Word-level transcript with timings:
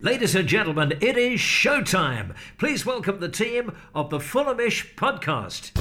Ladies 0.00 0.36
and 0.36 0.48
gentlemen, 0.48 0.92
it 1.00 1.18
is 1.18 1.40
showtime. 1.40 2.32
Please 2.56 2.86
welcome 2.86 3.18
the 3.18 3.28
team 3.28 3.72
of 3.96 4.10
the 4.10 4.18
Fulhamish 4.18 4.94
podcast. 4.94 5.72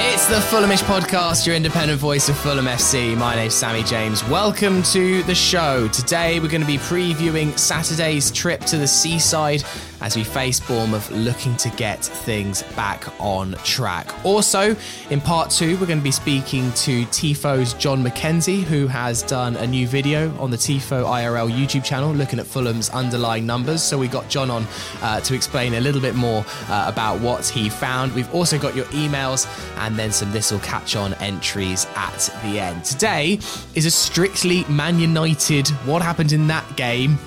It's 0.00 0.26
the 0.28 0.36
Fulhamish 0.36 0.82
podcast, 0.84 1.46
your 1.46 1.54
independent 1.54 2.00
voice 2.00 2.30
of 2.30 2.38
Fulham 2.38 2.64
FC. 2.64 3.14
My 3.14 3.34
name's 3.34 3.54
Sammy 3.54 3.82
James. 3.82 4.24
Welcome 4.24 4.82
to 4.84 5.22
the 5.24 5.34
show. 5.34 5.86
Today 5.88 6.40
we're 6.40 6.48
going 6.48 6.62
to 6.62 6.66
be 6.66 6.78
previewing 6.78 7.58
Saturday's 7.58 8.30
trip 8.30 8.60
to 8.62 8.78
the 8.78 8.88
seaside 8.88 9.64
as 10.00 10.16
we 10.16 10.24
face 10.24 10.60
Bournemouth 10.60 11.10
looking 11.10 11.56
to 11.56 11.68
get 11.70 12.04
things 12.04 12.62
back 12.74 13.06
on 13.20 13.52
track. 13.64 14.12
Also, 14.24 14.76
in 15.10 15.20
part 15.20 15.50
two, 15.50 15.76
we're 15.78 15.86
going 15.86 15.98
to 15.98 16.04
be 16.04 16.10
speaking 16.10 16.72
to 16.72 17.04
TIFO's 17.06 17.74
Jon 17.74 18.02
Mackenzie, 18.02 18.62
who 18.62 18.86
has 18.86 19.22
done 19.22 19.56
a 19.56 19.66
new 19.66 19.86
video 19.86 20.36
on 20.38 20.50
the 20.50 20.56
TIFO 20.56 21.04
IRL 21.04 21.50
YouTube 21.50 21.84
channel 21.84 22.12
looking 22.12 22.38
at 22.38 22.46
Fulham's 22.46 22.90
underlying 22.90 23.46
numbers. 23.46 23.82
So 23.82 23.98
we 23.98 24.08
got 24.08 24.28
Jon 24.28 24.50
on 24.50 24.66
uh, 25.02 25.20
to 25.20 25.34
explain 25.34 25.74
a 25.74 25.80
little 25.80 26.00
bit 26.00 26.14
more 26.14 26.44
uh, 26.68 26.84
about 26.86 27.20
what 27.20 27.46
he 27.46 27.68
found. 27.68 28.14
We've 28.14 28.32
also 28.34 28.58
got 28.58 28.74
your 28.74 28.86
emails 28.86 29.46
and 29.78 29.98
then 29.98 30.12
some 30.12 30.32
This'll 30.32 30.58
Catch 30.60 30.96
On 30.96 31.14
entries 31.14 31.86
at 31.96 32.30
the 32.42 32.58
end. 32.60 32.84
Today 32.84 33.38
is 33.74 33.86
a 33.86 33.90
strictly 33.90 34.64
Man 34.64 34.98
United, 34.98 35.68
what 35.86 36.02
happened 36.02 36.32
in 36.32 36.46
that 36.48 36.76
game, 36.76 37.18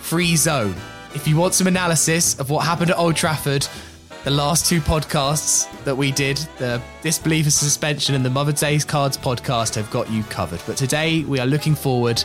free 0.00 0.36
zone. 0.36 0.74
If 1.16 1.26
you 1.26 1.34
want 1.34 1.54
some 1.54 1.66
analysis 1.66 2.38
of 2.38 2.50
what 2.50 2.66
happened 2.66 2.90
at 2.90 2.98
Old 2.98 3.16
Trafford, 3.16 3.66
the 4.24 4.30
last 4.30 4.66
two 4.66 4.82
podcasts 4.82 5.66
that 5.84 5.96
we 5.96 6.12
did, 6.12 6.36
the 6.58 6.80
Disbelief 7.00 7.46
of 7.46 7.54
Suspension 7.54 8.14
and 8.14 8.22
the 8.22 8.28
Mother 8.28 8.52
Day's 8.52 8.84
Cards 8.84 9.16
podcast, 9.16 9.76
have 9.76 9.90
got 9.90 10.10
you 10.10 10.24
covered. 10.24 10.60
But 10.66 10.76
today 10.76 11.24
we 11.24 11.40
are 11.40 11.46
looking 11.46 11.74
forward, 11.74 12.22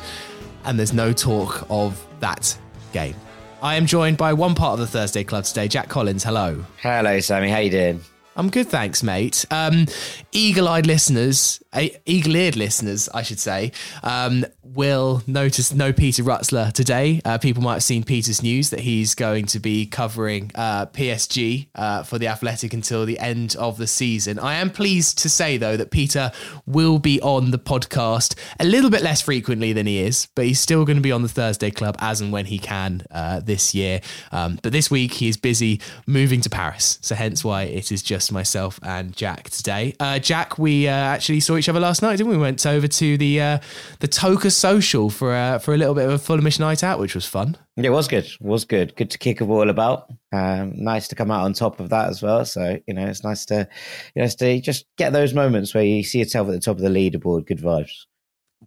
and 0.65 0.77
there's 0.77 0.91
no 0.91 1.13
talk 1.13 1.65
of 1.69 2.05
that 2.19 2.55
game. 2.91 3.15
I 3.61 3.75
am 3.75 3.85
joined 3.85 4.17
by 4.17 4.33
one 4.33 4.55
part 4.55 4.73
of 4.73 4.79
the 4.79 4.87
Thursday 4.87 5.23
Club 5.23 5.45
today, 5.45 5.69
Jack 5.69 5.87
Collins. 5.87 6.25
Hello. 6.25 6.65
Hello, 6.81 7.21
Sammy. 7.21 7.49
How 7.49 7.59
you 7.59 7.71
doing? 7.71 8.01
I'm 8.35 8.49
good, 8.49 8.67
thanks, 8.67 9.03
mate. 9.03 9.45
Um, 9.51 9.87
eagle-eyed 10.31 10.85
listeners, 10.85 11.61
eagle-eared 12.05 12.55
listeners, 12.55 13.09
I 13.13 13.23
should 13.23 13.39
say, 13.39 13.71
um, 14.03 14.45
will 14.73 15.21
notice 15.27 15.73
no 15.73 15.91
Peter 15.91 16.23
Rutzler 16.23 16.71
today. 16.71 17.19
Uh, 17.25 17.37
people 17.37 17.61
might 17.61 17.73
have 17.73 17.83
seen 17.83 18.03
Peter's 18.03 18.41
news 18.41 18.69
that 18.69 18.81
he's 18.81 19.15
going 19.15 19.45
to 19.47 19.59
be 19.59 19.85
covering 19.85 20.51
uh, 20.55 20.85
PSG 20.87 21.67
uh, 21.75 22.03
for 22.03 22.17
the 22.17 22.27
Athletic 22.27 22.73
until 22.73 23.05
the 23.05 23.19
end 23.19 23.55
of 23.57 23.77
the 23.77 23.87
season. 23.87 24.39
I 24.39 24.55
am 24.55 24.69
pleased 24.69 25.17
to 25.19 25.29
say, 25.29 25.57
though, 25.57 25.75
that 25.77 25.91
Peter 25.91 26.31
will 26.65 26.99
be 26.99 27.19
on 27.21 27.51
the 27.51 27.59
podcast 27.59 28.37
a 28.59 28.65
little 28.65 28.89
bit 28.89 29.01
less 29.01 29.21
frequently 29.21 29.73
than 29.73 29.87
he 29.87 29.99
is, 29.99 30.27
but 30.35 30.45
he's 30.45 30.59
still 30.59 30.85
going 30.85 30.97
to 30.97 31.01
be 31.01 31.11
on 31.11 31.21
the 31.21 31.29
Thursday 31.29 31.71
Club 31.71 31.95
as 31.99 32.21
and 32.21 32.31
when 32.31 32.45
he 32.45 32.59
can 32.59 33.03
uh, 33.11 33.39
this 33.39 33.75
year. 33.75 34.01
Um, 34.31 34.59
but 34.61 34.71
this 34.71 34.89
week 34.89 35.13
he 35.13 35.27
is 35.27 35.37
busy 35.37 35.81
moving 36.07 36.41
to 36.41 36.49
Paris, 36.49 36.97
so 37.01 37.15
hence 37.15 37.43
why 37.43 37.63
it 37.63 37.91
is 37.91 38.01
just 38.01 38.31
myself 38.31 38.79
and 38.83 39.15
Jack 39.15 39.49
today. 39.49 39.95
Uh, 39.99 40.19
Jack, 40.19 40.57
we 40.57 40.87
uh, 40.87 40.91
actually 40.91 41.39
saw 41.39 41.57
each 41.57 41.67
other 41.67 41.79
last 41.79 42.01
night, 42.01 42.17
didn't 42.17 42.29
we? 42.29 42.37
we 42.37 42.41
went 42.41 42.65
over 42.65 42.87
to 42.87 43.17
the 43.17 43.59
the 43.99 44.07
TOCA 44.07 44.49
Social 44.61 45.09
for 45.09 45.33
uh, 45.33 45.59
for 45.59 45.73
a 45.73 45.77
little 45.77 45.95
bit 45.95 46.07
of 46.07 46.13
a 46.13 46.17
Fulhamish 46.17 46.59
night 46.59 46.83
out, 46.83 46.99
which 46.99 47.15
was 47.15 47.25
fun. 47.25 47.57
Yeah, 47.75 47.87
it 47.87 47.93
was 47.93 48.07
good. 48.07 48.25
It 48.25 48.41
was 48.41 48.63
good. 48.63 48.95
Good 48.95 49.09
to 49.11 49.17
kick 49.17 49.41
a 49.41 49.45
ball 49.45 49.69
about. 49.69 50.11
Um, 50.31 50.73
nice 50.75 51.07
to 51.09 51.15
come 51.15 51.31
out 51.31 51.43
on 51.43 51.53
top 51.53 51.79
of 51.79 51.89
that 51.89 52.09
as 52.09 52.21
well. 52.21 52.45
So 52.45 52.79
you 52.87 52.93
know, 52.93 53.05
it's 53.05 53.23
nice 53.23 53.45
to 53.45 53.67
you 54.15 54.21
know 54.21 54.27
to 54.27 54.61
just 54.61 54.85
get 54.97 55.13
those 55.13 55.33
moments 55.33 55.73
where 55.73 55.83
you 55.83 56.03
see 56.03 56.19
yourself 56.19 56.47
at 56.47 56.51
the 56.51 56.59
top 56.59 56.77
of 56.77 56.83
the 56.83 56.89
leaderboard. 56.89 57.47
Good 57.47 57.59
vibes. 57.59 58.05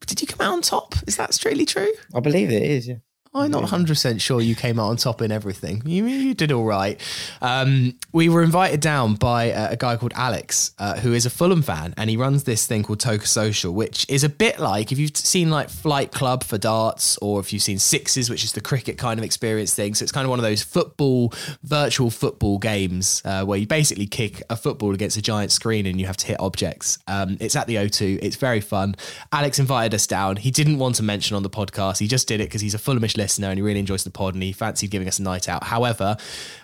Did 0.07 0.21
you 0.21 0.27
come 0.27 0.45
out 0.45 0.55
on 0.55 0.63
top? 0.63 0.95
Is 1.07 1.17
that 1.17 1.33
strictly 1.33 1.65
true? 1.65 1.93
I 2.15 2.21
believe 2.21 2.51
it 2.51 2.63
is. 2.63 2.89
Yeah. 2.89 2.97
I'm 3.35 3.51
not 3.51 3.65
100% 3.65 4.21
sure 4.21 4.41
you 4.41 4.55
came 4.55 4.79
out 4.79 4.91
on 4.91 4.97
top 4.97 5.21
in 5.21 5.33
everything. 5.33 5.83
You, 5.85 6.07
you 6.07 6.35
did 6.35 6.53
all 6.53 6.65
right. 6.65 7.01
Um, 7.43 7.99
we 8.13 8.29
were 8.29 8.45
invited 8.45 8.81
down 8.81 9.15
by 9.17 9.47
a, 9.47 9.73
a 9.73 9.77
guy 9.77 9.97
called 9.97 10.13
Alex, 10.15 10.73
uh, 10.79 11.01
who 11.01 11.13
is 11.13 11.27
a 11.27 11.31
Fulham 11.31 11.61
fan, 11.61 11.95
and 11.97 12.09
he 12.09 12.17
runs 12.17 12.45
this 12.45 12.65
thing 12.67 12.85
called 12.85 13.01
TOCA 13.01 13.27
Social, 13.27 13.73
which 13.73 14.07
is 14.09 14.23
a 14.23 14.29
bit 14.29 14.61
like 14.61 14.93
if 14.93 14.99
you've 15.01 15.17
seen 15.17 15.51
like 15.51 15.69
Flight 15.69 16.13
Club 16.13 16.45
for 16.45 16.59
darts, 16.59 17.17
or 17.19 17.41
if 17.41 17.53
you've 17.53 17.63
seen 17.63 17.81
Sixes, 17.81 18.31
which 18.31 18.45
is 18.45 18.53
the 18.53 18.61
cricket 18.61 18.99
kind 18.99 19.19
of 19.19 19.25
experience 19.25 19.75
thing. 19.75 19.95
So 19.95 20.05
it's 20.05 20.13
kind 20.13 20.25
of 20.25 20.31
one 20.31 20.39
of 20.39 20.45
those 20.45 20.63
football, 20.63 21.33
virtual 21.65 22.11
football 22.11 22.59
games 22.59 23.21
uh, 23.25 23.45
where 23.45 23.59
you 23.59 23.67
basically 23.67 24.07
kick 24.07 24.45
a 24.49 24.57
football 24.57 24.95
against 24.95 25.17
a 25.17 25.23
giant 25.23 25.51
screen 25.51 25.87
and 25.87 26.01
you 26.01 26.07
have 26.07 26.17
to 26.19 26.27
hit 26.29 26.39
objects. 26.39 26.99
Um, 27.09 27.37
it's 27.41 27.57
at 27.57 27.67
the 27.67 27.77
O2. 27.77 28.21
It's 28.23 28.37
very 28.37 28.61
fun. 28.61 28.95
Alex 29.33 29.59
invited 29.59 29.93
us 29.93 30.07
down. 30.07 30.37
He 30.37 30.53
didn't 30.53 30.79
want 30.79 30.95
to 30.97 31.03
mention 31.03 31.37
on 31.37 31.43
the 31.43 31.51
podcast. 31.51 31.99
He 31.99 32.07
just 32.07 32.29
did 32.29 32.41
it 32.41 32.45
because 32.45 32.61
he's 32.61 32.75
a 32.75 32.79
Fulhamish 32.79 33.17
listener 33.25 33.49
and 33.49 33.59
he 33.59 33.63
really 33.63 33.81
enjoys 33.81 34.05
the 34.05 34.11
pod 34.11 34.35
and 34.35 34.43
he 34.43 34.53
fancied 34.53 34.91
giving 34.91 35.09
us 35.09 35.19
a 35.19 35.23
night 35.23 35.49
out. 35.49 35.65
However, 35.65 36.17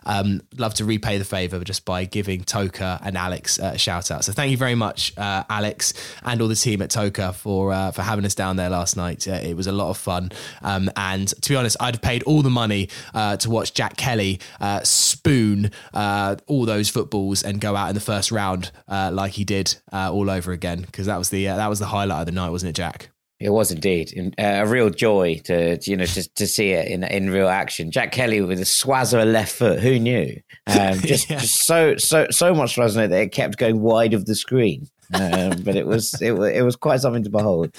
um, 0.04 0.42
love 0.58 0.74
to 0.74 0.84
repay 0.84 1.16
the 1.18 1.24
favour 1.24 1.58
just 1.64 1.84
by 1.84 2.04
giving 2.04 2.44
TOCA 2.44 3.00
and 3.02 3.16
Alex 3.16 3.58
a 3.58 3.78
shout 3.78 4.10
out. 4.10 4.24
So 4.24 4.32
thank 4.32 4.50
you 4.50 4.56
very 4.56 4.74
much, 4.74 5.16
uh, 5.16 5.44
Alex, 5.48 5.94
and 6.22 6.40
all 6.42 6.48
the 6.48 6.54
team 6.54 6.82
at 6.82 6.90
TOCA 6.90 7.32
for 7.34 7.72
uh, 7.72 7.90
for 7.92 8.02
having 8.02 8.24
us 8.24 8.34
down 8.34 8.56
there 8.56 8.70
last 8.70 8.96
night. 8.96 9.26
Uh, 9.26 9.40
it 9.42 9.56
was 9.56 9.66
a 9.66 9.72
lot 9.72 9.90
of 9.90 9.96
fun. 9.96 10.30
Um, 10.62 10.90
and 10.96 11.28
to 11.28 11.48
be 11.48 11.56
honest, 11.56 11.76
I'd 11.80 11.94
have 11.94 12.02
paid 12.02 12.22
all 12.24 12.42
the 12.42 12.50
money 12.50 12.88
uh, 13.14 13.36
to 13.38 13.50
watch 13.50 13.72
Jack 13.72 13.96
Kelly 13.96 14.40
uh, 14.60 14.80
spoon 14.82 15.70
uh, 15.94 16.36
all 16.46 16.66
those 16.66 16.90
footballs 16.90 17.42
and 17.42 17.60
go 17.60 17.74
out 17.74 17.88
in 17.88 17.94
the 17.94 18.00
first 18.12 18.30
round 18.30 18.70
like 18.88 19.32
he 19.32 19.44
did 19.44 19.76
all 19.92 20.28
over 20.30 20.52
again 20.52 20.82
because 20.82 21.06
that 21.06 21.18
was 21.18 21.30
the 21.30 21.46
that 21.46 21.68
was 21.68 21.78
the 21.78 21.86
highlight 21.86 22.20
of 22.20 22.26
the 22.26 22.32
night, 22.32 22.50
wasn't 22.50 22.70
it, 22.70 22.76
Jack? 22.76 23.10
It 23.40 23.50
was 23.50 23.72
indeed 23.72 24.34
uh, 24.38 24.42
a 24.42 24.66
real 24.66 24.90
joy 24.90 25.40
to, 25.44 25.78
to, 25.78 25.90
you 25.90 25.96
know 25.96 26.04
to, 26.04 26.28
to 26.34 26.46
see 26.46 26.72
it 26.72 26.88
in 26.88 27.04
in 27.04 27.30
real 27.30 27.48
action. 27.48 27.90
Jack 27.90 28.12
Kelly 28.12 28.42
with 28.42 28.60
a 28.60 28.64
swazzer 28.64 29.24
left 29.30 29.52
foot, 29.52 29.80
who 29.80 29.98
knew? 29.98 30.38
Um, 30.66 30.98
just, 31.00 31.30
yeah. 31.30 31.38
just 31.38 31.64
so 31.64 31.96
so 31.96 32.26
so 32.30 32.54
much 32.54 32.76
swazzer 32.76 33.08
that 33.08 33.12
it 33.12 33.32
kept 33.32 33.56
going 33.56 33.80
wide 33.80 34.12
of 34.12 34.26
the 34.26 34.34
screen. 34.34 34.88
Um, 35.12 35.62
but 35.62 35.74
it 35.76 35.86
was 35.86 36.20
it, 36.22 36.32
it 36.32 36.62
was 36.62 36.76
quite 36.76 37.00
something 37.00 37.24
to 37.24 37.30
behold. 37.30 37.74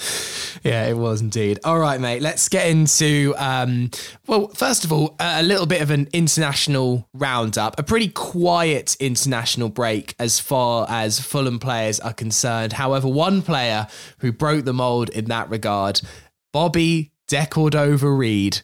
Yeah, 0.64 0.86
it 0.88 0.98
was 0.98 1.22
indeed. 1.22 1.60
All 1.64 1.80
right, 1.80 2.00
mate. 2.00 2.22
Let's 2.22 2.50
get 2.50 2.68
into 2.68 3.34
um, 3.38 3.90
well, 4.28 4.50
first 4.50 4.84
of 4.84 4.92
all, 4.92 5.16
a 5.20 5.44
little 5.44 5.66
bit 5.66 5.82
of 5.82 5.92
an 5.92 6.10
international 6.14 7.08
roundup. 7.14 7.80
A 7.80 7.84
pretty 7.84 8.10
quiet 8.10 8.98
international 9.00 9.70
break 9.70 10.14
as 10.20 10.40
far 10.40 10.86
as 10.90 11.20
Fulham 11.20 11.60
players 11.60 12.00
are 12.00 12.14
concerned. 12.14 12.74
However, 12.74 13.08
one 13.08 13.42
player 13.42 13.88
who 14.20 14.32
broke 14.32 14.66
the 14.66 14.74
mold 14.74 15.10
in 15.10 15.26
that 15.26 15.50
regard, 15.50 16.02
Bobby 16.52 17.12
De 17.28 17.46
Cordova-Reid 17.46 18.62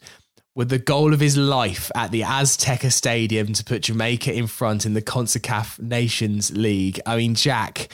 with 0.54 0.68
the 0.70 0.78
goal 0.78 1.14
of 1.14 1.20
his 1.20 1.36
life 1.36 1.88
at 1.94 2.10
the 2.10 2.22
Azteca 2.22 2.90
Stadium 2.90 3.52
to 3.52 3.62
put 3.62 3.82
Jamaica 3.82 4.32
in 4.32 4.48
front 4.48 4.84
in 4.84 4.92
the 4.92 5.00
CONCACAF 5.00 5.80
Nations 5.80 6.50
League. 6.50 7.00
I 7.06 7.16
mean, 7.16 7.36
Jack, 7.36 7.88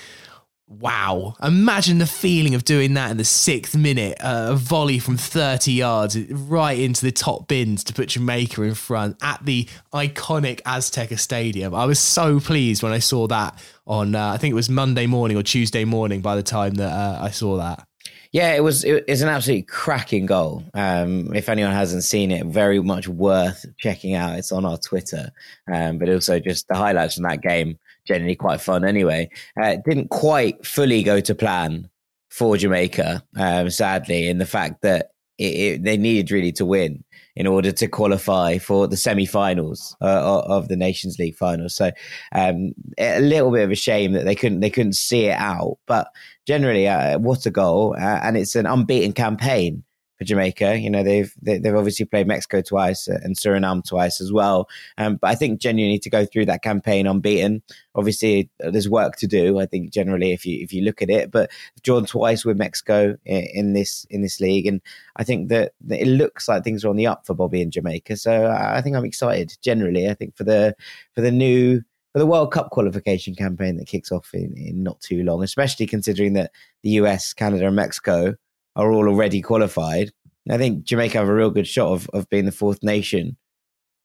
Wow. 0.66 1.34
Imagine 1.42 1.98
the 1.98 2.06
feeling 2.06 2.54
of 2.54 2.64
doing 2.64 2.94
that 2.94 3.10
in 3.10 3.18
the 3.18 3.24
sixth 3.24 3.76
minute. 3.76 4.16
Uh, 4.20 4.48
a 4.52 4.56
volley 4.56 4.98
from 4.98 5.16
30 5.16 5.72
yards 5.72 6.16
right 6.30 6.78
into 6.78 7.04
the 7.04 7.12
top 7.12 7.48
bins 7.48 7.84
to 7.84 7.92
put 7.92 8.08
Jamaica 8.08 8.62
in 8.62 8.74
front 8.74 9.16
at 9.22 9.44
the 9.44 9.68
iconic 9.92 10.62
Azteca 10.62 11.18
Stadium. 11.18 11.74
I 11.74 11.84
was 11.84 11.98
so 11.98 12.40
pleased 12.40 12.82
when 12.82 12.92
I 12.92 12.98
saw 12.98 13.26
that 13.26 13.62
on, 13.86 14.14
uh, 14.14 14.28
I 14.28 14.38
think 14.38 14.52
it 14.52 14.56
was 14.56 14.70
Monday 14.70 15.06
morning 15.06 15.36
or 15.36 15.42
Tuesday 15.42 15.84
morning 15.84 16.22
by 16.22 16.34
the 16.34 16.42
time 16.42 16.74
that 16.76 16.92
uh, 16.92 17.18
I 17.22 17.30
saw 17.30 17.58
that. 17.58 17.86
Yeah, 18.32 18.54
it 18.54 18.64
was. 18.64 18.82
It's 18.82 19.20
an 19.20 19.28
absolutely 19.28 19.62
cracking 19.62 20.26
goal. 20.26 20.64
Um, 20.74 21.32
if 21.36 21.48
anyone 21.48 21.70
hasn't 21.70 22.02
seen 22.02 22.32
it, 22.32 22.44
very 22.46 22.80
much 22.80 23.06
worth 23.06 23.64
checking 23.78 24.14
out. 24.14 24.36
It's 24.36 24.50
on 24.50 24.64
our 24.64 24.76
Twitter, 24.76 25.30
um, 25.72 25.98
but 25.98 26.08
also 26.08 26.40
just 26.40 26.66
the 26.66 26.74
highlights 26.74 27.14
from 27.14 27.22
that 27.22 27.42
game 27.42 27.78
generally 28.06 28.36
quite 28.36 28.60
fun 28.60 28.84
anyway. 28.84 29.28
Uh, 29.60 29.76
didn't 29.84 30.08
quite 30.10 30.64
fully 30.64 31.02
go 31.02 31.20
to 31.20 31.34
plan 31.34 31.88
for 32.30 32.56
Jamaica, 32.56 33.22
um, 33.36 33.70
sadly, 33.70 34.28
in 34.28 34.38
the 34.38 34.46
fact 34.46 34.82
that 34.82 35.10
it, 35.38 35.44
it, 35.44 35.84
they 35.84 35.96
needed 35.96 36.30
really 36.30 36.52
to 36.52 36.66
win 36.66 37.04
in 37.36 37.46
order 37.46 37.72
to 37.72 37.88
qualify 37.88 38.58
for 38.58 38.86
the 38.86 38.96
semi-finals 38.96 39.96
uh, 40.00 40.42
of 40.46 40.68
the 40.68 40.76
Nations 40.76 41.18
League 41.18 41.36
finals. 41.36 41.74
So 41.74 41.90
um, 42.32 42.72
a 42.98 43.20
little 43.20 43.50
bit 43.50 43.64
of 43.64 43.70
a 43.70 43.76
shame 43.76 44.12
that 44.12 44.24
they 44.24 44.34
couldn't 44.34 44.60
they 44.60 44.70
couldn't 44.70 44.94
see 44.94 45.26
it 45.26 45.38
out. 45.38 45.78
But 45.86 46.08
generally, 46.46 46.86
uh, 46.88 47.18
what 47.18 47.46
a 47.46 47.50
goal! 47.50 47.96
Uh, 47.98 48.20
and 48.22 48.36
it's 48.36 48.54
an 48.54 48.66
unbeaten 48.66 49.12
campaign 49.12 49.82
for 50.18 50.24
Jamaica. 50.24 50.78
You 50.78 50.90
know, 50.90 51.02
they've 51.02 51.32
they, 51.42 51.54
have 51.54 51.62
they 51.62 51.68
have 51.68 51.78
obviously 51.78 52.06
played 52.06 52.26
Mexico 52.26 52.60
twice 52.60 53.08
and 53.08 53.36
Suriname 53.36 53.86
twice 53.86 54.20
as 54.20 54.32
well. 54.32 54.68
Um, 54.98 55.16
but 55.16 55.30
I 55.30 55.34
think 55.34 55.60
genuinely 55.60 55.98
to 56.00 56.10
go 56.10 56.24
through 56.24 56.46
that 56.46 56.62
campaign 56.62 57.06
unbeaten, 57.06 57.62
obviously 57.94 58.50
there's 58.58 58.88
work 58.88 59.16
to 59.16 59.26
do. 59.26 59.58
I 59.58 59.66
think 59.66 59.92
generally 59.92 60.32
if 60.32 60.46
you 60.46 60.62
if 60.62 60.72
you 60.72 60.82
look 60.82 61.02
at 61.02 61.10
it, 61.10 61.30
but 61.30 61.50
drawn 61.82 62.06
twice 62.06 62.44
with 62.44 62.56
Mexico 62.56 63.16
in, 63.24 63.46
in 63.54 63.72
this 63.72 64.06
in 64.10 64.22
this 64.22 64.40
league, 64.40 64.66
and 64.66 64.80
I 65.16 65.24
think 65.24 65.48
that, 65.48 65.72
it 65.88 66.08
looks 66.08 66.48
like 66.48 66.64
things 66.64 66.84
are 66.84 66.88
on 66.88 66.96
the 66.96 67.06
up 67.06 67.26
for 67.26 67.34
Bobby 67.34 67.62
and 67.62 67.72
Jamaica. 67.72 68.16
So 68.16 68.46
I 68.50 68.80
think 68.80 68.96
I'm 68.96 69.04
excited. 69.04 69.56
Generally, 69.62 70.08
I 70.08 70.14
think 70.14 70.36
for 70.36 70.44
the 70.44 70.74
for 71.14 71.20
the 71.20 71.30
new 71.30 71.82
for 72.12 72.20
the 72.20 72.26
World 72.26 72.52
Cup 72.52 72.70
qualification 72.70 73.34
campaign 73.34 73.76
that 73.76 73.88
kicks 73.88 74.12
off 74.12 74.32
in, 74.32 74.54
in 74.56 74.84
not 74.84 75.00
too 75.00 75.24
long, 75.24 75.42
especially 75.42 75.86
considering 75.86 76.34
that 76.34 76.52
the 76.82 76.90
US, 76.90 77.32
Canada, 77.32 77.66
and 77.66 77.76
Mexico 77.76 78.36
are 78.76 78.90
all 78.90 79.08
already 79.08 79.40
qualified. 79.40 80.10
I 80.50 80.58
think 80.58 80.84
Jamaica 80.84 81.18
have 81.18 81.28
a 81.28 81.34
real 81.34 81.50
good 81.50 81.66
shot 81.66 81.92
of, 81.92 82.10
of 82.12 82.28
being 82.28 82.44
the 82.44 82.52
fourth 82.52 82.82
nation 82.82 83.36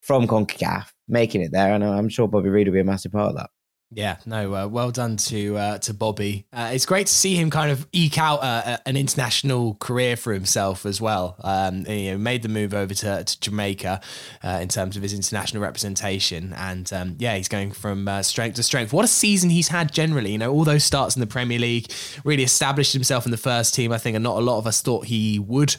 from 0.01 0.27
CONCACAF, 0.27 0.91
making 1.07 1.41
it 1.41 1.51
there. 1.51 1.73
And 1.73 1.83
I'm 1.83 2.09
sure 2.09 2.27
Bobby 2.27 2.49
Reid 2.49 2.67
will 2.67 2.73
be 2.73 2.79
a 2.79 2.85
massive 2.85 3.11
part 3.11 3.31
of 3.31 3.35
that. 3.35 3.49
Yeah, 3.91 4.17
no, 4.23 4.53
uh, 4.53 4.67
well 4.67 4.91
done 4.91 5.17
to 5.17 5.57
uh, 5.57 5.77
to 5.79 5.95
Bobby. 5.95 6.45
Uh, 6.53 6.69
it's 6.73 6.85
great 6.85 7.07
to 7.07 7.13
see 7.13 7.35
him 7.35 7.49
kind 7.49 7.71
of 7.71 7.87
eke 7.91 8.19
out 8.19 8.43
uh, 8.43 8.77
an 8.85 8.95
international 8.95 9.77
career 9.79 10.15
for 10.15 10.31
himself 10.31 10.85
as 10.85 11.01
well. 11.01 11.35
Um, 11.39 11.87
you 11.87 12.11
know, 12.11 12.17
made 12.19 12.43
the 12.43 12.49
move 12.49 12.75
over 12.75 12.93
to, 12.93 13.23
to 13.23 13.39
Jamaica 13.39 13.99
uh, 14.43 14.59
in 14.61 14.67
terms 14.67 14.95
of 14.95 15.01
his 15.01 15.13
international 15.13 15.63
representation, 15.63 16.53
and 16.53 16.91
um, 16.93 17.15
yeah, 17.17 17.35
he's 17.35 17.47
going 17.47 17.71
from 17.71 18.07
uh, 18.07 18.21
strength 18.21 18.57
to 18.57 18.63
strength. 18.63 18.93
What 18.93 19.05
a 19.05 19.07
season 19.07 19.49
he's 19.49 19.69
had 19.69 19.91
generally. 19.91 20.33
You 20.33 20.37
know, 20.37 20.51
all 20.51 20.65
those 20.65 20.83
starts 20.83 21.15
in 21.15 21.19
the 21.19 21.27
Premier 21.27 21.57
League, 21.57 21.91
really 22.23 22.43
established 22.43 22.93
himself 22.93 23.25
in 23.25 23.31
the 23.31 23.37
first 23.37 23.73
team. 23.73 23.91
I 23.91 23.97
think, 23.97 24.13
and 24.13 24.23
not 24.23 24.37
a 24.37 24.41
lot 24.41 24.59
of 24.59 24.67
us 24.67 24.81
thought 24.81 25.05
he 25.05 25.39
would 25.39 25.77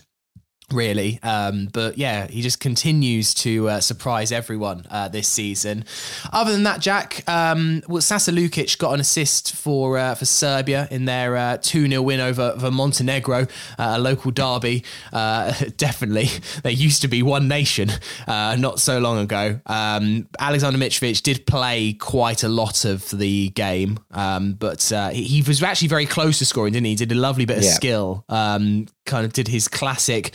really. 0.73 1.19
Um, 1.23 1.69
but 1.73 1.99
yeah, 1.99 2.27
he 2.27 2.43
just 2.43 2.61
continues 2.61 3.35
to 3.35 3.69
uh, 3.69 3.81
surprise 3.81 4.33
everyone 4.33 4.87
uh, 4.91 5.09
this 5.09 5.29
season. 5.29 5.85
Other 6.33 6.53
than 6.53 6.63
that, 6.65 6.81
Jack, 6.81 7.29
um, 7.29 7.83
well, 7.89 8.03
Sasa 8.03 8.33
Lukic 8.33 8.79
got 8.79 8.95
an 8.95 9.01
assist 9.01 9.55
for 9.55 9.99
uh, 9.99 10.15
for 10.15 10.25
Serbia 10.25 10.89
in 10.91 11.05
their 11.05 11.37
uh, 11.37 11.59
2 11.61 11.89
0 11.89 12.03
win 12.03 12.21
over, 12.21 12.53
over 12.55 12.71
Montenegro, 12.71 13.43
uh, 13.43 13.47
a 13.79 13.99
local 13.99 14.31
derby. 14.31 14.85
Uh, 15.13 15.53
definitely, 15.77 16.29
they 16.63 16.73
used 16.73 17.03
to 17.03 17.09
be 17.09 17.23
one 17.23 17.49
nation 17.49 17.91
not 18.27 18.81
so 18.81 18.99
long 18.99 19.19
ago. 19.19 19.61
Um, 19.67 20.29
Alexander 20.39 20.79
Mitrovic 20.79 21.23
did 21.23 21.47
play 21.47 21.93
quite 21.95 22.43
a 22.43 22.49
lot 22.49 22.85
of 22.85 23.09
the 23.11 23.51
game, 23.51 23.99
um, 24.13 24.55
but 24.55 24.83
he, 25.13 25.25
he, 25.25 25.43
was 25.43 25.63
actually 25.63 25.89
very 25.89 26.07
close 26.07 26.39
to 26.39 26.47
scoring, 26.47 26.73
didn't 26.73 26.85
he? 26.85 26.91
He 26.91 26.97
did 26.97 27.13
a 27.13 27.17
lovely 27.17 27.45
bit 27.45 27.59
of 27.59 27.65
yeah. 27.65 27.71
skill, 27.71 28.25
um, 28.29 28.87
kind 29.11 29.27
of 29.27 29.33
did 29.33 29.49
his 29.49 29.69
classic 29.69 30.33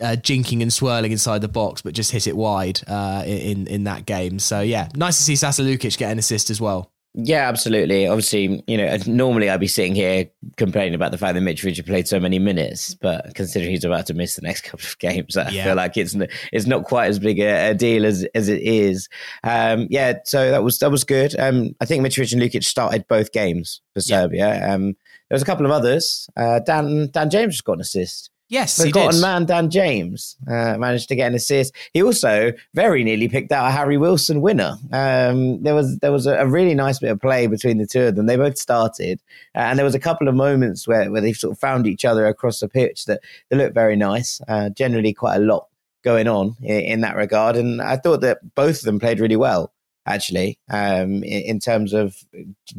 uh, 0.00 0.16
jinking 0.18 0.62
and 0.62 0.72
swirling 0.72 1.12
inside 1.12 1.40
the 1.40 1.48
box, 1.48 1.82
but 1.82 1.94
just 1.94 2.10
hit 2.10 2.26
it 2.26 2.36
wide 2.36 2.80
uh, 2.86 3.22
in 3.26 3.66
in 3.66 3.84
that 3.84 4.06
game. 4.06 4.38
So 4.38 4.60
yeah, 4.60 4.88
nice 4.94 5.18
to 5.18 5.22
see 5.22 5.36
Sasa 5.36 5.62
Lukic 5.62 5.98
get 5.98 6.10
an 6.10 6.18
assist 6.18 6.50
as 6.50 6.60
well. 6.60 6.90
Yeah, 7.16 7.48
absolutely. 7.48 8.08
Obviously, 8.08 8.64
you 8.66 8.76
know, 8.76 8.98
normally 9.06 9.48
I'd 9.48 9.60
be 9.60 9.68
sitting 9.68 9.94
here 9.94 10.28
complaining 10.56 10.96
about 10.96 11.12
the 11.12 11.18
fact 11.18 11.34
that 11.34 11.44
Mitrovic 11.44 11.86
played 11.86 12.08
so 12.08 12.18
many 12.18 12.40
minutes, 12.40 12.96
but 12.96 13.36
considering 13.36 13.70
he's 13.70 13.84
about 13.84 14.06
to 14.06 14.14
miss 14.14 14.34
the 14.34 14.42
next 14.42 14.62
couple 14.64 14.84
of 14.84 14.98
games, 14.98 15.36
I 15.36 15.48
yeah. 15.50 15.64
feel 15.64 15.76
like 15.76 15.96
it's 15.96 16.16
it's 16.52 16.66
not 16.66 16.84
quite 16.84 17.06
as 17.06 17.20
big 17.20 17.38
a, 17.38 17.70
a 17.70 17.74
deal 17.74 18.04
as 18.04 18.26
as 18.34 18.48
it 18.48 18.62
is. 18.62 19.08
Um, 19.44 19.86
yeah, 19.90 20.14
so 20.24 20.50
that 20.50 20.64
was 20.64 20.80
that 20.80 20.90
was 20.90 21.04
good. 21.04 21.38
Um, 21.38 21.76
I 21.80 21.84
think 21.84 22.04
Mitrovic 22.04 22.32
and 22.32 22.42
Lukic 22.42 22.64
started 22.64 23.06
both 23.06 23.30
games 23.30 23.80
for 23.94 24.00
Serbia. 24.00 24.56
Yeah. 24.56 24.74
Um, 24.74 24.96
there 25.34 25.38
was 25.38 25.42
a 25.42 25.46
couple 25.46 25.66
of 25.66 25.72
others. 25.72 26.30
Uh, 26.36 26.60
Dan 26.60 27.10
Dan 27.10 27.28
James 27.28 27.54
just 27.54 27.64
got 27.64 27.72
an 27.72 27.80
assist. 27.80 28.30
Yes, 28.48 28.80
forgotten 28.80 29.20
man 29.20 29.46
Dan 29.46 29.68
James 29.68 30.36
uh, 30.46 30.76
managed 30.78 31.08
to 31.08 31.16
get 31.16 31.26
an 31.26 31.34
assist. 31.34 31.74
He 31.92 32.04
also 32.04 32.52
very 32.72 33.02
nearly 33.02 33.26
picked 33.26 33.50
out 33.50 33.66
a 33.66 33.72
Harry 33.72 33.96
Wilson 33.96 34.42
winner. 34.42 34.76
Um, 34.92 35.60
there 35.64 35.74
was 35.74 35.98
there 35.98 36.12
was 36.12 36.26
a, 36.26 36.36
a, 36.36 36.46
really 36.46 36.74
nice 36.74 37.00
bit 37.00 37.10
of 37.10 37.20
play 37.20 37.48
between 37.48 37.78
the 37.78 37.86
two 37.86 38.02
of 38.02 38.14
them. 38.14 38.26
They 38.26 38.36
both 38.36 38.56
started, 38.56 39.20
uh, 39.56 39.58
and 39.58 39.76
there 39.76 39.84
was 39.84 39.96
a 39.96 39.98
couple 39.98 40.28
of 40.28 40.36
moments 40.36 40.86
where, 40.86 41.10
where 41.10 41.20
they 41.20 41.32
sort 41.32 41.50
of 41.50 41.58
found 41.58 41.88
each 41.88 42.04
other 42.04 42.26
across 42.26 42.60
the 42.60 42.68
pitch 42.68 43.06
that 43.06 43.20
they 43.50 43.56
looked 43.56 43.74
very 43.74 43.96
nice. 43.96 44.40
Uh, 44.46 44.68
generally, 44.68 45.12
quite 45.12 45.38
a 45.38 45.40
lot 45.40 45.66
going 46.04 46.28
on 46.28 46.54
in, 46.62 46.80
in, 46.80 47.00
that 47.00 47.16
regard, 47.16 47.56
and 47.56 47.82
I 47.82 47.96
thought 47.96 48.20
that 48.20 48.54
both 48.54 48.78
of 48.78 48.84
them 48.84 49.00
played 49.00 49.18
really 49.18 49.34
well. 49.34 49.73
Actually, 50.06 50.58
um, 50.70 51.22
in, 51.24 51.42
in 51.42 51.58
terms 51.60 51.92
of 51.92 52.16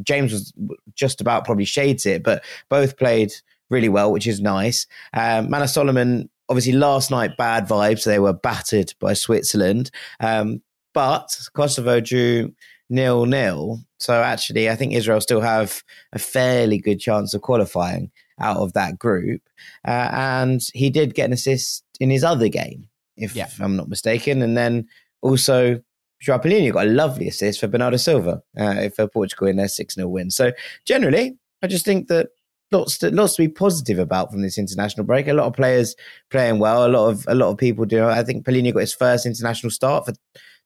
James 0.02 0.32
was 0.32 0.52
just 0.94 1.20
about 1.20 1.44
probably 1.44 1.64
shades 1.64 2.06
it, 2.06 2.22
but 2.22 2.44
both 2.68 2.96
played 2.96 3.32
really 3.70 3.88
well, 3.88 4.12
which 4.12 4.26
is 4.26 4.40
nice. 4.40 4.86
Um, 5.12 5.50
Manor 5.50 5.66
Solomon, 5.66 6.30
obviously, 6.48 6.72
last 6.72 7.10
night, 7.10 7.36
bad 7.36 7.66
vibes. 7.66 8.04
They 8.04 8.18
were 8.18 8.32
battered 8.32 8.92
by 9.00 9.12
Switzerland. 9.14 9.90
Um, 10.20 10.62
but 10.94 11.36
Kosovo 11.52 12.00
drew 12.00 12.54
nil 12.88 13.26
nil. 13.26 13.80
So 13.98 14.22
actually, 14.22 14.70
I 14.70 14.76
think 14.76 14.92
Israel 14.92 15.20
still 15.20 15.40
have 15.40 15.82
a 16.12 16.18
fairly 16.18 16.78
good 16.78 17.00
chance 17.00 17.34
of 17.34 17.42
qualifying 17.42 18.10
out 18.40 18.58
of 18.58 18.72
that 18.74 18.98
group. 18.98 19.42
Uh, 19.86 20.08
and 20.12 20.60
he 20.74 20.90
did 20.90 21.14
get 21.14 21.26
an 21.26 21.32
assist 21.32 21.84
in 22.00 22.10
his 22.10 22.24
other 22.24 22.48
game, 22.48 22.88
if 23.16 23.34
yeah. 23.34 23.48
I'm 23.60 23.76
not 23.76 23.88
mistaken. 23.88 24.42
And 24.42 24.56
then 24.56 24.88
also, 25.22 25.82
Joao 26.20 26.38
got 26.38 26.86
a 26.86 26.90
lovely 26.90 27.28
assist 27.28 27.60
for 27.60 27.68
Bernardo 27.68 27.96
Silva 27.96 28.42
uh, 28.58 28.88
for 28.90 29.06
Portugal 29.08 29.48
in 29.48 29.56
their 29.56 29.68
6 29.68 29.94
0 29.94 30.08
win. 30.08 30.30
So 30.30 30.52
generally, 30.84 31.36
I 31.62 31.66
just 31.66 31.84
think 31.84 32.08
that 32.08 32.28
lots 32.72 32.98
to 32.98 33.10
lots 33.10 33.36
to 33.36 33.42
be 33.42 33.48
positive 33.48 33.98
about 33.98 34.30
from 34.30 34.42
this 34.42 34.58
international 34.58 35.04
break. 35.04 35.28
A 35.28 35.34
lot 35.34 35.46
of 35.46 35.54
players 35.54 35.94
playing 36.30 36.58
well. 36.58 36.86
A 36.86 36.88
lot 36.88 37.08
of 37.08 37.24
a 37.28 37.34
lot 37.34 37.50
of 37.50 37.58
people 37.58 37.84
do. 37.84 38.04
I 38.04 38.22
think 38.22 38.46
Palhinha 38.46 38.72
got 38.72 38.80
his 38.80 38.94
first 38.94 39.26
international 39.26 39.70
start 39.70 40.06
for 40.06 40.14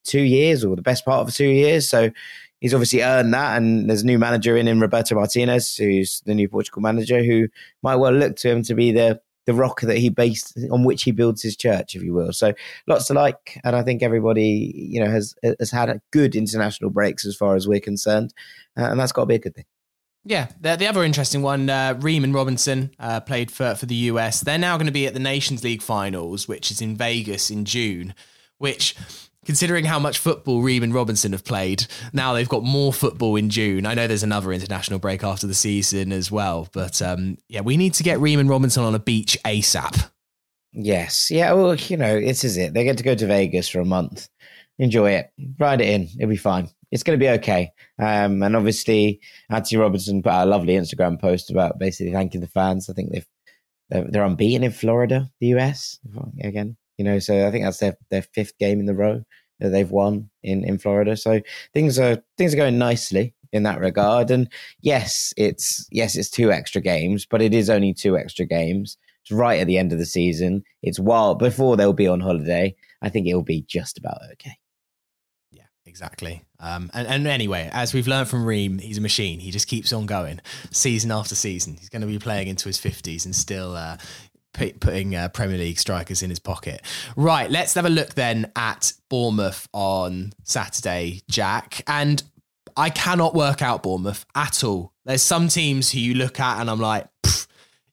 two 0.05 0.23
years, 0.23 0.65
or 0.65 0.77
the 0.77 0.83
best 0.83 1.05
part 1.05 1.27
of 1.27 1.35
two 1.35 1.49
years. 1.49 1.89
So 1.89 2.11
he's 2.61 2.75
obviously 2.75 3.03
earned 3.03 3.35
that. 3.35 3.57
And 3.57 3.89
there's 3.89 4.03
a 4.03 4.07
new 4.07 4.19
manager 4.19 4.57
in 4.57 4.69
in 4.69 4.81
Roberto 4.81 5.15
Martinez, 5.15 5.77
who's 5.77 6.21
the 6.27 6.35
new 6.35 6.49
Portugal 6.49 6.83
manager, 6.83 7.23
who 7.23 7.49
might 7.83 7.97
well 7.97 8.13
look 8.13 8.37
to 8.37 8.51
him 8.51 8.63
to 8.65 8.75
be 8.75 8.93
the 8.93 9.21
the 9.47 9.55
rock 9.55 9.81
that 9.83 9.99
he 9.99 10.09
based 10.09 10.59
on 10.71 10.85
which 10.85 11.03
he 11.03 11.11
builds 11.11 11.43
his 11.43 11.57
church, 11.57 11.95
if 11.95 12.03
you 12.03 12.13
will. 12.13 12.33
So 12.33 12.53
lots 12.87 13.07
to 13.07 13.15
like, 13.15 13.59
and 13.65 13.75
I 13.75 13.83
think 13.83 14.03
everybody, 14.03 14.73
you 14.75 15.01
know, 15.01 15.11
has 15.11 15.35
has 15.59 15.71
had 15.71 15.89
a 15.89 16.01
good 16.11 16.35
international 16.37 16.91
breaks 16.91 17.27
as 17.27 17.37
far 17.37 17.57
as 17.57 17.67
we're 17.67 17.81
concerned, 17.81 18.35
uh, 18.79 18.85
and 18.85 19.01
that's 19.01 19.13
got 19.13 19.23
to 19.23 19.27
be 19.27 19.37
a 19.37 19.41
good 19.41 19.55
thing. 19.55 19.65
Yeah, 20.25 20.49
the, 20.61 20.77
the 20.77 20.87
other 20.87 21.03
interesting 21.03 21.41
one, 21.41 21.71
uh, 21.71 21.99
Ream 21.99 22.25
and 22.25 22.35
Robinson 22.35 22.91
uh, 22.99 23.21
played 23.21 23.51
for, 23.51 23.75
for 23.75 23.87
the 23.87 23.95
US. 23.95 24.41
They're 24.41 24.59
now 24.59 24.77
going 24.77 24.87
to 24.87 24.93
be 24.93 25.07
at 25.07 25.15
the 25.15 25.21
Nations 25.21 25.65
League 25.65 25.83
finals, 25.83 26.47
which 26.47 26.71
is 26.71 26.83
in 26.83 26.95
Vegas 26.95 27.51
in 27.51 27.65
June, 27.65 28.15
which, 28.59 28.95
considering 29.51 29.85
how 29.85 29.99
much 29.99 30.19
football 30.19 30.63
Ream 30.63 30.85
and 30.85 30.95
Robinson 30.95 31.33
have 31.33 31.45
played, 31.45 31.87
now 32.13 32.33
they've 32.33 32.49
got 32.49 32.63
more 32.63 32.93
football 32.93 33.35
in 33.35 33.51
June. 33.51 33.85
I 33.85 33.95
know 33.95 34.07
there's 34.07 34.23
another 34.23 34.53
international 34.53 35.01
break 35.01 35.25
after 35.25 35.49
the 35.49 35.55
season 35.55 36.13
as 36.13 36.31
well, 36.31 36.69
but 36.73 37.03
um, 37.03 37.37
yeah, 37.49 37.61
we 37.61 37.77
need 37.77 37.95
to 37.95 38.05
get 38.05 38.21
Ream 38.21 38.39
and 38.39 38.49
Robinson 38.49 38.85
on 38.85 38.95
a 38.95 39.01
beach 39.01 39.37
ASAP. 39.45 40.09
Yes. 40.73 41.33
Yeah, 41.33 41.53
well, 41.55 41.75
you 41.75 41.97
know, 41.97 42.21
this 42.21 42.45
is 42.45 42.57
it. 42.57 42.75
They 42.75 42.85
get 42.85 42.97
to 42.99 43.03
go 43.03 43.17
to 43.17 43.27
Vegas 43.27 43.69
for 43.69 43.81
a 43.81 43.85
month. 43.85 44.29
Enjoy 44.79 45.11
it. 45.11 45.33
Ride 45.59 45.81
it 45.81 45.89
in. 45.89 46.09
It'll 46.17 46.31
be 46.31 46.37
fine 46.37 46.71
it's 46.91 47.03
going 47.03 47.19
to 47.19 47.23
be 47.25 47.31
okay. 47.31 47.73
Um, 47.99 48.43
and 48.43 48.57
obviously, 48.57 49.21
Anthony 49.49 49.81
Robinson 49.81 50.23
put 50.23 50.33
out 50.33 50.47
a 50.47 50.51
lovely 50.51 50.75
Instagram 50.75 51.21
post 51.21 51.51
about 51.51 51.79
basically 51.79 52.13
thanking 52.13 52.41
the 52.41 52.49
fans. 52.49 52.89
I 52.89 52.95
think 52.95 53.13
they've 53.13 53.27
they're, 53.89 54.07
they're 54.09 54.25
unbeaten 54.25 54.63
in 54.63 54.71
Florida, 54.73 55.31
the 55.41 55.49
US 55.49 55.99
again. 56.43 56.77
You 56.97 57.05
know, 57.05 57.19
so 57.19 57.47
I 57.47 57.51
think 57.51 57.65
that's 57.65 57.79
their 57.79 57.97
their 58.11 58.23
fifth 58.23 58.59
game 58.59 58.81
in 58.81 58.87
the 58.87 58.95
row 58.95 59.25
that 59.61 59.71
they've 59.71 59.91
won 59.91 60.31
in 60.43 60.65
in 60.65 60.79
Florida. 60.79 61.17
So 61.17 61.41
things 61.73 61.99
are 61.99 62.23
things 62.37 62.55
are 62.55 62.59
going 62.59 62.79
nicely 62.79 63.35
in 63.53 63.63
that 63.65 63.81
regard. 63.81 64.31
And 64.31 64.49
yes, 64.81 65.35
it's 65.37 65.87
yes, 65.91 66.17
it's 66.17 66.31
two 66.31 66.53
extra 66.53 66.81
games, 66.81 67.27
but 67.27 67.43
it 67.43 67.55
is 67.55 67.71
only 67.71 67.95
two 67.95 68.17
extra 68.17 68.45
games. 68.45 68.97
It's 69.23 69.33
right 69.33 69.61
at 69.61 69.67
the 69.67 69.79
end 69.79 69.93
of 69.93 69.99
the 69.99 70.07
season. 70.07 70.65
It's 70.83 70.99
while 70.99 71.35
before 71.35 71.77
they'll 71.77 71.93
be 71.93 72.09
on 72.09 72.21
holiday. 72.21 72.75
I 73.03 73.09
think 73.09 73.27
it'll 73.27 73.43
be 73.43 73.63
just 73.63 73.99
about 73.99 74.19
okay. 74.33 74.59
Yeah, 75.51 75.65
exactly. 75.87 76.45
Um, 76.59 76.91
and, 76.93 77.09
and 77.09 77.27
anyway, 77.27 77.71
as 77.73 77.95
we've 77.95 78.09
learned 78.09 78.29
from 78.29 78.45
Ream, 78.45 78.79
he's 78.79 78.99
a 78.99 79.03
machine. 79.03 79.41
He 79.41 79.51
just 79.51 79.69
keeps 79.69 79.93
on 79.93 80.07
going 80.07 80.41
season 80.71 81.11
after 81.11 81.35
season. 81.35 81.77
He's 81.79 81.89
going 81.89 82.03
to 82.03 82.09
be 82.09 82.19
playing 82.19 82.49
into 82.49 82.69
his 82.69 82.79
50s 82.79 83.25
and 83.25 83.35
still 83.35 83.75
uh, 83.75 83.97
putting 84.53 85.15
uh, 85.15 85.29
Premier 85.29 85.59
League 85.59 85.79
strikers 85.79 86.23
in 86.23 86.31
his 86.31 86.39
pocket. 86.39 86.83
Right, 87.17 87.51
let's 87.51 87.75
have 87.75 87.87
a 87.87 87.91
look 87.91 88.15
then 88.15 88.51
at 88.57 88.93
Bournemouth 89.09 89.69
on 89.73 90.33
Saturday, 90.45 91.23
Jack. 91.29 91.83
And 91.87 92.23
I 92.77 92.91
cannot 92.91 93.35
work 93.35 93.63
out 93.63 93.83
Bournemouth 93.83 94.25
at 94.35 94.63
all. 94.65 94.93
There's 95.05 95.23
some 95.23 95.49
teams 95.49 95.93
who 95.93 95.99
you 95.99 96.15
look 96.15 96.41
at 96.41 96.61
and 96.61 96.71
I'm 96.71 96.81
like, 96.81 97.07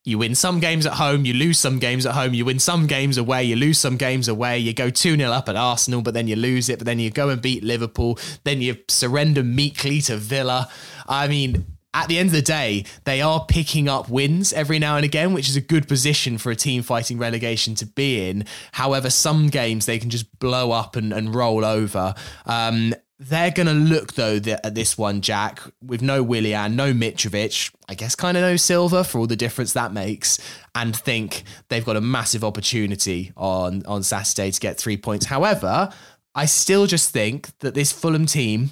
You 0.08 0.18
win 0.18 0.36
some 0.36 0.62
games 0.62 0.86
at 0.86 0.94
home, 0.94 1.26
you 1.26 1.34
lose 1.34 1.60
some 1.60 1.80
games 1.80 2.06
at 2.06 2.14
home, 2.14 2.34
you 2.34 2.46
win 2.46 2.60
some 2.60 2.88
games 2.88 3.18
away, 3.18 3.44
you 3.44 3.58
lose 3.58 3.78
some 3.78 3.98
games 3.98 4.30
away, 4.30 4.58
you 4.58 4.74
go 4.74 4.90
2 4.90 5.18
0 5.18 5.30
up 5.30 5.50
at 5.50 5.58
Arsenal, 5.58 6.02
but 6.02 6.14
then 6.14 6.30
you 6.30 6.38
lose 6.38 6.70
it, 6.70 6.80
but 6.80 6.86
then 6.86 6.98
you 6.98 7.10
go 7.12 7.28
and 7.28 7.42
beat 7.42 7.62
Liverpool, 7.62 8.18
then 8.46 8.62
you 8.62 8.78
surrender 8.88 9.44
meekly 9.44 10.00
to 10.04 10.16
Villa. 10.16 10.70
I 11.10 11.28
mean, 11.28 11.77
at 11.98 12.08
the 12.08 12.20
end 12.20 12.28
of 12.28 12.34
the 12.34 12.44
day, 12.44 12.86
they 13.06 13.22
are 13.22 13.44
picking 13.46 13.90
up 13.90 14.08
wins 14.08 14.54
every 14.54 14.78
now 14.78 14.98
and 14.98 15.04
again, 15.04 15.34
which 15.34 15.50
is 15.50 15.56
a 15.56 15.62
good 15.62 15.88
position 15.88 16.38
for 16.38 16.52
a 16.52 16.56
team 16.56 16.84
fighting 16.84 17.18
relegation 17.18 17.74
to 17.74 17.88
be 17.88 18.30
in. 18.30 18.46
However, 18.72 19.10
some 19.10 19.48
games 19.48 19.88
they 19.88 19.98
can 19.98 20.12
just 20.12 20.38
blow 20.38 20.72
up 20.72 20.96
and, 20.96 21.12
and 21.12 21.34
roll 21.34 21.66
over. 21.66 22.14
Um, 22.46 22.94
they're 23.18 23.50
going 23.50 23.66
to 23.66 23.74
look, 23.74 24.14
though, 24.14 24.36
at 24.36 24.76
this 24.76 24.96
one, 24.96 25.22
Jack, 25.22 25.60
with 25.82 26.04
no 26.04 26.22
Willian, 26.22 26.76
no 26.76 26.94
Mitrovic, 26.94 27.74
I 27.90 27.96
guess 27.96 28.14
kind 28.14 28.38
of 28.38 28.42
no 28.42 28.58
Silva 28.58 29.04
for 29.04 29.18
all 29.18 29.26
the 29.26 29.36
difference 29.36 29.74
that 29.74 29.92
makes, 29.92 30.40
and 30.76 30.96
think 30.96 31.42
they've 31.70 31.84
got 31.84 31.96
a 31.96 32.02
massive 32.02 32.44
opportunity 32.44 33.32
on, 33.36 33.84
on 33.88 34.04
Saturday 34.04 34.52
to 34.52 34.60
get 34.60 34.78
three 34.78 34.98
points. 34.98 35.26
However, 35.26 35.92
I 36.36 36.46
still 36.46 36.86
just 36.86 37.10
think 37.10 37.58
that 37.62 37.74
this 37.74 37.92
Fulham 37.92 38.28
team 38.28 38.70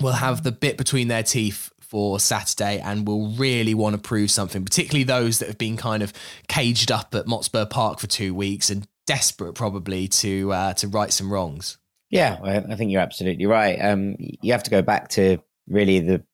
will 0.00 0.12
have 0.12 0.44
the 0.44 0.52
bit 0.52 0.78
between 0.78 1.08
their 1.08 1.24
teeth 1.24 1.71
for 1.92 2.18
Saturday 2.18 2.80
and 2.80 3.06
will 3.06 3.28
really 3.32 3.74
want 3.74 3.94
to 3.94 4.00
prove 4.00 4.30
something, 4.30 4.64
particularly 4.64 5.04
those 5.04 5.40
that 5.40 5.48
have 5.48 5.58
been 5.58 5.76
kind 5.76 6.02
of 6.02 6.10
caged 6.48 6.90
up 6.90 7.14
at 7.14 7.26
Motspur 7.26 7.68
Park 7.68 8.00
for 8.00 8.06
two 8.06 8.34
weeks 8.34 8.70
and 8.70 8.88
desperate 9.06 9.52
probably 9.52 10.08
to 10.08 10.50
uh, 10.54 10.72
to 10.72 10.88
right 10.88 11.12
some 11.12 11.30
wrongs. 11.30 11.76
Yeah, 12.08 12.38
I 12.42 12.76
think 12.76 12.90
you're 12.90 13.02
absolutely 13.02 13.44
right. 13.44 13.76
Um, 13.76 14.16
you 14.18 14.52
have 14.52 14.62
to 14.62 14.70
go 14.70 14.80
back 14.80 15.10
to 15.10 15.36
really 15.68 16.00
the 16.00 16.24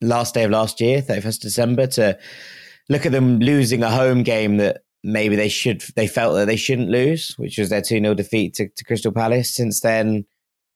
last 0.00 0.32
day 0.32 0.44
of 0.44 0.50
last 0.50 0.80
year, 0.80 1.02
31st 1.02 1.40
December, 1.40 1.86
to 1.88 2.18
look 2.88 3.04
at 3.04 3.12
them 3.12 3.40
losing 3.40 3.82
a 3.82 3.90
home 3.90 4.22
game 4.22 4.56
that 4.56 4.84
maybe 5.02 5.36
they 5.36 5.50
should 5.50 5.82
they 5.96 6.06
felt 6.06 6.34
that 6.36 6.46
they 6.46 6.56
shouldn't 6.56 6.88
lose, 6.88 7.34
which 7.36 7.58
was 7.58 7.68
their 7.68 7.82
2 7.82 8.00
0 8.00 8.14
defeat 8.14 8.54
to, 8.54 8.70
to, 8.70 8.84
Crystal 8.84 9.12
Palace. 9.12 9.54
Since 9.54 9.80
then, 9.80 10.24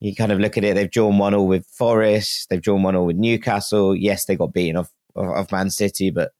you 0.00 0.14
kind 0.14 0.32
of 0.32 0.38
look 0.38 0.56
at 0.56 0.64
it, 0.64 0.74
they've 0.74 0.90
drawn 0.90 1.18
one 1.18 1.34
all 1.34 1.46
with 1.46 1.66
Forest, 1.66 2.48
they've 2.50 2.62
drawn 2.62 2.82
one 2.82 2.96
all 2.96 3.06
with 3.06 3.16
Newcastle. 3.16 3.96
Yes, 3.96 4.24
they 4.24 4.36
got 4.36 4.52
beaten 4.52 4.76
off, 4.76 4.90
off, 5.16 5.52
Man 5.52 5.70
City, 5.70 6.10
but 6.10 6.32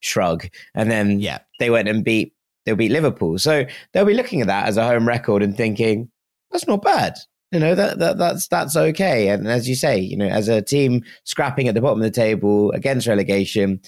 shrug. 0.00 0.48
And 0.74 0.90
then 0.90 1.20
yeah, 1.20 1.38
they 1.58 1.70
went 1.70 1.88
and 1.88 2.04
beat 2.04 2.32
they'll 2.64 2.76
beat 2.76 2.90
Liverpool. 2.90 3.38
So 3.38 3.64
they'll 3.92 4.04
be 4.04 4.14
looking 4.14 4.40
at 4.40 4.48
that 4.48 4.66
as 4.66 4.76
a 4.76 4.86
home 4.86 5.06
record 5.06 5.42
and 5.42 5.56
thinking, 5.56 6.10
that's 6.50 6.66
not 6.66 6.82
bad 6.82 7.16
you 7.52 7.60
know 7.60 7.74
that, 7.74 7.98
that 8.00 8.18
that's 8.18 8.48
that's 8.48 8.76
okay. 8.76 9.28
And 9.28 9.46
as 9.46 9.68
you 9.68 9.76
say, 9.76 9.98
you 9.98 10.16
know, 10.16 10.26
as 10.26 10.48
a 10.48 10.60
team 10.60 11.02
scrapping 11.24 11.68
at 11.68 11.74
the 11.74 11.80
bottom 11.80 12.00
of 12.00 12.04
the 12.04 12.10
table 12.10 12.72
against 12.72 13.06
relegation, 13.06 13.80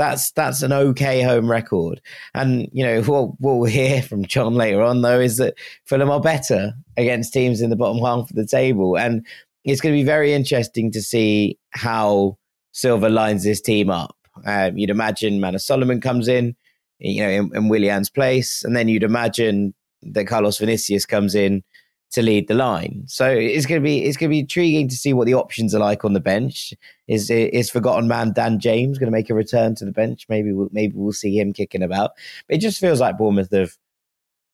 that's 0.00 0.30
that's 0.32 0.62
an 0.62 0.72
okay 0.72 1.20
home 1.20 1.50
record. 1.50 2.00
And 2.32 2.66
you 2.72 2.82
know 2.82 3.02
what, 3.02 3.38
we'll 3.38 3.64
hear 3.64 4.00
from 4.00 4.24
Jon 4.24 4.54
later 4.54 4.80
on 4.80 5.02
though 5.02 5.20
is 5.20 5.36
that 5.36 5.58
Fulham 5.84 6.10
are 6.10 6.22
better 6.22 6.72
against 6.96 7.34
teams 7.34 7.60
in 7.60 7.68
the 7.68 7.76
bottom 7.76 8.02
half 8.02 8.30
of 8.30 8.34
the 8.34 8.46
table, 8.46 8.96
and 8.96 9.26
it's 9.62 9.82
going 9.82 9.94
to 9.94 10.00
be 10.00 10.06
very 10.06 10.32
interesting 10.32 10.90
to 10.92 11.02
see 11.02 11.58
how 11.72 12.38
Silva 12.72 13.10
lines 13.10 13.44
this 13.44 13.60
team 13.60 13.90
up. 13.90 14.16
Um, 14.46 14.78
you'd 14.78 14.88
imagine 14.88 15.38
Manor 15.38 15.58
Solomon 15.58 16.00
comes 16.00 16.28
in, 16.28 16.56
you 16.98 17.22
know, 17.22 17.28
in, 17.28 17.50
in 17.54 17.68
Willian's 17.68 18.08
place, 18.08 18.64
and 18.64 18.74
then 18.74 18.88
you'd 18.88 19.02
imagine 19.02 19.74
that 20.02 20.24
Carlos 20.24 20.56
Vinicius 20.56 21.04
comes 21.04 21.34
in 21.34 21.62
to 22.12 22.22
lead 22.22 22.48
the 22.48 22.54
line. 22.54 23.04
So 23.06 23.28
it's 23.30 23.66
going 23.66 23.80
to 23.80 23.84
be 23.84 24.04
it's 24.04 24.16
going 24.16 24.30
to 24.30 24.34
be 24.34 24.40
intriguing 24.40 24.88
to 24.88 24.96
see 24.96 25.12
what 25.12 25.26
the 25.26 25.34
options 25.34 25.74
are 25.74 25.80
like 25.80 26.04
on 26.04 26.12
the 26.12 26.20
bench. 26.20 26.74
Is 27.06 27.30
is 27.30 27.70
forgotten 27.70 28.08
man 28.08 28.32
Dan 28.32 28.58
James 28.58 28.98
going 28.98 29.10
to 29.10 29.16
make 29.16 29.30
a 29.30 29.34
return 29.34 29.74
to 29.76 29.84
the 29.84 29.92
bench? 29.92 30.26
Maybe 30.28 30.52
we'll, 30.52 30.68
maybe 30.72 30.94
we'll 30.96 31.12
see 31.12 31.38
him 31.38 31.52
kicking 31.52 31.82
about. 31.82 32.12
But 32.48 32.56
it 32.56 32.60
just 32.60 32.80
feels 32.80 33.00
like 33.00 33.18
Bournemouth 33.18 33.52
have 33.52 33.76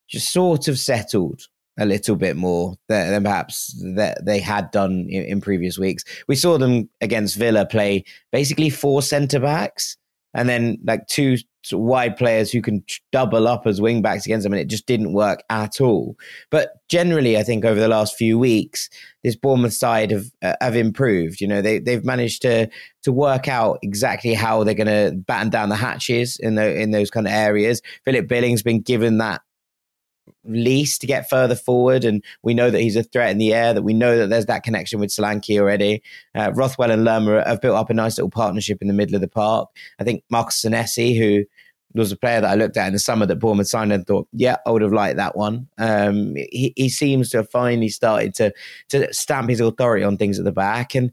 just 0.08 0.32
sort 0.32 0.68
of 0.68 0.78
settled 0.78 1.48
a 1.78 1.84
little 1.84 2.16
bit 2.16 2.36
more 2.36 2.76
than, 2.88 3.10
than 3.10 3.22
perhaps 3.22 3.75
that 3.94 4.25
they 4.25 4.40
had 4.40 4.70
done 4.70 5.06
in, 5.08 5.25
in 5.25 5.40
previous 5.40 5.78
weeks. 5.78 6.04
We 6.26 6.34
saw 6.34 6.58
them 6.58 6.88
against 7.00 7.36
Villa 7.36 7.66
play 7.66 8.04
basically 8.32 8.70
four 8.70 9.02
centre 9.02 9.40
backs 9.40 9.96
and 10.32 10.48
then 10.48 10.78
like 10.84 11.06
two 11.06 11.36
wide 11.73 12.16
players 12.16 12.50
who 12.50 12.62
can 12.62 12.85
double 13.12 13.49
up 13.49 13.66
as 13.66 13.80
wing 13.80 14.02
backs 14.02 14.26
against 14.26 14.44
them, 14.44 14.52
and 14.52 14.61
it 14.61 14.68
just 14.68 14.87
didn't 14.87 15.12
work 15.12 15.42
at 15.50 15.80
all. 15.80 16.16
But 16.50 16.70
generally, 16.88 17.37
I 17.37 17.42
think 17.42 17.64
over 17.64 17.78
the 17.80 17.88
last 17.88 18.16
few 18.16 18.38
weeks, 18.38 18.88
this 19.23 19.37
Bournemouth 19.37 19.75
side 19.75 20.11
have 20.11 20.26
uh, 20.42 20.54
have 20.61 20.76
improved. 20.76 21.40
You 21.40 21.49
know, 21.49 21.62
they 21.62 21.78
they've 21.78 22.04
managed 22.04 22.42
to 22.42 22.68
to 23.02 23.12
work 23.12 23.49
out 23.49 23.78
exactly 23.82 24.35
how 24.35 24.64
they're 24.64 24.75
going 24.75 24.87
to 24.87 25.16
batten 25.16 25.50
down 25.50 25.68
the 25.68 25.76
hatches 25.76 26.38
in 26.38 26.54
the 26.54 26.80
in 26.80 26.90
those 26.90 27.11
kind 27.11 27.26
of 27.26 27.32
areas. 27.32 27.82
Philip 28.04 28.28
Billing's 28.28 28.62
been 28.62 28.80
given 28.80 29.18
that 29.18 29.42
least 30.49 31.00
to 31.00 31.06
get 31.06 31.28
further 31.28 31.54
forward. 31.54 32.04
And 32.04 32.23
we 32.42 32.54
know 32.54 32.70
that 32.70 32.80
he's 32.80 32.96
a 32.96 33.02
threat 33.02 33.30
in 33.30 33.38
the 33.38 33.54
air, 33.54 33.75
that 33.75 33.82
we 33.82 33.94
know 33.94 34.16
that 34.18 34.30
there's 34.30 34.46
that 34.46 34.62
connection 34.62 35.00
with 35.00 35.11
Solanke 35.11 35.58
already. 35.61 36.02
Uh, 36.35 36.52
Rothwell 36.54 36.90
and 36.90 37.04
Lerma 37.04 37.46
have 37.46 37.61
built 37.61 37.76
up 37.76 37.90
a 37.90 37.94
nice 37.94 38.18
little 38.18 38.30
partnership 38.30 38.78
in 38.80 38.88
the 38.88 38.94
middle 38.94 39.14
of 39.14 39.20
the 39.20 39.28
park. 39.28 39.68
I 39.99 40.04
think 40.04 40.25
Marcos 40.30 40.61
Senesi, 40.61 41.18
who 41.18 41.44
was 41.99 42.12
a 42.12 42.17
player 42.17 42.41
that 42.41 42.50
I 42.50 42.55
looked 42.55 42.76
at 42.76 42.87
in 42.87 42.93
the 42.93 42.99
summer 42.99 43.26
that 43.26 43.37
Bournemouth 43.37 43.69
signed 43.69 43.93
and 43.93 44.07
thought, 44.07 44.29
yeah, 44.33 44.57
I 44.67 44.71
would 44.71 44.83
have 44.83 44.93
liked 44.93 45.17
that 45.17 45.37
one. 45.37 45.69
Um, 45.79 46.35
he, 46.37 46.73
he 46.76 46.88
seems 46.88 47.31
to 47.31 47.38
have 47.38 47.50
finally 47.50 47.88
started 47.88 48.35
to 48.37 48.53
to 48.91 49.12
stamp 49.12 49.50
his 49.50 49.61
authority 49.61 50.05
on 50.05 50.17
things 50.17 50.38
at 50.38 50.45
the 50.45 50.53
back. 50.53 50.95
And 50.95 51.12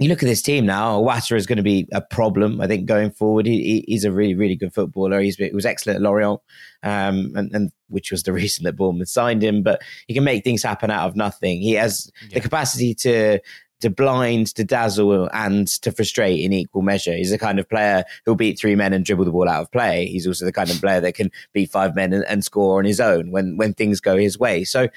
you 0.00 0.08
look 0.08 0.22
at 0.22 0.26
this 0.26 0.40
team 0.40 0.64
now, 0.64 0.98
Ouattara 0.98 1.36
is 1.36 1.46
going 1.46 1.58
to 1.58 1.62
be 1.62 1.86
a 1.92 2.00
problem, 2.00 2.58
I 2.60 2.66
think, 2.66 2.86
going 2.86 3.10
forward. 3.10 3.44
He, 3.44 3.62
he, 3.62 3.84
he's 3.86 4.04
a 4.04 4.10
really, 4.10 4.34
really 4.34 4.56
good 4.56 4.72
footballer. 4.72 5.20
He's, 5.20 5.36
he 5.36 5.50
was 5.50 5.66
excellent 5.66 5.96
at 5.96 6.02
Lorient, 6.02 6.40
um, 6.82 7.32
and, 7.36 7.54
and, 7.54 7.70
which 7.88 8.10
was 8.10 8.22
the 8.22 8.32
reason 8.32 8.64
that 8.64 8.76
Bournemouth 8.76 9.10
signed 9.10 9.42
him. 9.42 9.62
But 9.62 9.82
he 10.06 10.14
can 10.14 10.24
make 10.24 10.42
things 10.42 10.62
happen 10.62 10.90
out 10.90 11.06
of 11.06 11.16
nothing. 11.16 11.60
He 11.60 11.72
has 11.72 12.10
yeah. 12.22 12.36
the 12.36 12.40
capacity 12.40 12.94
to 12.94 13.40
to 13.80 13.90
blind, 13.90 14.54
to 14.54 14.64
dazzle, 14.64 15.28
and 15.32 15.68
to 15.68 15.92
frustrate 15.92 16.40
in 16.40 16.52
equal 16.52 16.82
measure. 16.82 17.14
He's 17.14 17.30
the 17.30 17.38
kind 17.38 17.58
of 17.58 17.68
player 17.68 18.04
who'll 18.24 18.36
beat 18.36 18.58
three 18.58 18.74
men 18.74 18.92
and 18.92 19.04
dribble 19.04 19.24
the 19.24 19.30
ball 19.30 19.48
out 19.48 19.62
of 19.62 19.72
play. 19.72 20.06
He's 20.06 20.26
also 20.26 20.44
the 20.44 20.52
kind 20.52 20.70
of 20.70 20.80
player 20.80 21.00
that 21.00 21.14
can 21.14 21.30
beat 21.52 21.70
five 21.70 21.94
men 21.94 22.12
and, 22.12 22.24
and 22.28 22.44
score 22.44 22.78
on 22.78 22.84
his 22.84 23.00
own 23.00 23.30
when 23.30 23.56
when 23.56 23.74
things 23.74 24.00
go 24.00 24.16
his 24.16 24.38
way. 24.38 24.64
So 24.64 24.88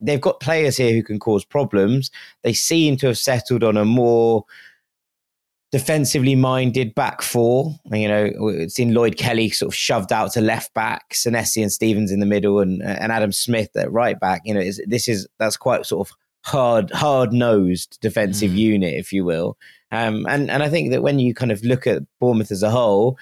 they've 0.00 0.20
got 0.20 0.40
players 0.40 0.76
here 0.76 0.92
who 0.92 1.02
can 1.02 1.18
cause 1.18 1.44
problems. 1.44 2.10
They 2.42 2.52
seem 2.52 2.96
to 2.98 3.08
have 3.08 3.18
settled 3.18 3.62
on 3.62 3.76
a 3.76 3.84
more 3.84 4.44
defensively 5.72 6.34
minded 6.34 6.94
back 6.94 7.22
four. 7.22 7.74
You 7.92 8.08
know, 8.08 8.30
it's 8.48 8.74
seen 8.74 8.94
Lloyd 8.94 9.16
Kelly 9.18 9.50
sort 9.50 9.72
of 9.72 9.74
shoved 9.74 10.12
out 10.12 10.32
to 10.32 10.40
left 10.40 10.72
back, 10.74 11.10
Senesi 11.12 11.60
and 11.60 11.72
Stephens 11.72 12.12
in 12.12 12.20
the 12.20 12.26
middle, 12.26 12.60
and 12.60 12.82
and 12.82 13.12
Adam 13.12 13.32
Smith 13.32 13.70
at 13.76 13.92
right 13.92 14.18
back. 14.18 14.42
You 14.44 14.54
know, 14.54 14.70
this 14.86 15.08
is 15.08 15.26
that's 15.38 15.56
quite 15.56 15.84
sort 15.84 16.08
of 16.08 16.16
hard 16.46 16.90
hard 16.92 17.32
nosed 17.32 17.98
defensive 18.00 18.52
mm. 18.52 18.56
unit, 18.56 18.94
if 18.94 19.12
you 19.12 19.24
will. 19.24 19.58
Um, 19.92 20.26
and 20.28 20.50
and 20.50 20.62
I 20.62 20.68
think 20.68 20.90
that 20.90 21.02
when 21.02 21.18
you 21.18 21.34
kind 21.34 21.52
of 21.52 21.62
look 21.62 21.86
at 21.86 22.02
Bournemouth 22.20 22.50
as 22.50 22.62
a 22.62 22.70
whole, 22.70 23.18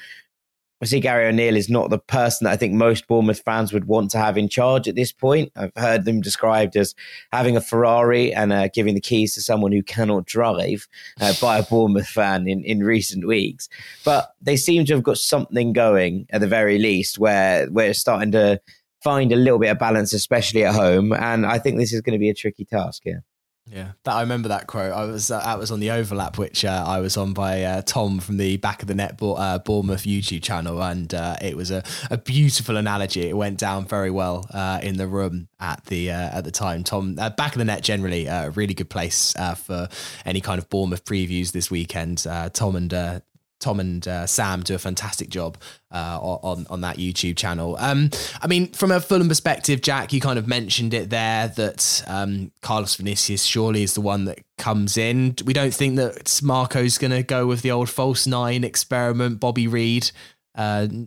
I 0.82 0.86
see 0.86 1.00
Gary 1.00 1.26
O'Neill 1.26 1.56
is 1.56 1.70
not 1.70 1.88
the 1.88 1.98
person 1.98 2.44
that 2.44 2.52
I 2.52 2.56
think 2.56 2.74
most 2.74 3.06
Bournemouth 3.06 3.40
fans 3.40 3.72
would 3.72 3.86
want 3.86 4.10
to 4.10 4.18
have 4.18 4.36
in 4.36 4.50
charge 4.50 4.86
at 4.86 4.94
this 4.94 5.12
point. 5.12 5.50
I've 5.56 5.72
heard 5.76 6.04
them 6.04 6.20
described 6.20 6.76
as 6.76 6.94
having 7.32 7.56
a 7.56 7.60
Ferrari 7.62 8.34
and 8.34 8.52
uh, 8.52 8.68
giving 8.68 8.94
the 8.94 9.00
keys 9.00 9.34
to 9.34 9.40
someone 9.40 9.72
who 9.72 9.82
cannot 9.82 10.26
drive 10.26 10.86
uh, 11.20 11.32
by 11.40 11.58
a 11.58 11.62
Bournemouth 11.62 12.08
fan 12.08 12.46
in, 12.46 12.62
in 12.64 12.80
recent 12.80 13.26
weeks. 13.26 13.68
But 14.04 14.34
they 14.42 14.56
seem 14.56 14.84
to 14.86 14.94
have 14.94 15.02
got 15.02 15.16
something 15.16 15.72
going 15.72 16.26
at 16.30 16.42
the 16.42 16.46
very 16.46 16.78
least 16.78 17.18
where 17.18 17.70
we're 17.70 17.94
starting 17.94 18.32
to 18.32 18.60
find 19.04 19.30
a 19.30 19.36
little 19.36 19.58
bit 19.58 19.70
of 19.70 19.78
balance, 19.78 20.12
especially 20.14 20.64
at 20.64 20.74
home. 20.74 21.12
And 21.12 21.46
I 21.46 21.58
think 21.58 21.78
this 21.78 21.92
is 21.92 22.00
going 22.00 22.14
to 22.14 22.18
be 22.18 22.30
a 22.30 22.34
tricky 22.34 22.64
task 22.64 23.02
here. 23.04 23.22
Yeah, 23.70 23.92
that 24.04 24.12
I 24.12 24.20
remember 24.20 24.48
that 24.48 24.66
quote. 24.66 24.92
I 24.92 25.06
was 25.06 25.30
uh, 25.30 25.56
was 25.58 25.70
on 25.70 25.80
the 25.80 25.90
overlap, 25.90 26.36
which 26.36 26.66
uh, 26.66 26.84
I 26.86 27.00
was 27.00 27.16
on 27.16 27.32
by 27.32 27.62
uh, 27.62 27.80
Tom 27.80 28.20
from 28.20 28.36
the 28.36 28.58
back 28.58 28.82
of 28.82 28.88
the 28.88 28.94
net 28.94 29.18
uh, 29.22 29.58
Bournemouth 29.58 30.02
YouTube 30.02 30.42
channel, 30.42 30.82
and 30.82 31.14
uh, 31.14 31.36
it 31.40 31.56
was 31.56 31.70
a, 31.70 31.82
a 32.10 32.18
beautiful 32.18 32.76
analogy. 32.76 33.26
It 33.26 33.36
went 33.36 33.58
down 33.58 33.86
very 33.86 34.10
well 34.10 34.46
uh, 34.52 34.80
in 34.82 34.98
the 34.98 35.06
room 35.06 35.48
at 35.60 35.82
the 35.86 36.10
at 36.10 36.44
the 36.44 36.50
time. 36.50 36.84
Tom, 36.84 37.14
back 37.14 37.52
of 37.52 37.58
the 37.58 37.64
net 37.64 37.82
generally 37.82 38.26
a 38.26 38.50
really 38.50 38.74
good 38.74 38.90
place 38.90 39.32
for 39.56 39.88
any 40.26 40.42
kind 40.42 40.58
of 40.58 40.68
Bournemouth 40.68 41.06
previews 41.06 41.52
this 41.52 41.70
weekend. 41.70 42.26
Tom 42.52 42.76
and 42.76 43.22
Tom 43.64 43.80
and 43.80 44.06
uh, 44.06 44.26
Sam 44.26 44.60
do 44.60 44.74
a 44.74 44.78
fantastic 44.78 45.30
job 45.30 45.56
uh, 45.90 46.18
on 46.20 46.66
on 46.68 46.82
that 46.82 46.98
YouTube 46.98 47.36
channel. 47.36 47.76
Um, 47.78 48.10
I 48.42 48.46
mean, 48.46 48.68
from 48.72 48.90
a 48.90 49.00
Fulham 49.00 49.28
perspective, 49.28 49.80
Jack, 49.80 50.12
you 50.12 50.20
kind 50.20 50.38
of 50.38 50.46
mentioned 50.46 50.92
it 50.92 51.08
there 51.08 51.48
that 51.48 52.04
um, 52.06 52.52
Carlos 52.60 52.94
Vinicius 52.96 53.44
surely 53.44 53.82
is 53.82 53.94
the 53.94 54.02
one 54.02 54.26
that 54.26 54.40
comes 54.58 54.98
in. 54.98 55.36
We 55.46 55.54
don't 55.54 55.72
think 55.72 55.96
that 55.96 56.40
Marco's 56.42 56.98
going 56.98 57.12
to 57.12 57.22
go 57.22 57.46
with 57.46 57.62
the 57.62 57.70
old 57.70 57.88
false 57.88 58.26
nine 58.26 58.64
experiment. 58.64 59.40
Bobby 59.40 59.66
Reid. 59.66 60.10
Uh, 60.56 60.86
do 60.86 61.06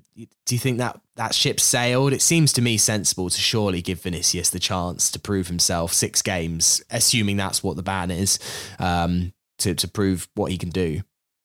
you 0.49 0.59
think 0.59 0.79
that 0.79 0.99
that 1.15 1.35
ship 1.35 1.59
sailed? 1.59 2.11
It 2.11 2.21
seems 2.21 2.51
to 2.53 2.61
me 2.61 2.77
sensible 2.77 3.29
to 3.29 3.39
surely 3.39 3.81
give 3.83 4.01
Vinicius 4.01 4.49
the 4.49 4.59
chance 4.59 5.11
to 5.11 5.19
prove 5.19 5.47
himself. 5.47 5.93
Six 5.93 6.23
games, 6.23 6.81
assuming 6.89 7.37
that's 7.37 7.63
what 7.63 7.75
the 7.75 7.83
ban 7.83 8.09
is, 8.09 8.39
um, 8.79 9.31
to 9.59 9.75
to 9.75 9.87
prove 9.87 10.27
what 10.33 10.51
he 10.51 10.57
can 10.57 10.69
do. 10.69 11.01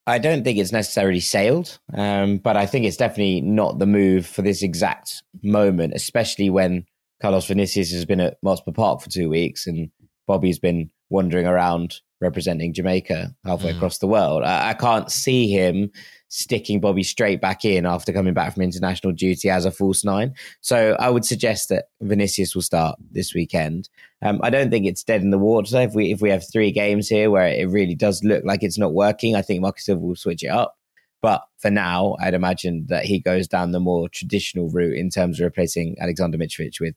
I 0.07 0.19
don't 0.19 0.43
think 0.43 0.59
it's 0.59 0.73
necessarily 0.73 1.21
sailed, 1.21 1.79
um, 1.95 2.39
but 2.39 2.57
I 2.57 2.67
think 2.67 2.87
it's 2.87 2.97
definitely 2.97 3.41
not 3.41 3.79
the 3.79 3.87
move 3.87 4.27
for 4.27 4.43
this 4.43 4.63
exact 4.63 5.23
moment, 5.43 5.95
especially 5.95 6.51
when 6.51 6.87
Carlos 7.21 7.47
Vinicius 7.47 7.93
has 7.93 8.05
been 8.05 8.21
at 8.21 8.37
Motspur 8.45 8.75
Park 8.75 9.01
for 9.01 9.11
two 9.11 9.29
weeks 9.29 9.67
and 9.67 9.91
Bobby's 10.27 10.59
been 10.59 10.91
wandering 11.09 11.47
around 11.47 12.01
representing 12.21 12.73
Jamaica 12.73 13.35
halfway 13.45 13.73
mm. 13.73 13.77
across 13.77 13.99
the 13.99 14.07
world. 14.07 14.43
I, 14.43 14.71
I, 14.71 14.75
can't 14.75 15.11
see 15.11 15.49
him 15.49 15.91
sticking 16.33 16.81
Bobby 16.81 17.03
straight 17.03 17.43
back 17.43 17.63
in 17.63 17.85
after 17.85 18.11
coming 18.11 18.33
back 18.33 18.55
from 18.55 18.63
international 18.63 19.13
duty 19.13 19.51
as 19.51 19.67
a 19.67 19.71
false 19.71 20.03
nine. 20.03 20.35
So 20.63 20.97
I 20.99 21.11
would 21.11 21.27
suggest 21.27 21.69
that 21.69 21.89
Vinicius 22.01 22.55
will 22.55 22.63
start 22.63 22.99
this 23.11 23.35
weekend. 23.35 23.91
Um, 24.23 24.41
I 24.43 24.49
don't 24.49 24.71
think 24.71 24.87
it's 24.87 25.05
dead 25.05 25.21
in 25.21 25.31
the 25.31 25.39
water. 25.39 25.79
If 25.83 25.95
we 25.95 26.11
if 26.11 26.23
we 26.23 26.31
have 26.31 26.43
three 26.51 26.73
games 26.73 27.07
here 27.07 27.31
where 27.31 27.49
it 27.49 27.69
really 27.69 27.95
does 27.95 28.25
look 28.25 28.45
like 28.47 28.63
it's 28.63 28.79
not 28.79 28.95
working, 28.95 29.37
I 29.37 29.43
think 29.43 29.61
Marcus 29.61 29.85
Silva 29.85 30.01
will 30.01 30.17
switch 30.17 30.43
it 30.43 30.49
up. 30.49 30.79
But 31.21 31.43
for 31.59 31.71
now, 31.71 32.17
I'd 32.19 32.35
imagine 32.35 32.87
that 32.89 33.05
he 33.05 33.21
goes 33.21 33.47
down 33.47 33.73
the 33.73 33.79
more 33.79 34.09
traditional 34.09 34.71
route 34.71 34.97
in 34.97 35.11
terms 35.11 35.39
of 35.39 35.45
replacing 35.45 35.97
Alexander 36.01 36.39
Mitrovic 36.39 36.81
with 36.81 36.95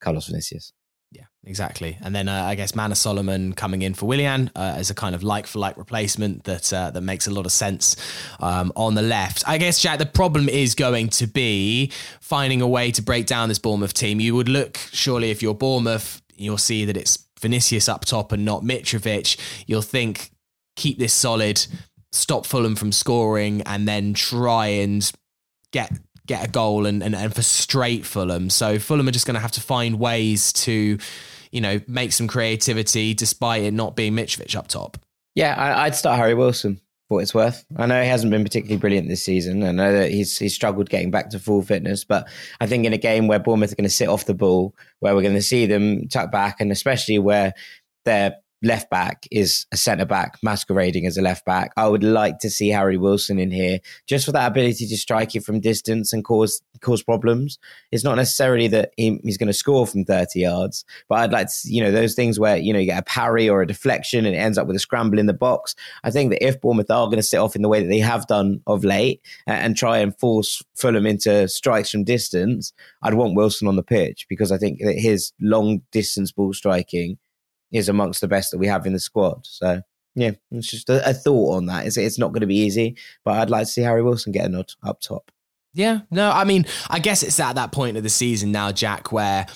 Carlos 0.00 0.28
Vinicius. 0.28 0.72
Yeah, 1.10 1.24
exactly. 1.44 1.96
And 2.02 2.14
then 2.14 2.28
uh, 2.28 2.44
I 2.44 2.54
guess 2.54 2.74
Manor 2.74 2.94
Solomon 2.94 3.54
coming 3.54 3.82
in 3.82 3.94
for 3.94 4.06
Willian 4.06 4.50
uh, 4.54 4.74
as 4.76 4.90
a 4.90 4.94
kind 4.94 5.14
of 5.14 5.22
like 5.22 5.46
for 5.46 5.58
like 5.58 5.76
replacement 5.76 6.44
that 6.44 6.72
uh, 6.72 6.90
that 6.90 7.00
makes 7.00 7.26
a 7.26 7.30
lot 7.30 7.46
of 7.46 7.52
sense 7.52 7.96
um, 8.40 8.72
on 8.76 8.94
the 8.94 9.02
left. 9.02 9.42
I 9.46 9.58
guess 9.58 9.80
Jack, 9.80 9.98
the 9.98 10.06
problem 10.06 10.48
is 10.48 10.74
going 10.74 11.08
to 11.10 11.26
be 11.26 11.92
finding 12.20 12.60
a 12.60 12.68
way 12.68 12.90
to 12.92 13.02
break 13.02 13.26
down 13.26 13.48
this 13.48 13.58
Bournemouth 13.58 13.94
team. 13.94 14.20
You 14.20 14.34
would 14.34 14.48
look 14.48 14.76
surely 14.92 15.30
if 15.30 15.42
you're 15.42 15.54
Bournemouth, 15.54 16.20
you'll 16.36 16.58
see 16.58 16.84
that 16.84 16.96
it's 16.96 17.26
Vinicius 17.40 17.88
up 17.88 18.04
top 18.04 18.32
and 18.32 18.44
not 18.44 18.62
Mitrovic. 18.62 19.38
You'll 19.66 19.82
think 19.82 20.30
keep 20.76 20.98
this 20.98 21.14
solid, 21.14 21.66
stop 22.12 22.44
Fulham 22.44 22.76
from 22.76 22.92
scoring, 22.92 23.62
and 23.62 23.88
then 23.88 24.12
try 24.12 24.66
and 24.66 25.10
get 25.72 25.92
get 26.28 26.46
a 26.46 26.50
goal 26.50 26.86
and, 26.86 27.02
and, 27.02 27.14
and 27.14 27.34
frustrate 27.34 28.06
Fulham. 28.06 28.50
So 28.50 28.78
Fulham 28.78 29.08
are 29.08 29.12
just 29.12 29.26
going 29.26 29.34
to 29.34 29.40
have 29.40 29.52
to 29.52 29.60
find 29.60 29.98
ways 29.98 30.52
to, 30.52 30.98
you 31.50 31.60
know, 31.60 31.80
make 31.88 32.12
some 32.12 32.28
creativity 32.28 33.14
despite 33.14 33.64
it 33.64 33.74
not 33.74 33.96
being 33.96 34.12
Mitrovic 34.12 34.54
up 34.54 34.68
top. 34.68 34.98
Yeah, 35.34 35.54
I, 35.54 35.86
would 35.86 35.94
start 35.94 36.18
Harry 36.18 36.34
Wilson 36.34 36.80
for 37.08 37.16
what 37.16 37.22
it's 37.22 37.34
worth. 37.34 37.64
I 37.76 37.86
know 37.86 38.00
he 38.00 38.08
hasn't 38.08 38.30
been 38.30 38.44
particularly 38.44 38.78
brilliant 38.78 39.08
this 39.08 39.24
season. 39.24 39.62
I 39.62 39.72
know 39.72 39.92
that 39.92 40.10
he's 40.10 40.36
he's 40.36 40.54
struggled 40.54 40.90
getting 40.90 41.10
back 41.10 41.30
to 41.30 41.38
full 41.38 41.62
fitness, 41.62 42.04
but 42.04 42.28
I 42.60 42.66
think 42.66 42.84
in 42.84 42.92
a 42.92 42.98
game 42.98 43.28
where 43.28 43.38
Bournemouth 43.38 43.72
are 43.72 43.76
going 43.76 43.84
to 43.84 43.90
sit 43.90 44.08
off 44.08 44.26
the 44.26 44.34
ball, 44.34 44.74
where 45.00 45.14
we're 45.14 45.22
going 45.22 45.34
to 45.34 45.42
see 45.42 45.66
them 45.66 46.08
tuck 46.08 46.30
back, 46.30 46.60
and 46.60 46.72
especially 46.72 47.18
where 47.18 47.54
they're 48.04 48.36
left 48.62 48.90
back 48.90 49.26
is 49.30 49.66
a 49.72 49.76
centre 49.76 50.04
back 50.04 50.38
masquerading 50.42 51.06
as 51.06 51.16
a 51.16 51.22
left 51.22 51.44
back. 51.44 51.72
I 51.76 51.88
would 51.88 52.02
like 52.02 52.38
to 52.40 52.50
see 52.50 52.68
Harry 52.68 52.96
Wilson 52.96 53.38
in 53.38 53.50
here 53.50 53.78
just 54.06 54.26
for 54.26 54.32
that 54.32 54.50
ability 54.50 54.86
to 54.86 54.96
strike 54.96 55.34
it 55.34 55.44
from 55.44 55.60
distance 55.60 56.12
and 56.12 56.24
cause 56.24 56.60
cause 56.80 57.02
problems. 57.02 57.58
It's 57.92 58.04
not 58.04 58.16
necessarily 58.16 58.68
that 58.68 58.92
he, 58.96 59.20
he's 59.24 59.36
going 59.36 59.48
to 59.48 59.52
score 59.52 59.86
from 59.86 60.04
30 60.04 60.40
yards, 60.40 60.84
but 61.08 61.18
I'd 61.18 61.32
like 61.32 61.48
to, 61.48 61.54
you 61.64 61.82
know, 61.82 61.90
those 61.90 62.14
things 62.14 62.38
where, 62.38 62.56
you 62.56 62.72
know, 62.72 62.78
you 62.78 62.86
get 62.86 63.00
a 63.00 63.04
parry 63.04 63.48
or 63.48 63.62
a 63.62 63.66
deflection 63.66 64.24
and 64.24 64.34
it 64.34 64.38
ends 64.38 64.58
up 64.58 64.66
with 64.66 64.76
a 64.76 64.80
scramble 64.80 65.18
in 65.18 65.26
the 65.26 65.34
box. 65.34 65.74
I 66.04 66.10
think 66.10 66.30
that 66.30 66.46
if 66.46 66.60
Bournemouth 66.60 66.90
are 66.90 67.06
going 67.06 67.16
to 67.16 67.22
sit 67.22 67.38
off 67.38 67.56
in 67.56 67.62
the 67.62 67.68
way 67.68 67.82
that 67.82 67.88
they 67.88 67.98
have 67.98 68.26
done 68.26 68.60
of 68.66 68.84
late 68.84 69.20
and, 69.46 69.58
and 69.58 69.76
try 69.76 69.98
and 69.98 70.16
force 70.18 70.62
Fulham 70.76 71.06
into 71.06 71.48
strikes 71.48 71.90
from 71.90 72.04
distance, 72.04 72.72
I'd 73.02 73.14
want 73.14 73.34
Wilson 73.34 73.68
on 73.68 73.76
the 73.76 73.82
pitch 73.82 74.26
because 74.28 74.52
I 74.52 74.58
think 74.58 74.80
that 74.80 74.98
his 74.98 75.32
long 75.40 75.82
distance 75.90 76.32
ball 76.32 76.52
striking 76.52 77.18
is 77.72 77.88
amongst 77.88 78.20
the 78.20 78.28
best 78.28 78.50
that 78.50 78.58
we 78.58 78.66
have 78.66 78.86
in 78.86 78.92
the 78.92 79.00
squad. 79.00 79.46
So 79.46 79.82
yeah, 80.14 80.32
it's 80.50 80.70
just 80.70 80.90
a, 80.90 81.08
a 81.08 81.14
thought 81.14 81.56
on 81.56 81.66
that. 81.66 81.86
It's, 81.86 81.96
it's 81.96 82.18
not 82.18 82.32
going 82.32 82.40
to 82.40 82.46
be 82.46 82.58
easy, 82.58 82.96
but 83.24 83.38
I'd 83.38 83.50
like 83.50 83.66
to 83.66 83.72
see 83.72 83.82
Harry 83.82 84.02
Wilson 84.02 84.32
get 84.32 84.46
a 84.46 84.48
nod 84.48 84.72
up 84.82 85.00
top. 85.00 85.30
Yeah, 85.74 86.00
no, 86.10 86.30
I 86.30 86.44
mean, 86.44 86.66
I 86.88 86.98
guess 86.98 87.22
it's 87.22 87.38
at 87.38 87.54
that 87.54 87.72
point 87.72 87.96
of 87.96 88.02
the 88.02 88.08
season 88.08 88.50
now, 88.50 88.72
Jack, 88.72 89.12
where 89.12 89.46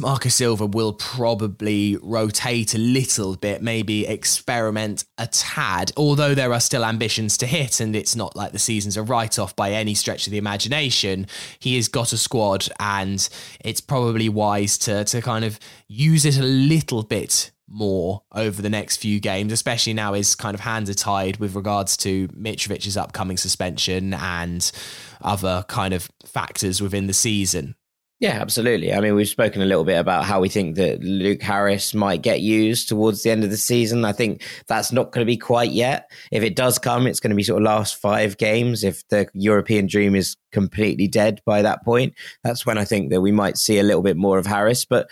Marcus 0.00 0.34
Silva 0.34 0.66
will 0.66 0.92
probably 0.92 1.96
rotate 2.02 2.74
a 2.74 2.78
little 2.78 3.36
bit, 3.36 3.62
maybe 3.62 4.06
experiment 4.06 5.04
a 5.16 5.28
tad, 5.28 5.92
although 5.96 6.34
there 6.34 6.52
are 6.52 6.60
still 6.60 6.84
ambitions 6.84 7.38
to 7.38 7.46
hit, 7.46 7.78
and 7.78 7.94
it's 7.94 8.16
not 8.16 8.34
like 8.34 8.52
the 8.52 8.58
season's 8.58 8.96
a 8.96 9.02
write 9.02 9.38
off 9.38 9.54
by 9.54 9.70
any 9.70 9.94
stretch 9.94 10.26
of 10.26 10.32
the 10.32 10.38
imagination. 10.38 11.26
He 11.60 11.76
has 11.76 11.86
got 11.86 12.12
a 12.12 12.18
squad, 12.18 12.68
and 12.80 13.26
it's 13.60 13.80
probably 13.80 14.28
wise 14.28 14.76
to, 14.78 15.04
to 15.04 15.22
kind 15.22 15.44
of 15.44 15.58
use 15.86 16.24
it 16.24 16.36
a 16.36 16.42
little 16.42 17.04
bit 17.04 17.52
more 17.68 18.22
over 18.32 18.60
the 18.60 18.70
next 18.70 18.96
few 18.96 19.20
games, 19.20 19.52
especially 19.52 19.94
now 19.94 20.14
his 20.14 20.34
kind 20.34 20.54
of 20.54 20.60
hands 20.60 20.90
are 20.90 20.94
tied 20.94 21.36
with 21.38 21.54
regards 21.54 21.96
to 21.98 22.28
Mitrovic's 22.28 22.96
upcoming 22.96 23.36
suspension 23.36 24.14
and 24.14 24.70
other 25.20 25.64
kind 25.68 25.94
of 25.94 26.08
factors 26.24 26.82
within 26.82 27.06
the 27.06 27.14
season. 27.14 27.76
Yeah, 28.18 28.38
absolutely. 28.40 28.94
I 28.94 29.00
mean, 29.00 29.14
we've 29.14 29.28
spoken 29.28 29.60
a 29.60 29.66
little 29.66 29.84
bit 29.84 29.98
about 29.98 30.24
how 30.24 30.40
we 30.40 30.48
think 30.48 30.76
that 30.76 31.02
Luke 31.02 31.42
Harris 31.42 31.92
might 31.92 32.22
get 32.22 32.40
used 32.40 32.88
towards 32.88 33.22
the 33.22 33.30
end 33.30 33.44
of 33.44 33.50
the 33.50 33.58
season. 33.58 34.06
I 34.06 34.12
think 34.12 34.42
that's 34.68 34.90
not 34.90 35.12
going 35.12 35.20
to 35.20 35.30
be 35.30 35.36
quite 35.36 35.70
yet. 35.70 36.10
If 36.32 36.42
it 36.42 36.56
does 36.56 36.78
come, 36.78 37.06
it's 37.06 37.20
going 37.20 37.30
to 37.30 37.36
be 37.36 37.42
sort 37.42 37.60
of 37.60 37.66
last 37.66 37.96
five 37.96 38.38
games. 38.38 38.84
If 38.84 39.06
the 39.08 39.28
European 39.34 39.86
dream 39.86 40.14
is 40.14 40.34
completely 40.50 41.08
dead 41.08 41.42
by 41.44 41.60
that 41.60 41.84
point, 41.84 42.14
that's 42.42 42.64
when 42.64 42.78
I 42.78 42.86
think 42.86 43.10
that 43.10 43.20
we 43.20 43.32
might 43.32 43.58
see 43.58 43.78
a 43.78 43.82
little 43.82 44.02
bit 44.02 44.16
more 44.16 44.38
of 44.38 44.46
Harris. 44.46 44.86
But 44.86 45.10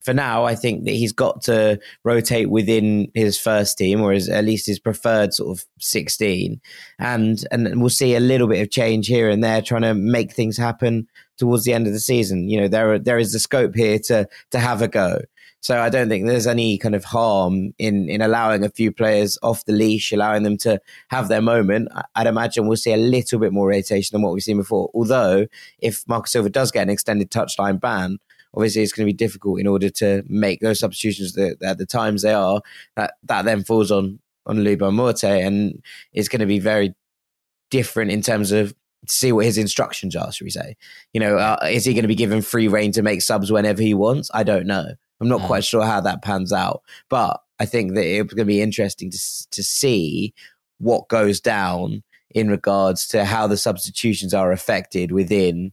for 0.00 0.12
now, 0.12 0.44
I 0.44 0.56
think 0.56 0.86
that 0.86 0.92
he's 0.92 1.12
got 1.12 1.42
to 1.42 1.78
rotate 2.04 2.50
within 2.50 3.12
his 3.14 3.38
first 3.38 3.78
team, 3.78 4.00
or 4.00 4.12
his, 4.12 4.28
at 4.28 4.44
least 4.44 4.66
his 4.66 4.80
preferred 4.80 5.34
sort 5.34 5.56
of 5.56 5.64
sixteen, 5.78 6.60
and 6.98 7.44
and 7.52 7.80
we'll 7.80 7.90
see 7.90 8.16
a 8.16 8.20
little 8.20 8.48
bit 8.48 8.62
of 8.62 8.70
change 8.72 9.06
here 9.06 9.28
and 9.28 9.44
there, 9.44 9.62
trying 9.62 9.82
to 9.82 9.94
make 9.94 10.32
things 10.32 10.56
happen 10.56 11.06
towards 11.40 11.64
the 11.64 11.72
end 11.72 11.88
of 11.88 11.92
the 11.92 11.98
season. 11.98 12.48
You 12.48 12.60
know, 12.60 12.68
there 12.68 12.92
are, 12.92 12.98
there 12.98 13.18
is 13.18 13.32
the 13.32 13.40
scope 13.40 13.74
here 13.74 13.98
to 14.00 14.28
to 14.52 14.58
have 14.60 14.82
a 14.82 14.88
go. 14.88 15.22
So 15.62 15.78
I 15.78 15.90
don't 15.90 16.08
think 16.08 16.26
there's 16.26 16.46
any 16.46 16.78
kind 16.78 16.94
of 16.94 17.04
harm 17.04 17.74
in 17.78 18.08
in 18.08 18.20
allowing 18.20 18.64
a 18.64 18.70
few 18.70 18.92
players 18.92 19.38
off 19.42 19.64
the 19.64 19.72
leash, 19.72 20.12
allowing 20.12 20.42
them 20.42 20.56
to 20.58 20.80
have 21.08 21.28
their 21.28 21.42
moment. 21.42 21.88
I'd 22.14 22.26
imagine 22.26 22.66
we'll 22.66 22.76
see 22.76 22.92
a 22.92 22.96
little 22.96 23.40
bit 23.40 23.52
more 23.52 23.68
rotation 23.68 24.14
than 24.14 24.22
what 24.22 24.32
we've 24.32 24.42
seen 24.42 24.58
before. 24.58 24.90
Although, 24.94 25.48
if 25.78 26.06
Marcus 26.06 26.32
Silva 26.32 26.50
does 26.50 26.70
get 26.70 26.82
an 26.82 26.90
extended 26.90 27.30
touchline 27.30 27.80
ban, 27.80 28.18
obviously 28.54 28.82
it's 28.82 28.92
going 28.92 29.06
to 29.06 29.12
be 29.12 29.16
difficult 29.16 29.60
in 29.60 29.66
order 29.66 29.90
to 29.90 30.22
make 30.28 30.60
those 30.60 30.80
substitutions 30.80 31.32
that, 31.34 31.56
at 31.62 31.78
the 31.78 31.86
times 31.86 32.22
they 32.22 32.34
are. 32.34 32.62
That 32.96 33.14
that 33.24 33.44
then 33.44 33.64
falls 33.64 33.90
on 33.90 34.20
on 34.46 34.62
Luis 34.64 34.78
Boa 34.78 34.92
Morte, 34.92 35.42
and 35.42 35.82
it's 36.12 36.28
going 36.28 36.40
to 36.40 36.46
be 36.46 36.58
very 36.58 36.94
different 37.70 38.10
in 38.10 38.22
terms 38.22 38.52
of 38.52 38.74
see 39.06 39.32
what 39.32 39.44
his 39.44 39.58
instructions 39.58 40.14
are. 40.14 40.30
Should 40.32 40.44
we 40.44 40.50
say? 40.50 40.76
You 41.12 41.20
know, 41.20 41.38
uh, 41.38 41.58
is 41.70 41.84
he 41.84 41.94
going 41.94 42.02
to 42.04 42.08
be 42.08 42.14
given 42.14 42.42
free 42.42 42.68
reign 42.68 42.92
to 42.92 43.02
make 43.02 43.22
subs 43.22 43.50
whenever 43.50 43.82
he 43.82 43.94
wants? 43.94 44.30
I 44.34 44.42
don't 44.42 44.66
know. 44.66 44.86
I'm 45.20 45.28
not 45.28 45.40
mm. 45.40 45.46
quite 45.46 45.64
sure 45.64 45.84
how 45.84 46.00
that 46.00 46.22
pans 46.22 46.52
out, 46.52 46.82
but 47.08 47.42
I 47.58 47.66
think 47.66 47.94
that 47.94 48.06
it's 48.06 48.32
going 48.32 48.46
to 48.46 48.52
be 48.52 48.62
interesting 48.62 49.10
to 49.10 49.18
to 49.50 49.62
see 49.62 50.34
what 50.78 51.08
goes 51.08 51.40
down 51.40 52.02
in 52.30 52.48
regards 52.48 53.06
to 53.08 53.24
how 53.24 53.46
the 53.46 53.56
substitutions 53.56 54.32
are 54.32 54.52
affected 54.52 55.12
within 55.12 55.72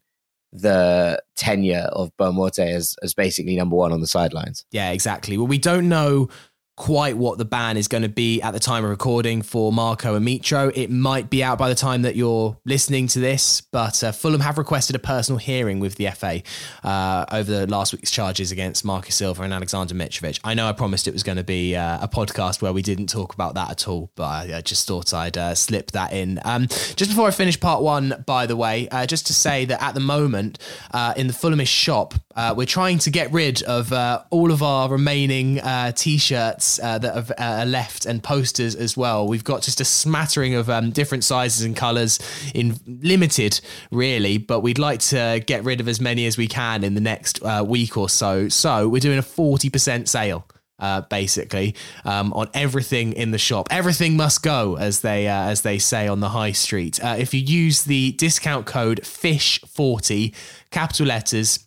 the 0.51 1.21
tenure 1.35 1.87
of 1.91 2.15
Boa 2.17 2.33
Morte 2.33 2.59
as, 2.59 2.95
as 3.03 3.13
basically 3.13 3.55
number 3.55 3.75
one 3.75 3.91
on 3.91 4.01
the 4.01 4.07
sidelines. 4.07 4.65
Yeah, 4.71 4.91
exactly. 4.91 5.37
Well, 5.37 5.47
we 5.47 5.59
don't 5.59 5.87
know 5.89 6.29
quite 6.77 7.17
what 7.17 7.39
the 7.39 7.43
ban 7.43 7.75
is 7.75 7.87
going 7.87 8.03
to 8.03 8.09
be 8.09 8.39
at 8.41 8.51
the 8.51 8.59
time 8.59 8.83
of 8.83 8.89
recording 8.91 9.41
for 9.41 9.73
Marco 9.73 10.13
and 10.13 10.25
Mitro. 10.25 10.71
It 10.75 10.91
might 10.91 11.27
be 11.27 11.43
out 11.43 11.57
by 11.57 11.69
the 11.69 11.75
time 11.75 12.03
that 12.03 12.15
you're 12.15 12.55
listening 12.65 13.07
to 13.07 13.19
this, 13.19 13.61
but 13.61 14.03
uh, 14.03 14.11
Fulham 14.11 14.41
have 14.41 14.59
requested 14.59 14.95
a 14.95 14.99
personal 14.99 15.39
hearing 15.39 15.79
with 15.79 15.95
the 15.95 16.07
FA 16.11 16.43
uh, 16.83 17.25
over 17.31 17.51
the 17.51 17.67
last 17.67 17.93
week's 17.93 18.11
charges 18.11 18.51
against 18.51 18.85
Marcus 18.85 19.15
Silva 19.15 19.41
and 19.41 19.53
Alexander 19.53 19.95
Mitrovic. 19.95 20.39
I 20.43 20.53
know 20.53 20.67
I 20.67 20.71
promised 20.71 21.07
it 21.07 21.13
was 21.13 21.23
going 21.23 21.37
to 21.37 21.43
be 21.43 21.75
uh, 21.75 21.97
a 21.99 22.07
podcast 22.07 22.61
where 22.61 22.71
we 22.71 22.83
didn't 22.83 23.07
talk 23.07 23.33
about 23.33 23.55
that 23.55 23.71
at 23.71 23.87
all, 23.87 24.11
but 24.13 24.23
I, 24.23 24.57
I 24.57 24.61
just 24.61 24.87
thought 24.87 25.15
I'd 25.15 25.37
uh, 25.37 25.55
slip 25.55 25.91
that 25.91 26.13
in. 26.13 26.39
Um, 26.45 26.67
just 26.67 27.09
before 27.09 27.27
I 27.27 27.31
finish 27.31 27.59
part 27.59 27.81
one, 27.81 28.23
by 28.27 28.45
the 28.45 28.55
way, 28.55 28.87
uh, 28.89 29.07
just 29.07 29.25
to 29.27 29.33
say 29.33 29.65
that 29.65 29.81
at 29.81 29.95
the 29.95 29.99
moment 29.99 30.59
uh, 30.91 31.15
in 31.17 31.25
the 31.25 31.33
Fulhamish 31.33 31.67
shop, 31.67 32.13
we're 32.55 32.67
trying 32.67 32.99
to 32.99 33.09
get 33.09 33.31
rid 33.31 33.63
of 33.63 33.91
all 34.29 34.51
of 34.51 34.61
our 34.61 34.89
remaining 34.89 35.59
t-shirts 35.95 36.66
uh, 36.81 36.97
that 36.99 37.15
have 37.15 37.31
uh, 37.37 37.65
left 37.67 38.05
and 38.05 38.23
posters 38.23 38.75
as 38.75 38.95
well. 38.95 39.27
We've 39.27 39.43
got 39.43 39.61
just 39.61 39.81
a 39.81 39.85
smattering 39.85 40.55
of 40.55 40.69
um, 40.69 40.91
different 40.91 41.23
sizes 41.23 41.65
and 41.65 41.75
colours 41.75 42.19
in 42.53 42.79
limited, 42.85 43.59
really, 43.91 44.37
but 44.37 44.61
we'd 44.61 44.79
like 44.79 44.99
to 45.11 45.43
get 45.45 45.63
rid 45.63 45.79
of 45.79 45.87
as 45.87 45.99
many 45.99 46.25
as 46.25 46.37
we 46.37 46.47
can 46.47 46.83
in 46.83 46.93
the 46.93 47.01
next 47.01 47.43
uh, 47.43 47.63
week 47.67 47.97
or 47.97 48.09
so. 48.09 48.49
So 48.49 48.87
we're 48.87 48.99
doing 48.99 49.19
a 49.19 49.23
40% 49.23 50.07
sale. 50.07 50.45
Uh, 50.79 51.01
basically 51.01 51.73
um, 52.05 52.31
on 52.33 52.47
everything 52.53 53.11
in 53.13 53.31
the 53.31 53.39
shop. 53.39 53.67
Everything 53.71 54.15
must 54.15 54.43
go, 54.43 54.77
as 54.77 55.01
they 55.01 55.27
uh, 55.27 55.49
as 55.49 55.63
they 55.63 55.79
say 55.79 56.07
on 56.07 56.19
the 56.19 56.29
high 56.29 56.51
street. 56.51 57.03
Uh, 57.03 57.15
if 57.17 57.33
you 57.33 57.39
use 57.39 57.85
the 57.85 58.11
discount 58.11 58.67
code 58.67 58.99
FISH40, 59.01 60.35
capital 60.69 61.07
letters, 61.07 61.66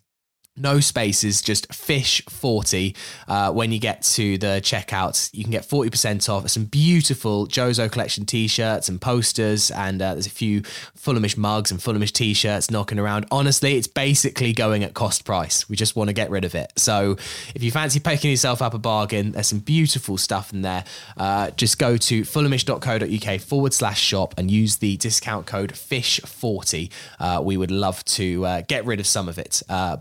no 0.60 0.80
spaces, 0.80 1.42
just 1.42 1.72
fish 1.72 2.22
40. 2.28 2.94
Uh, 3.26 3.52
when 3.52 3.72
you 3.72 3.78
get 3.78 4.02
to 4.02 4.38
the 4.38 4.60
checkout, 4.62 5.30
you 5.32 5.42
can 5.42 5.50
get 5.50 5.62
40% 5.62 6.28
off 6.28 6.48
some 6.50 6.64
beautiful 6.64 7.46
Jozo 7.46 7.90
collection 7.90 8.26
t 8.26 8.46
shirts 8.46 8.88
and 8.88 9.00
posters. 9.00 9.70
And 9.70 10.00
uh, 10.00 10.14
there's 10.14 10.26
a 10.26 10.30
few 10.30 10.62
Fulhamish 10.62 11.36
mugs 11.36 11.70
and 11.70 11.80
Fulhamish 11.80 12.12
t 12.12 12.34
shirts 12.34 12.70
knocking 12.70 12.98
around. 12.98 13.26
Honestly, 13.30 13.76
it's 13.76 13.86
basically 13.86 14.52
going 14.52 14.84
at 14.84 14.94
cost 14.94 15.24
price. 15.24 15.68
We 15.68 15.76
just 15.76 15.96
want 15.96 16.08
to 16.08 16.14
get 16.14 16.30
rid 16.30 16.44
of 16.44 16.54
it. 16.54 16.72
So 16.76 17.16
if 17.54 17.62
you 17.62 17.70
fancy 17.70 18.00
picking 18.00 18.30
yourself 18.30 18.62
up 18.62 18.74
a 18.74 18.78
bargain, 18.78 19.32
there's 19.32 19.48
some 19.48 19.60
beautiful 19.60 20.18
stuff 20.18 20.52
in 20.52 20.62
there. 20.62 20.84
Uh, 21.16 21.50
just 21.50 21.78
go 21.78 21.96
to 21.96 22.22
fulhamish.co.uk 22.22 23.40
forward 23.40 23.72
slash 23.72 24.00
shop 24.00 24.34
and 24.36 24.50
use 24.50 24.76
the 24.76 24.96
discount 24.98 25.46
code 25.46 25.72
FISH40. 25.72 26.90
Uh, 27.18 27.40
we 27.42 27.56
would 27.56 27.70
love 27.70 28.04
to 28.04 28.44
uh, 28.44 28.62
get 28.68 28.84
rid 28.84 29.00
of 29.00 29.06
some 29.06 29.28
of 29.28 29.38
it 29.38 29.62
uh, 29.68 29.96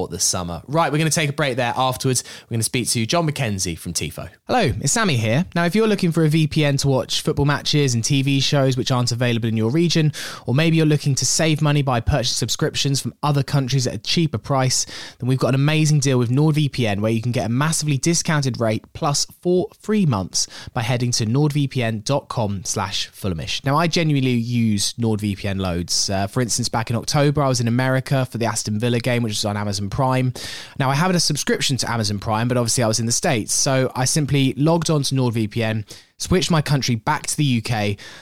before 0.00 0.08
the 0.08 0.20
summer. 0.20 0.62
Right, 0.66 0.90
we're 0.90 0.98
going 0.98 1.10
to 1.10 1.14
take 1.14 1.30
a 1.30 1.34
break 1.34 1.56
there. 1.56 1.74
Afterwards, 1.76 2.24
we're 2.44 2.54
going 2.54 2.60
to 2.60 2.64
speak 2.64 2.88
to 2.90 3.04
Jon 3.06 3.26
Mackenzie 3.26 3.74
from 3.74 3.92
TIFO. 3.92 4.30
Hello, 4.46 4.72
it's 4.80 4.92
Sammy 4.92 5.16
here. 5.16 5.44
Now, 5.54 5.64
if 5.66 5.74
you're 5.74 5.86
looking 5.86 6.12
for 6.12 6.24
a 6.24 6.28
VPN 6.28 6.78
to 6.80 6.88
watch 6.88 7.20
football 7.20 7.44
matches 7.44 7.94
and 7.94 8.02
TV 8.02 8.42
shows 8.42 8.76
which 8.76 8.90
aren't 8.90 9.12
available 9.12 9.48
in 9.48 9.56
your 9.56 9.70
region, 9.70 10.12
or 10.46 10.54
maybe 10.54 10.76
you're 10.76 10.86
looking 10.86 11.14
to 11.16 11.26
save 11.26 11.60
money 11.60 11.82
by 11.82 12.00
purchasing 12.00 12.36
subscriptions 12.36 13.00
from 13.00 13.14
other 13.22 13.42
countries 13.42 13.86
at 13.86 13.94
a 13.94 13.98
cheaper 13.98 14.38
price, 14.38 14.86
then 15.18 15.28
we've 15.28 15.38
got 15.38 15.48
an 15.48 15.54
amazing 15.54 16.00
deal 16.00 16.18
with 16.18 16.30
NordVPN 16.30 17.00
where 17.00 17.12
you 17.12 17.20
can 17.20 17.32
get 17.32 17.46
a 17.46 17.50
massively 17.50 17.98
discounted 17.98 18.58
rate 18.58 18.84
plus 18.94 19.26
four 19.42 19.68
free 19.78 20.06
months 20.06 20.46
by 20.72 20.82
heading 20.82 21.10
to 21.12 21.26
nordvpn.com 21.26 22.64
slash 22.64 23.10
fulhamish. 23.10 23.64
Now, 23.64 23.76
I 23.76 23.86
genuinely 23.86 24.30
use 24.30 24.94
NordVPN 24.94 25.60
loads. 25.60 26.08
Uh, 26.08 26.26
for 26.26 26.40
instance, 26.40 26.68
back 26.68 26.88
in 26.88 26.96
October, 26.96 27.42
I 27.42 27.48
was 27.48 27.60
in 27.60 27.68
America 27.68 28.24
for 28.24 28.38
the 28.38 28.46
Aston 28.46 28.78
Villa 28.78 29.00
game, 29.00 29.22
which 29.22 29.32
was 29.32 29.44
on 29.44 29.56
Amazon 29.56 29.89
Prime. 29.90 30.32
Now, 30.78 30.90
I 30.90 30.94
have 30.94 31.14
a 31.14 31.20
subscription 31.20 31.76
to 31.78 31.90
Amazon 31.90 32.18
Prime, 32.18 32.48
but 32.48 32.56
obviously 32.56 32.82
I 32.84 32.88
was 32.88 33.00
in 33.00 33.06
the 33.06 33.12
States. 33.12 33.52
So 33.52 33.92
I 33.94 34.04
simply 34.04 34.54
logged 34.54 34.90
on 34.90 35.02
to 35.02 35.14
NordVPN 35.14 35.84
switched 36.20 36.50
my 36.50 36.62
country 36.62 36.94
back 36.94 37.26
to 37.26 37.36
the 37.36 37.58
UK, 37.58 37.72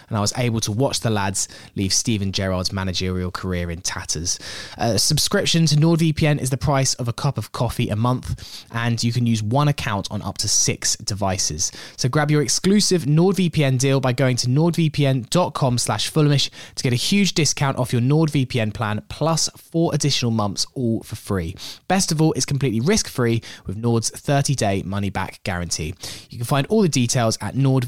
and 0.08 0.16
I 0.16 0.20
was 0.20 0.32
able 0.38 0.60
to 0.60 0.72
watch 0.72 1.00
the 1.00 1.10
lads 1.10 1.48
leave 1.74 1.92
Steven 1.92 2.32
Gerrard's 2.32 2.72
managerial 2.72 3.30
career 3.30 3.70
in 3.70 3.82
tatters. 3.82 4.38
A 4.78 4.98
subscription 4.98 5.66
to 5.66 5.76
NordVPN 5.76 6.40
is 6.40 6.50
the 6.50 6.56
price 6.56 6.94
of 6.94 7.08
a 7.08 7.12
cup 7.12 7.36
of 7.36 7.52
coffee 7.52 7.90
a 7.90 7.96
month, 7.96 8.66
and 8.72 9.02
you 9.02 9.12
can 9.12 9.26
use 9.26 9.42
one 9.42 9.68
account 9.68 10.08
on 10.10 10.22
up 10.22 10.38
to 10.38 10.48
six 10.48 10.96
devices. 10.96 11.72
So 11.96 12.08
grab 12.08 12.30
your 12.30 12.40
exclusive 12.40 13.02
NordVPN 13.02 13.78
deal 13.78 14.00
by 14.00 14.12
going 14.12 14.36
to 14.36 14.46
nordvpn.com 14.46 15.78
slash 15.78 16.10
fulhamish 16.10 16.50
to 16.76 16.82
get 16.82 16.92
a 16.92 16.96
huge 16.96 17.34
discount 17.34 17.78
off 17.78 17.92
your 17.92 18.02
NordVPN 18.02 18.72
plan, 18.72 19.02
plus 19.08 19.48
four 19.56 19.92
additional 19.92 20.30
months 20.30 20.66
all 20.74 21.02
for 21.02 21.16
free. 21.16 21.56
Best 21.88 22.12
of 22.12 22.22
all, 22.22 22.32
it's 22.34 22.46
completely 22.46 22.80
risk-free 22.80 23.42
with 23.66 23.76
Nord's 23.76 24.10
30-day 24.10 24.82
money-back 24.84 25.40
guarantee. 25.42 25.94
You 26.30 26.38
can 26.38 26.46
find 26.46 26.66
all 26.68 26.82
the 26.82 26.88
details 26.88 27.36
at 27.40 27.56
Nord 27.56 27.87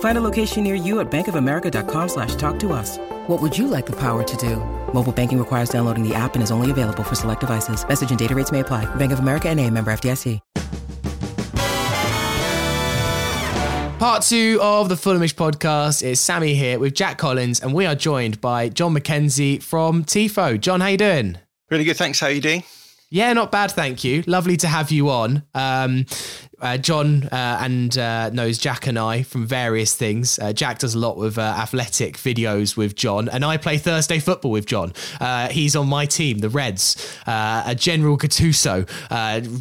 Find 0.00 0.18
a 0.18 0.20
location 0.20 0.64
near 0.64 0.74
you 0.74 0.98
at 0.98 1.08
bankofamerica.com 1.08 2.08
slash 2.08 2.34
talk 2.34 2.58
to 2.58 2.72
us. 2.72 2.98
What 3.28 3.40
would 3.40 3.56
you 3.56 3.68
like 3.68 3.86
the 3.86 3.96
power 4.00 4.24
to 4.24 4.36
do? 4.36 4.56
Mobile 4.92 5.12
banking 5.12 5.38
requires 5.38 5.68
downloading 5.68 6.02
the 6.02 6.16
app 6.16 6.34
and 6.34 6.42
is 6.42 6.50
only 6.50 6.72
available 6.72 7.04
for 7.04 7.14
select 7.14 7.42
devices. 7.42 7.86
Message 7.86 8.10
and 8.10 8.18
data 8.18 8.34
rates 8.34 8.50
may 8.50 8.60
apply. 8.60 8.92
Bank 8.96 9.12
of 9.12 9.20
America 9.20 9.48
and 9.48 9.60
a 9.60 9.70
member 9.70 9.92
FDIC. 9.92 10.40
Part 13.98 14.22
two 14.22 14.60
of 14.62 14.88
the 14.88 14.94
Fulhamish 14.94 15.34
podcast 15.34 16.04
is 16.04 16.20
Sammy 16.20 16.54
here 16.54 16.78
with 16.78 16.94
Jack 16.94 17.18
Collins, 17.18 17.58
and 17.58 17.74
we 17.74 17.84
are 17.84 17.96
joined 17.96 18.40
by 18.40 18.68
Jon 18.68 18.92
Mackenzie 18.92 19.58
from 19.58 20.04
TIFO. 20.04 20.60
Jon, 20.60 20.80
how 20.80 20.86
you 20.86 20.96
doing? 20.96 21.36
Really 21.68 21.82
good, 21.82 21.96
thanks. 21.96 22.20
How 22.20 22.28
are 22.28 22.30
you 22.30 22.40
doing? 22.40 22.62
Yeah, 23.10 23.32
not 23.32 23.50
bad, 23.50 23.72
thank 23.72 24.04
you. 24.04 24.22
Lovely 24.28 24.56
to 24.58 24.68
have 24.68 24.92
you 24.92 25.10
on. 25.10 25.42
Um, 25.52 26.06
uh, 26.60 26.76
Jon 26.76 27.24
uh, 27.24 27.58
and 27.60 27.96
uh, 27.96 28.30
knows 28.30 28.58
Jack 28.58 28.86
and 28.86 28.98
I 28.98 29.22
from 29.22 29.46
various 29.46 29.94
things. 29.94 30.38
Uh, 30.38 30.52
Jack 30.52 30.80
does 30.80 30.94
a 30.94 30.98
lot 30.98 31.16
with 31.16 31.38
uh, 31.38 31.42
athletic 31.42 32.16
videos 32.16 32.76
with 32.76 32.96
Jon, 32.96 33.28
and 33.28 33.44
I 33.44 33.56
play 33.56 33.78
Thursday 33.78 34.18
football 34.18 34.50
with 34.50 34.66
Jon. 34.66 34.92
He's 35.50 35.76
on 35.76 35.88
my 35.88 36.06
team, 36.06 36.38
the 36.38 36.48
Reds. 36.48 36.96
a 37.26 37.74
General 37.76 38.18
Gattuso 38.18 38.88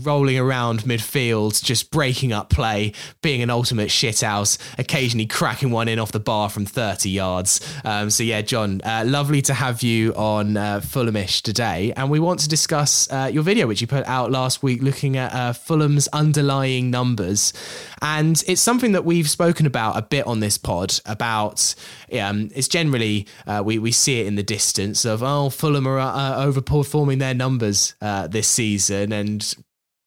rolling 0.06 0.40
around 0.40 0.82
midfield, 0.82 1.64
just 1.64 1.92
breaking 1.92 2.34
up 2.34 2.50
play, 2.50 2.94
being 3.22 3.42
an 3.42 3.50
ultimate 3.50 3.90
shithouse, 3.90 4.58
occasionally 4.78 5.28
cracking 5.28 5.72
one 5.72 5.88
in 5.88 6.00
off 6.00 6.12
the 6.12 6.20
bar 6.20 6.50
from 6.50 6.66
30 6.66 7.10
yards. 7.10 7.62
Um, 7.84 8.10
so, 8.10 8.24
yeah, 8.24 8.42
Jon, 8.42 8.82
lovely 8.86 9.42
to 9.44 9.54
have 9.54 9.84
you 9.84 10.14
on 10.16 10.56
Fulhamish 10.56 11.42
today. 11.42 11.94
And 11.96 12.10
we 12.10 12.20
want 12.20 12.40
to 12.42 12.50
discuss 12.50 13.08
your 13.32 13.44
video, 13.44 13.68
which 13.68 13.82
you 13.82 13.88
put 13.88 14.06
out 14.08 14.32
last 14.32 14.64
week, 14.64 14.82
looking 14.82 15.18
at 15.18 15.54
Fulham's 15.54 16.08
underlying 16.10 16.87
numbers. 16.91 17.54
And 18.02 18.41
it's 18.47 18.62
something 18.62 18.91
that 18.93 19.06
we've 19.06 19.30
spoken 19.30 19.65
about 19.65 19.97
a 19.97 20.02
bit 20.02 20.26
on 20.28 20.39
this 20.39 20.58
pod 20.58 21.00
about. 21.06 21.76
Um, 22.19 22.50
it's 22.56 22.67
generally, 22.67 23.28
uh, 23.45 23.62
we, 23.65 23.80
we 23.80 23.91
see 23.91 24.21
it 24.21 24.28
in 24.28 24.36
the 24.36 24.43
distance 24.43 25.06
of, 25.06 25.23
oh, 25.23 25.50
Fulham 25.50 25.88
are 25.88 26.00
uh, 26.00 26.45
overperforming 26.45 27.19
their 27.19 27.34
numbers 27.34 27.95
uh, 28.02 28.28
this 28.28 28.47
season. 28.47 29.12
And 29.12 29.56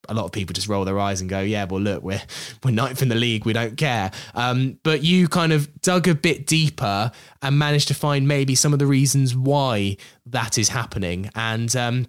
a 0.08 0.14
lot 0.14 0.24
of 0.24 0.32
people 0.32 0.52
just 0.52 0.68
roll 0.68 0.84
their 0.84 0.98
eyes 0.98 1.20
and 1.20 1.30
go, 1.30 1.40
"Yeah, 1.40 1.64
well, 1.64 1.80
look, 1.80 2.02
we're 2.02 2.22
we're 2.64 2.72
ninth 2.72 3.00
in 3.00 3.08
the 3.08 3.14
league. 3.14 3.46
We 3.46 3.52
don't 3.52 3.76
care." 3.76 4.10
Um, 4.34 4.78
but 4.82 5.02
you 5.02 5.28
kind 5.28 5.52
of 5.52 5.80
dug 5.80 6.08
a 6.08 6.14
bit 6.14 6.46
deeper 6.46 7.12
and 7.40 7.58
managed 7.58 7.88
to 7.88 7.94
find 7.94 8.26
maybe 8.26 8.54
some 8.54 8.72
of 8.72 8.78
the 8.78 8.86
reasons 8.86 9.36
why 9.36 9.96
that 10.26 10.58
is 10.58 10.70
happening. 10.70 11.30
And 11.34 11.74
um, 11.76 12.06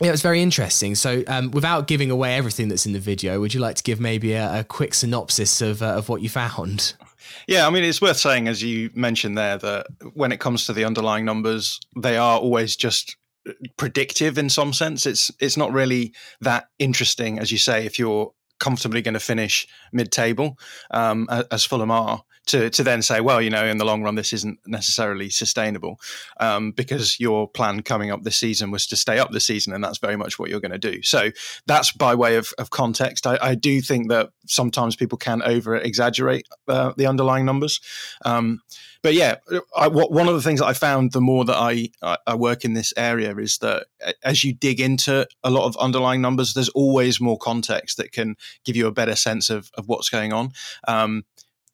it 0.00 0.10
was 0.10 0.22
very 0.22 0.40
interesting. 0.42 0.94
So, 0.94 1.22
um, 1.26 1.50
without 1.50 1.86
giving 1.86 2.10
away 2.10 2.36
everything 2.36 2.68
that's 2.68 2.86
in 2.86 2.92
the 2.92 3.00
video, 3.00 3.40
would 3.40 3.54
you 3.54 3.60
like 3.60 3.76
to 3.76 3.82
give 3.82 4.00
maybe 4.00 4.32
a, 4.32 4.60
a 4.60 4.64
quick 4.64 4.94
synopsis 4.94 5.60
of, 5.60 5.82
uh, 5.82 5.86
of 5.96 6.08
what 6.08 6.22
you 6.22 6.28
found? 6.28 6.94
Yeah, 7.46 7.66
I 7.66 7.70
mean, 7.70 7.84
it's 7.84 8.02
worth 8.02 8.16
saying, 8.16 8.48
as 8.48 8.62
you 8.62 8.90
mentioned 8.94 9.38
there, 9.38 9.56
that 9.58 9.86
when 10.14 10.32
it 10.32 10.40
comes 10.40 10.66
to 10.66 10.72
the 10.72 10.84
underlying 10.84 11.24
numbers, 11.24 11.78
they 11.96 12.16
are 12.16 12.38
always 12.38 12.76
just 12.76 13.16
predictive 13.76 14.38
in 14.38 14.50
some 14.50 14.72
sense. 14.72 15.06
It's 15.06 15.30
it's 15.40 15.56
not 15.56 15.72
really 15.72 16.12
that 16.40 16.66
interesting, 16.78 17.38
as 17.38 17.52
you 17.52 17.58
say, 17.58 17.86
if 17.86 17.98
you're 17.98 18.32
comfortably 18.58 19.00
going 19.00 19.14
to 19.14 19.20
finish 19.20 19.66
mid-table, 19.92 20.58
um, 20.90 21.28
as 21.50 21.64
Fulham 21.64 21.90
are 21.90 22.22
to 22.50 22.68
to 22.70 22.82
then 22.82 23.02
say, 23.02 23.20
well, 23.20 23.40
you 23.40 23.50
know, 23.50 23.64
in 23.64 23.78
the 23.78 23.84
long 23.84 24.02
run, 24.02 24.16
this 24.16 24.32
isn't 24.32 24.58
necessarily 24.66 25.30
sustainable 25.30 26.00
um, 26.40 26.72
because 26.72 27.18
your 27.20 27.48
plan 27.48 27.82
coming 27.82 28.10
up 28.10 28.22
this 28.22 28.36
season 28.36 28.70
was 28.70 28.86
to 28.88 28.96
stay 28.96 29.18
up 29.18 29.30
this 29.30 29.46
season, 29.46 29.72
and 29.72 29.82
that's 29.82 29.98
very 29.98 30.16
much 30.16 30.38
what 30.38 30.50
you're 30.50 30.60
going 30.60 30.72
to 30.72 30.78
do. 30.78 31.02
So 31.02 31.30
that's 31.66 31.92
by 31.92 32.14
way 32.14 32.36
of, 32.36 32.52
of 32.58 32.70
context. 32.70 33.26
I, 33.26 33.38
I, 33.40 33.54
do 33.54 33.80
think 33.80 34.08
that 34.08 34.30
sometimes 34.46 34.96
people 34.96 35.18
can 35.18 35.42
over 35.42 35.76
exaggerate 35.76 36.46
uh, 36.68 36.92
the 36.96 37.06
underlying 37.06 37.44
numbers. 37.44 37.80
Um, 38.24 38.60
but 39.02 39.14
yeah, 39.14 39.36
I, 39.74 39.88
one 39.88 40.28
of 40.28 40.34
the 40.34 40.42
things 40.42 40.60
that 40.60 40.66
I 40.66 40.74
found 40.74 41.12
the 41.12 41.22
more 41.22 41.44
that 41.46 41.56
I, 41.56 41.88
I 42.26 42.34
work 42.34 42.64
in 42.64 42.74
this 42.74 42.92
area 42.96 43.34
is 43.36 43.56
that 43.58 43.86
as 44.22 44.44
you 44.44 44.52
dig 44.52 44.78
into 44.78 45.26
a 45.42 45.50
lot 45.50 45.66
of 45.66 45.76
underlying 45.78 46.20
numbers, 46.20 46.52
there's 46.52 46.68
always 46.70 47.18
more 47.18 47.38
context 47.38 47.96
that 47.96 48.12
can 48.12 48.36
give 48.64 48.76
you 48.76 48.86
a 48.86 48.92
better 48.92 49.16
sense 49.16 49.48
of, 49.48 49.70
of 49.74 49.88
what's 49.88 50.10
going 50.10 50.34
on. 50.34 50.52
Um, 50.86 51.24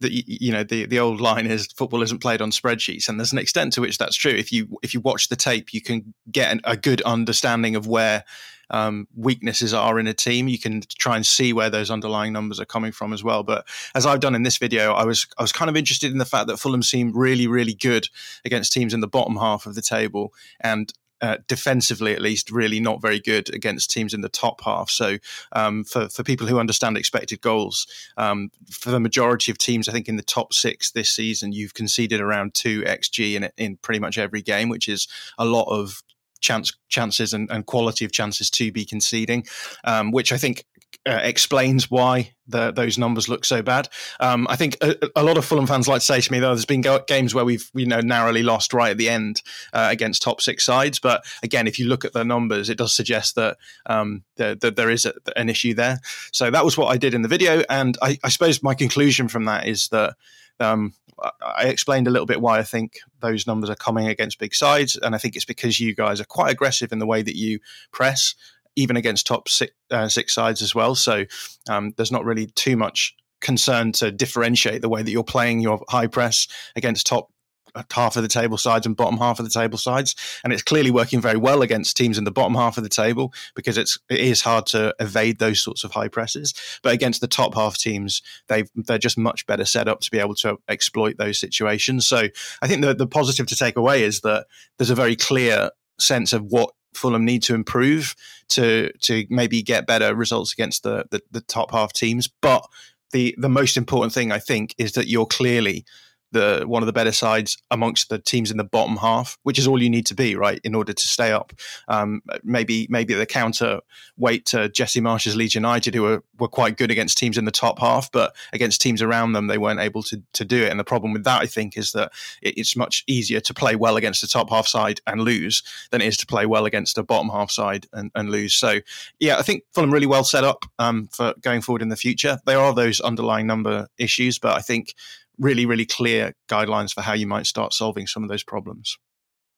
that 0.01 0.13
you 0.13 0.53
know 0.53 0.63
the 0.63 0.87
the 0.87 0.99
old 0.99 1.21
line 1.21 1.47
is 1.47 1.69
football 1.69 2.03
isn't 2.03 2.21
played 2.21 2.43
on 2.43 2.51
spreadsheets 2.51 3.09
and 3.09 3.19
there's 3.19 3.33
an 3.33 3.39
extent 3.39 3.73
to 3.75 3.81
which 3.81 3.99
that's 3.99 4.17
true. 4.17 4.33
If 4.33 4.53
you 4.53 4.79
if 4.83 4.95
you 4.95 5.01
watch 5.01 5.29
the 5.29 5.37
tape 5.37 5.73
you 5.73 5.81
can 5.81 6.15
get 6.31 6.53
an, 6.53 6.61
a 6.65 6.77
good 6.77 7.01
understanding 7.03 7.77
of 7.77 7.87
where 7.87 8.25
um, 8.69 9.07
weaknesses 9.15 9.73
are 9.73 9.99
in 10.01 10.09
a 10.09 10.13
team. 10.13 10.49
You 10.49 10.59
can 10.59 10.83
try 10.99 11.15
and 11.15 11.25
see 11.25 11.53
where 11.53 11.71
those 11.71 11.89
underlying 11.89 12.33
numbers 12.33 12.59
are 12.59 12.65
coming 12.65 12.91
from 12.91 13.13
as 13.13 13.23
well. 13.23 13.45
But 13.45 13.65
as 13.95 14.07
I've 14.07 14.19
done 14.19 14.35
in 14.35 14.43
this 14.43 14.59
video 14.59 14.93
I 14.93 15.05
was 15.05 15.27
I 15.39 15.43
was 15.43 15.53
kind 15.53 15.69
of 15.69 15.77
interested 15.77 16.13
in 16.13 16.19
the 16.19 16.25
fact 16.25 16.49
that 16.49 16.59
Fulham 16.59 16.83
seemed 16.83 17.15
really 17.15 17.47
really 17.47 17.75
good 17.75 18.09
against 18.45 18.73
teams 18.73 18.93
in 18.93 19.01
the 19.01 19.09
bottom 19.09 19.37
half 19.37 19.67
of 19.67 19.75
the 19.75 19.83
table 19.83 20.33
and 20.61 20.93
uh, 21.21 21.39
defensively 21.49 22.13
at 22.13 22.21
least 22.21 22.51
really 22.51 22.81
not 22.81 23.01
very 23.01 23.21
good 23.21 23.55
against 23.55 23.91
teams 23.91 24.13
in 24.13 24.21
the 24.21 24.29
top 24.29 24.61
half. 24.63 24.91
So 24.91 25.19
um, 25.53 25.85
for 25.85 26.09
for 26.09 26.23
people 26.23 26.47
who 26.47 26.59
understand 26.59 26.97
expected 26.97 27.41
goals, 27.41 27.87
um, 28.17 28.51
for 28.71 28.91
the 28.91 29.01
majority 29.01 29.51
of 29.51 29.59
teams, 29.59 29.89
I 29.89 29.93
think 29.93 30.09
in 30.09 30.17
the 30.17 30.23
top 30.23 30.53
six 30.53 30.91
this 30.91 31.11
season, 31.11 31.53
you've 31.53 31.75
conceded 31.75 32.21
around 32.21 32.55
two 32.55 32.83
xg 32.83 33.35
in 33.35 33.49
in 33.57 33.77
pretty 33.79 34.01
much 34.01 34.19
every 34.19 34.43
game, 34.43 34.69
which 34.69 34.89
is 34.89 35.09
a 35.39 35.45
lot 35.45 35.69
of 35.69 36.03
chance 36.41 36.77
chances 36.89 37.33
and, 37.33 37.51
and 37.51 37.67
quality 37.67 38.05
of 38.05 38.13
chances 38.13 38.51
to 38.51 38.71
be 38.71 38.85
conceding, 38.85 39.45
um, 39.85 40.11
which 40.11 40.33
I 40.33 40.37
think 40.37 40.65
uh, 41.07 41.21
explains 41.23 41.91
why 41.91 42.33
the, 42.49 42.71
those 42.71 42.99
numbers 42.99 43.29
look 43.29 43.45
so 43.45 43.63
bad. 43.63 43.89
Um, 44.21 44.47
I 44.49 44.57
think 44.57 44.77
a, 44.81 44.97
a, 45.17 45.23
lot 45.23 45.37
of 45.37 45.45
Fulham 45.45 45.67
fans 45.67 45.89
like 45.89 46.01
to 46.01 46.05
say 46.05 46.21
to 46.21 46.33
me, 46.33 46.39
though, 46.39 46.49
there's 46.49 46.65
been 46.65 46.81
go- 46.81 47.05
games 47.07 47.35
where 47.35 47.45
we've 47.45 47.71
you 47.75 47.87
know 47.87 48.01
narrowly 48.01 48.43
lost 48.43 48.73
right 48.73 48.91
at 48.91 48.99
the 48.99 49.09
end 49.09 49.43
uh, 49.73 49.89
against 49.91 50.23
top 50.23 50.41
six 50.41 50.65
sides. 50.65 50.99
But 50.99 51.25
again, 51.43 51.67
if 51.67 51.79
you 51.79 51.87
look 51.87 52.05
at 52.05 52.13
the 52.13 52.25
numbers, 52.25 52.71
it 52.71 52.79
does 52.79 52.95
suggest 52.95 53.35
that 53.35 53.57
um, 53.87 54.23
that, 54.37 54.61
there 54.61 54.91
is 54.91 55.05
a, 55.05 55.15
an 55.37 55.49
issue 55.49 55.75
there. 55.75 56.01
So 56.33 56.51
that 56.51 56.65
was 56.65 56.77
what 56.77 56.87
I 56.87 56.97
did 56.97 57.15
in 57.15 57.23
the 57.23 57.29
video, 57.29 57.63
and 57.69 57.97
I, 58.03 58.19
I 58.23 58.29
suppose 58.29 58.63
my 58.63 58.75
conclusion 58.75 59.29
from 59.29 59.45
that 59.47 59.67
is 59.67 59.89
that. 59.89 60.15
Um, 60.59 60.95
I 61.41 61.65
explained 61.69 62.07
a 62.07 62.11
little 62.11 62.27
bit 62.27 62.43
why 62.43 62.59
I 62.59 62.63
think 62.63 62.99
those 63.21 63.47
numbers 63.47 63.71
are 63.71 63.75
coming 63.75 64.07
against 64.07 64.39
big 64.39 64.55
sides, 64.55 64.97
and 64.97 65.15
I 65.15 65.19
think 65.19 65.35
it's 65.35 65.47
because 65.47 65.81
you 65.81 65.95
guys 65.95 66.21
are 66.21 66.27
quite 66.27 66.53
aggressive 66.53 66.93
in 66.93 66.99
the 66.99 67.07
way 67.07 67.23
that 67.23 67.37
you 67.37 67.59
press 67.91 68.35
even 68.77 68.97
against 68.97 69.27
top 69.27 69.49
six, 69.49 69.73
uh, 69.91 70.09
six 70.09 70.35
sides 70.35 70.63
as 70.63 70.75
well. 70.75 70.95
So 70.95 71.25
um, 71.69 71.93
there's 71.97 72.13
not 72.13 72.25
really 72.25 72.47
too 72.47 72.77
much 72.77 73.15
concern 73.41 73.93
to 73.93 74.11
differentiate 74.11 74.83
the 74.83 74.89
way 74.89 75.03
that 75.03 75.11
you're 75.11 75.25
playing 75.25 75.61
your 75.61 75.83
high 75.89 76.07
press 76.07 76.49
against 76.75 77.07
top 77.07 77.31
uh, 77.75 77.83
half 77.93 78.17
of 78.17 78.23
the 78.23 78.29
table 78.29 78.57
sides 78.57 78.87
and 78.87 78.97
bottom 78.97 79.19
half 79.19 79.39
of 79.39 79.45
the 79.45 79.51
table 79.51 79.77
sides. 79.77 80.15
And 80.43 80.53
it's 80.53 80.63
clearly 80.63 80.91
working 80.91 81.21
very 81.21 81.37
well 81.37 81.61
against 81.61 81.97
teams 81.97 82.17
in 82.17 82.25
the 82.25 82.31
bottom 82.31 82.55
half 82.55 82.79
of 82.79 82.85
the 82.85 82.89
table 82.89 83.35
because 83.55 83.77
it's 83.77 83.99
it 84.09 84.21
is 84.21 84.41
hard 84.41 84.67
to 84.67 84.95
evade 84.99 85.39
those 85.39 85.63
sorts 85.63 85.85
of 85.85 85.93
high 85.93 86.09
presses. 86.09 86.55
But 86.83 86.95
against 86.95 87.21
the 87.21 87.29
top 87.29 87.55
half 87.55 87.77
teams 87.77 88.23
they 88.49 88.65
they're 88.75 88.99
just 88.99 89.19
much 89.19 89.47
better 89.47 89.67
set 89.67 89.89
up 89.89 90.01
to 90.01 90.11
be 90.11 90.19
able 90.19 90.35
to 90.37 90.57
exploit 90.69 91.19
those 91.19 91.39
situations. 91.39 92.07
So 92.07 92.29
i 92.63 92.67
think 92.67 92.83
the 92.83 92.95
the 92.95 93.07
positive 93.07 93.47
to 93.49 93.57
take 93.57 93.77
away 93.77 94.03
is 94.03 94.21
that 94.21 94.47
there's 94.79 94.91
a 94.91 94.95
very 94.95 95.17
clear 95.17 95.71
sense 95.99 96.33
of 96.33 96.45
what 96.45 96.71
Fulham 96.97 97.25
need 97.25 97.43
to 97.45 97.55
improve 97.55 98.15
to 98.49 98.91
to 99.03 99.27
maybe 99.31 99.63
get 99.63 99.87
better 99.87 100.15
results 100.15 100.53
against 100.53 100.83
the, 100.83 101.05
the, 101.11 101.21
the 101.31 101.41
top 101.41 101.71
half 101.73 101.93
teams. 101.93 102.29
But 102.29 102.67
the 103.13 103.35
the 103.39 103.49
most 103.49 103.77
important 103.77 104.13
thing 104.13 104.33
I 104.33 104.39
think 104.39 104.75
is 104.79 104.93
that 104.93 105.09
you're 105.09 105.27
clearly 105.27 105.85
the 106.33 106.65
one 106.67 106.83
of 106.83 106.87
the 106.87 106.93
better 106.93 107.13
sides 107.13 107.57
amongst 107.71 108.09
the 108.09 108.19
teams 108.19 108.51
in 108.51 108.57
the 108.57 108.65
bottom 108.65 108.97
half, 108.97 109.39
which 109.43 109.59
is 109.59 109.67
all 109.67 109.83
you 109.83 109.91
need 109.91 110.07
to 110.07 110.15
be, 110.15 110.37
right, 110.37 110.61
in 110.65 110.75
order 110.75 110.93
to 110.93 111.09
stay 111.09 111.33
up. 111.33 111.53
Um, 111.89 112.23
maybe 112.43 112.87
maybe 112.91 113.15
the 113.15 113.27
counterweight 113.27 114.47
to 114.47 114.69
Jesse 114.69 115.01
Marsch's 115.01 115.37
Leeds 115.37 115.55
United, 115.55 115.95
who 115.95 116.03
were, 116.03 116.23
were 116.39 116.49
quite 116.49 116.77
good 116.77 116.91
against 116.91 117.19
teams 117.19 117.39
in 117.39 117.45
the 117.45 117.51
top 117.51 117.79
half, 117.79 118.11
but 118.11 118.35
against 118.53 118.81
teams 118.81 119.03
around 119.03 119.33
them, 119.33 119.47
they 119.47 119.59
weren't 119.59 119.81
able 119.81 120.03
to 120.05 120.23
to 120.35 120.45
do 120.45 120.65
it. 120.65 120.71
And 120.71 120.81
the 120.81 120.85
problem 120.85 121.13
with 121.13 121.25
that, 121.25 121.43
I 121.43 121.47
think, 121.47 121.77
is 121.77 121.93
that 121.93 122.13
it, 122.43 122.59
it's 122.59 122.77
much 122.77 123.05
easier 123.07 123.41
to 123.41 123.55
play 123.55 123.77
well 123.77 123.97
against 123.97 124.21
the 124.21 124.29
top 124.29 124.51
half 124.51 124.67
side 124.67 125.01
and 125.07 125.21
lose 125.21 125.63
than 125.91 126.01
it 126.01 126.09
is 126.09 126.17
to 126.19 126.27
play 126.27 126.47
well 126.47 126.67
against 126.67 126.99
a 126.99 127.03
bottom 127.03 127.31
half 127.31 127.51
side 127.51 127.87
and, 127.93 128.11
and 128.15 128.31
lose. 128.31 128.55
So 128.55 128.81
yeah, 129.21 129.39
I 129.39 129.43
think 129.43 129.65
Fulham 129.73 129.93
really 129.93 130.07
well 130.07 130.25
set 130.25 130.45
up 130.45 130.65
um, 130.79 131.09
for 131.13 131.35
going 131.41 131.61
forward 131.61 131.83
in 131.83 131.89
the 131.89 131.97
future. 131.97 132.39
There 132.47 132.61
are 132.61 132.75
those 132.75 133.01
underlying 133.01 133.47
number 133.47 133.89
issues, 133.99 134.39
but 134.39 134.57
I 134.57 134.61
think 134.61 134.95
really, 135.39 135.67
really 135.67 135.87
clear 135.87 136.33
guidelines 136.49 136.93
for 136.93 137.03
how 137.03 137.13
you 137.13 137.27
might 137.27 137.47
start 137.47 137.73
solving 137.73 138.07
some 138.07 138.23
of 138.23 138.29
those 138.29 138.45
problems. 138.45 138.97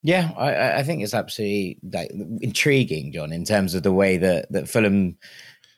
Yeah, 0.03 0.31
I, 0.37 0.79
I 0.79 0.83
think 0.85 1.03
it's 1.03 1.15
absolutely 1.15 1.79
like, 1.93 2.11
intriguing, 2.41 3.13
Jon, 3.13 3.33
in 3.33 3.45
terms 3.45 3.75
of 3.75 3.83
the 3.83 3.93
way 3.93 4.17
that, 4.17 4.51
that 4.53 4.69
Fulham 4.69 5.17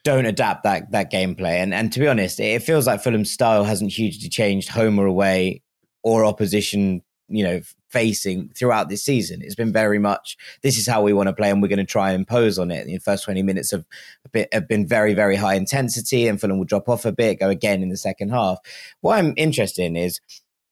don't 0.05 0.27
adapt 0.27 0.65
that 0.65 0.91
that 0.93 1.13
gameplay. 1.13 1.63
And 1.63 1.75
and 1.75 1.93
to 1.93 2.01
be 2.01 2.09
honest, 2.09 2.41
it 2.41 2.63
feels 2.63 2.87
like 2.87 3.03
Fulham's 3.03 3.31
style 3.31 3.65
hasn't 3.65 3.93
hugely 3.93 4.29
changed 4.29 4.69
home 4.69 4.99
or 4.99 5.07
away 5.07 5.63
or 6.03 6.25
opposition 6.25 7.03
you 7.31 7.45
know 7.45 7.61
facing 7.89 8.49
throughout 8.51 8.89
this 8.89 9.03
season. 9.03 9.41
It's 9.43 9.55
been 9.55 9.73
very 9.73 9.99
much 9.99 10.37
this 10.63 10.79
is 10.79 10.87
how 10.87 11.03
we 11.03 11.13
want 11.13 11.29
to 11.29 11.33
play, 11.33 11.51
and 11.51 11.63
we're 11.63 11.69
going 11.69 11.79
to 11.79 11.85
try 11.85 12.11
and 12.11 12.21
impose 12.21 12.59
on 12.59 12.71
it. 12.71 12.87
The 12.87 12.99
first 12.99 13.25
twenty 13.25 13.43
minutes 13.43 13.71
have 13.71 13.85
bit, 14.33 14.49
have 14.53 14.69
been 14.69 14.87
very 14.87 15.15
very 15.15 15.37
high 15.37 15.55
intensity, 15.55 16.29
and 16.29 16.41
Fulham 16.41 16.59
will 16.59 16.65
drop 16.65 16.89
off 16.89 17.05
a 17.05 17.13
bit, 17.13 17.41
go 17.41 17.49
again 17.49 17.83
in 17.83 17.89
the 17.89 17.97
second 17.97 18.31
half. 18.31 18.59
What 19.01 19.19
I'm 19.19 19.35
interested 19.37 19.85
in 19.85 19.97
is, 19.97 20.21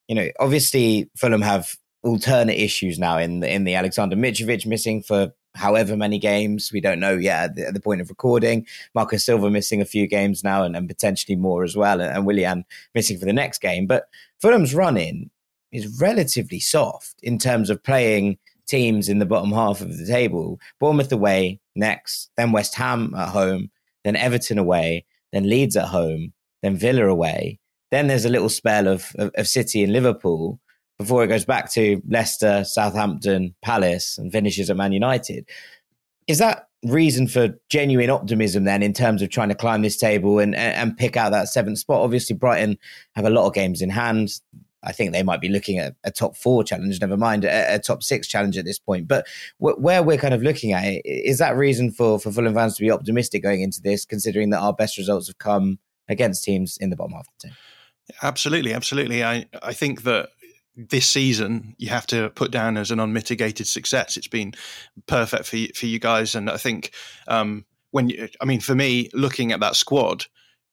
you 0.08 0.14
know, 0.14 0.28
obviously 0.40 1.10
Fulham 1.16 1.42
have 1.42 1.76
alternate 2.02 2.60
issues 2.60 2.98
now 2.98 3.18
in 3.18 3.40
the 3.40 3.52
in 3.52 3.64
the 3.64 3.74
Alexander 3.74 4.16
Mitrovic 4.16 4.66
missing 4.66 5.02
for 5.02 5.32
however 5.54 5.96
many 5.96 6.18
games. 6.18 6.70
We 6.72 6.80
don't 6.80 7.00
know 7.00 7.16
yet 7.16 7.44
at 7.44 7.54
the, 7.56 7.66
at 7.68 7.74
the, 7.74 7.80
point 7.80 8.00
of 8.00 8.08
recording. 8.08 8.66
Marcus 8.94 9.24
Silva 9.24 9.50
missing 9.50 9.80
a 9.80 9.86
few 9.86 10.06
games 10.06 10.44
now 10.44 10.62
and, 10.62 10.76
and 10.76 10.88
potentially 10.88 11.36
more 11.36 11.64
as 11.64 11.76
well, 11.76 12.00
and, 12.00 12.14
and 12.14 12.26
Willian 12.26 12.64
missing 12.94 13.18
for 13.18 13.24
the 13.24 13.32
next 13.32 13.60
game. 13.60 13.86
But 13.86 14.08
Fulham's 14.40 14.74
running 14.74 15.30
is 15.72 16.00
relatively 16.00 16.60
soft 16.60 17.14
in 17.22 17.38
terms 17.38 17.70
of 17.70 17.82
playing 17.82 18.38
teams 18.66 19.08
in 19.08 19.18
the 19.18 19.26
bottom 19.26 19.52
half 19.52 19.80
of 19.80 19.96
the 19.96 20.06
table. 20.06 20.60
Bournemouth 20.78 21.12
away 21.12 21.60
next, 21.74 22.30
then 22.36 22.52
West 22.52 22.74
Ham 22.74 23.14
at 23.16 23.30
home, 23.30 23.70
then 24.04 24.16
Everton 24.16 24.58
away, 24.58 25.04
then 25.32 25.48
Leeds 25.48 25.76
at 25.76 25.88
home, 25.88 26.32
then 26.62 26.76
Villa 26.76 27.06
away. 27.06 27.58
Then 27.90 28.06
there's 28.06 28.24
a 28.24 28.30
little 28.30 28.50
spell 28.50 28.86
of, 28.86 29.12
of, 29.18 29.30
of 29.34 29.48
City 29.48 29.82
and 29.82 29.92
Liverpool 29.92 30.60
before 30.98 31.24
it 31.24 31.28
goes 31.28 31.44
back 31.44 31.70
to 31.72 32.02
Leicester, 32.08 32.64
Southampton, 32.64 33.54
Palace, 33.62 34.18
and 34.18 34.32
finishes 34.32 34.68
at 34.68 34.76
Man 34.76 34.92
United. 34.92 35.48
Is 36.26 36.38
that 36.38 36.68
reason 36.84 37.26
for 37.26 37.58
genuine 37.70 38.10
optimism 38.10 38.64
then 38.64 38.82
in 38.82 38.92
terms 38.92 39.22
of 39.22 39.30
trying 39.30 39.48
to 39.48 39.54
climb 39.54 39.82
this 39.82 39.96
table 39.96 40.38
and, 40.38 40.54
and 40.54 40.96
pick 40.96 41.16
out 41.16 41.30
that 41.30 41.48
seventh 41.48 41.78
spot? 41.78 42.02
Obviously, 42.02 42.36
Brighton 42.36 42.78
have 43.14 43.24
a 43.24 43.30
lot 43.30 43.46
of 43.46 43.54
games 43.54 43.80
in 43.80 43.90
hand. 43.90 44.40
I 44.82 44.92
think 44.92 45.12
they 45.12 45.22
might 45.22 45.40
be 45.40 45.48
looking 45.48 45.78
at 45.78 45.96
a 46.04 46.10
top 46.10 46.36
four 46.36 46.62
challenge, 46.62 47.00
never 47.00 47.16
mind 47.16 47.44
a, 47.44 47.74
a 47.74 47.78
top 47.78 48.02
six 48.02 48.28
challenge 48.28 48.56
at 48.56 48.64
this 48.64 48.78
point. 48.78 49.08
But 49.08 49.26
w- 49.60 49.76
where 49.76 50.02
we're 50.02 50.18
kind 50.18 50.34
of 50.34 50.42
looking 50.42 50.72
at 50.72 50.84
it, 50.84 51.02
is 51.04 51.38
that 51.38 51.56
reason 51.56 51.90
for, 51.90 52.18
for 52.18 52.30
Fulham 52.30 52.54
fans 52.54 52.76
to 52.76 52.82
be 52.82 52.90
optimistic 52.90 53.42
going 53.42 53.60
into 53.60 53.82
this, 53.82 54.04
considering 54.04 54.50
that 54.50 54.60
our 54.60 54.72
best 54.72 54.96
results 54.96 55.26
have 55.26 55.38
come 55.38 55.78
against 56.08 56.44
teams 56.44 56.78
in 56.80 56.90
the 56.90 56.96
bottom 56.96 57.12
half 57.12 57.26
of 57.26 57.34
the 57.40 57.48
team? 57.48 57.56
Absolutely, 58.22 58.72
absolutely. 58.72 59.24
I, 59.24 59.46
I 59.62 59.72
think 59.72 60.02
that 60.02 60.30
this 60.76 61.08
season 61.08 61.74
you 61.78 61.88
have 61.88 62.06
to 62.06 62.30
put 62.30 62.52
down 62.52 62.76
as 62.76 62.92
an 62.92 63.00
unmitigated 63.00 63.66
success. 63.66 64.16
It's 64.16 64.28
been 64.28 64.54
perfect 65.06 65.44
for 65.44 65.56
for 65.74 65.86
you 65.86 65.98
guys, 65.98 66.34
and 66.36 66.48
I 66.48 66.56
think 66.56 66.92
um, 67.26 67.64
when 67.90 68.08
you, 68.10 68.28
I 68.40 68.44
mean, 68.44 68.60
for 68.60 68.74
me, 68.74 69.10
looking 69.12 69.50
at 69.52 69.60
that 69.60 69.76
squad, 69.76 70.26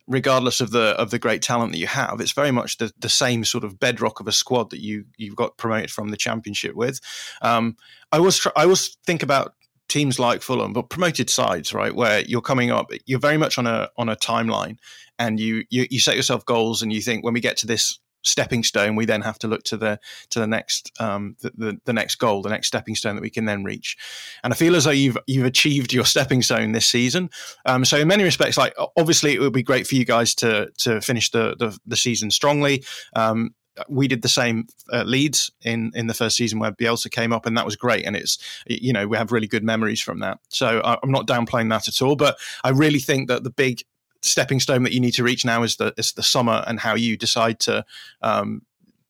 regardless 0.08 0.62
of 0.62 0.72
the 0.72 0.90
of 1.00 1.12
the 1.12 1.20
great 1.20 1.42
talent 1.42 1.72
that 1.72 1.80
you 1.80 1.88
have, 1.88 2.20
it's 2.20 2.32
very 2.32 2.52
much 2.52 2.78
the, 2.78 2.92
the 3.00 3.10
same 3.10 3.44
sort 3.44 3.64
of 3.64 3.80
bedrock 3.80 4.20
of 4.20 4.28
a 4.28 4.32
squad 4.32 4.70
that 4.70 4.82
you 4.82 5.06
you've 5.18 5.36
got 5.36 5.58
promoted 5.58 5.92
from 5.92 6.10
the 6.10 6.18
championship 6.18 6.76
with. 6.76 7.00
Um, 7.42 7.76
I 8.12 8.20
was 8.20 8.46
I 8.56 8.64
always 8.64 8.98
think 9.06 9.24
about 9.24 9.54
teams 9.88 10.20
like 10.20 10.42
Fulham, 10.42 10.74
but 10.74 10.90
promoted 10.90 11.30
sides, 11.30 11.74
right, 11.74 11.96
where 11.96 12.22
you're 12.22 12.42
coming 12.42 12.72
up, 12.72 12.92
you're 13.06 13.20
very 13.20 13.38
much 13.38 13.58
on 13.58 13.68
a 13.68 13.90
on 13.98 14.10
a 14.10 14.16
timeline, 14.16 14.78
and 15.20 15.40
you 15.40 15.64
you, 15.70 15.88
you 15.90 16.00
set 16.00 16.16
yourself 16.16 16.46
goals, 16.46 16.82
and 16.82 16.92
you 16.92 17.02
think 17.02 17.24
when 17.24 17.34
we 17.34 17.42
get 17.42 17.58
to 17.58 17.68
this 17.68 18.00
stepping 18.26 18.64
stone, 18.64 18.96
we 18.96 19.06
then 19.06 19.22
have 19.22 19.40
to 19.40 19.48
look 19.48 19.64
to 19.64 19.78
the 19.78 20.00
to 20.32 20.40
the 20.40 20.48
next 20.48 20.92
um, 21.00 21.36
the, 21.42 21.52
the, 21.56 21.80
the 21.86 21.94
next 21.94 22.16
goal, 22.16 22.42
the 22.42 22.50
next 22.50 22.68
stepping 22.68 22.96
stone 22.96 23.16
that 23.16 23.22
we 23.22 23.30
can 23.30 23.46
then 23.46 23.64
reach. 23.64 23.98
And 24.44 24.54
I 24.54 24.56
feel 24.56 24.76
as 24.76 24.84
though 24.84 24.92
you've 24.92 25.18
you've 25.28 25.46
achieved 25.46 25.94
your 25.94 26.06
stepping 26.06 26.42
stone 26.42 26.72
this 26.72 26.88
season. 26.88 27.30
Um, 27.66 27.86
so 27.86 27.98
in 27.98 28.08
many 28.08 28.24
respects, 28.24 28.58
like 28.58 28.76
obviously 28.98 29.34
it 29.34 29.40
would 29.40 29.54
be 29.54 29.64
great 29.64 29.88
for 29.88 29.96
you 29.96 30.06
guys 30.06 30.36
to 30.36 30.70
to 30.80 31.02
finish 31.02 31.32
the 31.32 31.56
the, 31.58 31.78
the 31.86 31.98
season 31.98 32.32
strongly. 32.32 32.84
Um, 33.16 33.56
we 33.90 34.08
did 34.08 34.22
the 34.22 34.30
same 34.30 34.68
at 34.94 35.08
Leeds 35.08 35.52
in 35.64 35.92
in 35.96 36.08
the 36.08 36.14
first 36.14 36.38
season 36.38 36.60
where 36.60 36.72
Bielsa 36.72 37.12
came 37.12 37.34
up, 37.34 37.46
and 37.46 37.58
that 37.58 37.66
was 37.66 37.76
great. 37.76 38.06
And 38.06 38.16
it's 38.16 38.38
you 38.66 38.94
know 38.94 39.08
we 39.08 39.18
have 39.18 39.32
really 39.32 39.48
good 39.48 39.64
memories 39.64 40.02
from 40.02 40.20
that. 40.20 40.40
So 40.50 40.82
I'm 40.84 41.12
not 41.12 41.28
downplaying 41.28 41.70
that 41.70 41.88
at 41.88 42.02
all, 42.02 42.16
but 42.16 42.38
I 42.64 42.70
really 42.70 43.00
think 43.00 43.28
that 43.28 43.44
the 43.44 43.50
big 43.50 43.82
stepping 44.26 44.60
stone 44.60 44.84
that 44.84 44.94
you 44.94 45.00
need 45.00 45.14
to 45.14 45.24
reach 45.24 45.46
now 45.46 45.64
is 45.64 45.78
the 45.78 45.94
is 45.98 46.14
the 46.14 46.24
summer 46.24 46.64
and 46.68 46.80
how 46.80 46.96
you 46.96 47.18
decide 47.18 47.60
to 47.62 47.86
um, 48.22 48.62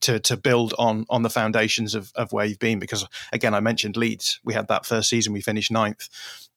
to 0.01 0.19
to 0.19 0.37
build 0.37 0.73
on 0.77 1.05
on 1.09 1.23
the 1.23 1.29
foundations 1.29 1.95
of, 1.95 2.11
of 2.15 2.31
where 2.31 2.45
you've 2.45 2.59
been. 2.59 2.79
Because 2.79 3.07
again, 3.31 3.53
I 3.53 3.59
mentioned 3.59 3.97
Leeds. 3.97 4.39
We 4.43 4.53
had 4.53 4.67
that 4.67 4.85
first 4.85 5.09
season, 5.09 5.33
we 5.33 5.41
finished 5.41 5.71
ninth, 5.71 6.09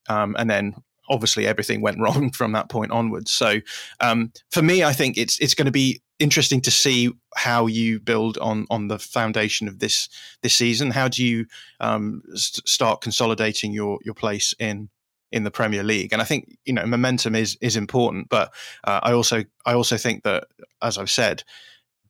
um, 0.08 0.36
and 0.38 0.50
then 0.50 0.74
obviously 1.08 1.46
everything 1.46 1.80
went 1.80 1.98
wrong 2.00 2.30
from 2.30 2.52
that 2.52 2.68
point 2.68 2.92
onwards. 2.92 3.32
So 3.32 3.60
um, 4.00 4.32
for 4.50 4.62
me, 4.62 4.84
I 4.84 4.92
think 4.92 5.16
it's 5.16 5.38
it's 5.40 5.54
going 5.54 5.66
to 5.66 5.72
be 5.72 6.02
interesting 6.18 6.60
to 6.60 6.70
see 6.70 7.10
how 7.36 7.66
you 7.66 8.00
build 8.00 8.38
on 8.38 8.66
on 8.70 8.88
the 8.88 8.98
foundation 8.98 9.68
of 9.68 9.78
this 9.78 10.08
this 10.42 10.54
season. 10.54 10.90
How 10.90 11.08
do 11.08 11.24
you 11.24 11.46
um, 11.80 12.22
st- 12.34 12.68
start 12.68 13.00
consolidating 13.00 13.72
your 13.72 13.98
your 14.04 14.14
place 14.14 14.54
in 14.58 14.90
in 15.30 15.44
the 15.44 15.50
Premier 15.50 15.82
League. 15.82 16.12
And 16.12 16.22
I 16.22 16.24
think 16.24 16.56
you 16.64 16.72
know 16.72 16.86
momentum 16.86 17.34
is 17.34 17.56
is 17.60 17.76
important, 17.76 18.28
but 18.28 18.52
uh, 18.84 19.00
I 19.02 19.12
also 19.12 19.44
I 19.66 19.74
also 19.74 19.96
think 19.96 20.24
that 20.24 20.44
as 20.82 20.98
I've 20.98 21.10
said, 21.10 21.44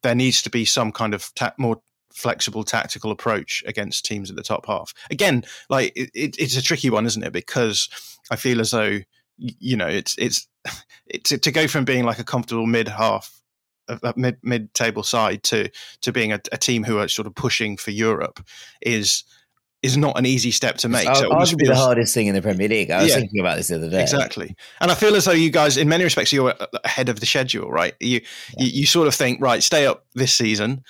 there 0.02 0.14
needs 0.14 0.42
to 0.42 0.50
be 0.50 0.64
some 0.64 0.92
kind 0.92 1.14
of 1.14 1.32
ta- 1.34 1.54
more 1.58 1.80
flexible 2.12 2.64
tactical 2.64 3.10
approach 3.10 3.62
against 3.66 4.04
teams 4.04 4.30
at 4.30 4.36
the 4.36 4.42
top 4.42 4.66
half. 4.66 4.92
Again, 5.10 5.44
like 5.68 5.92
it, 5.94 6.10
it, 6.14 6.36
it's 6.38 6.56
a 6.56 6.62
tricky 6.62 6.90
one, 6.90 7.06
isn't 7.06 7.22
it? 7.22 7.32
Because 7.32 7.88
I 8.30 8.36
feel 8.36 8.60
as 8.60 8.70
though 8.70 8.98
you 9.38 9.76
know 9.76 9.86
it's 9.86 10.16
it's, 10.18 10.48
it's 11.06 11.30
to 11.30 11.50
go 11.50 11.66
from 11.66 11.84
being 11.84 12.04
like 12.04 12.18
a 12.18 12.24
comfortable 12.24 12.66
mid 12.66 12.88
half 12.88 13.34
a 13.88 14.12
mid 14.16 14.36
mid 14.42 14.72
table 14.74 15.02
side 15.02 15.42
to 15.44 15.70
to 16.02 16.12
being 16.12 16.32
a, 16.32 16.40
a, 16.52 16.58
team 16.58 16.84
who 16.84 16.98
are 16.98 17.08
sort 17.08 17.26
of 17.26 17.34
pushing 17.34 17.76
for 17.76 17.90
Europe 17.90 18.44
is 18.82 19.24
is 19.82 19.96
not 19.96 20.18
an 20.18 20.26
easy 20.26 20.50
step 20.50 20.76
to 20.78 20.88
make. 20.88 21.08
It's 21.08 21.20
so 21.20 21.30
arguably 21.30 21.66
feels, 21.66 21.68
the 21.68 21.76
hardest 21.76 22.14
thing 22.14 22.26
in 22.26 22.34
the 22.34 22.42
Premier 22.42 22.68
League. 22.68 22.90
I 22.90 23.02
was 23.02 23.10
yeah, 23.10 23.16
thinking 23.16 23.40
about 23.40 23.56
this 23.56 23.68
the 23.68 23.76
other 23.76 23.90
day. 23.90 24.02
Exactly, 24.02 24.54
and 24.80 24.90
I 24.90 24.94
feel 24.94 25.14
as 25.14 25.24
though 25.24 25.32
you 25.32 25.50
guys, 25.50 25.76
in 25.76 25.88
many 25.88 26.04
respects, 26.04 26.32
you're 26.32 26.54
ahead 26.84 27.08
of 27.08 27.20
the 27.20 27.26
schedule, 27.26 27.70
right? 27.70 27.94
You 28.00 28.20
yeah. 28.56 28.64
you, 28.64 28.80
you 28.80 28.86
sort 28.86 29.08
of 29.08 29.14
think, 29.14 29.40
right, 29.40 29.62
stay 29.62 29.86
up 29.86 30.04
this 30.14 30.32
season, 30.32 30.82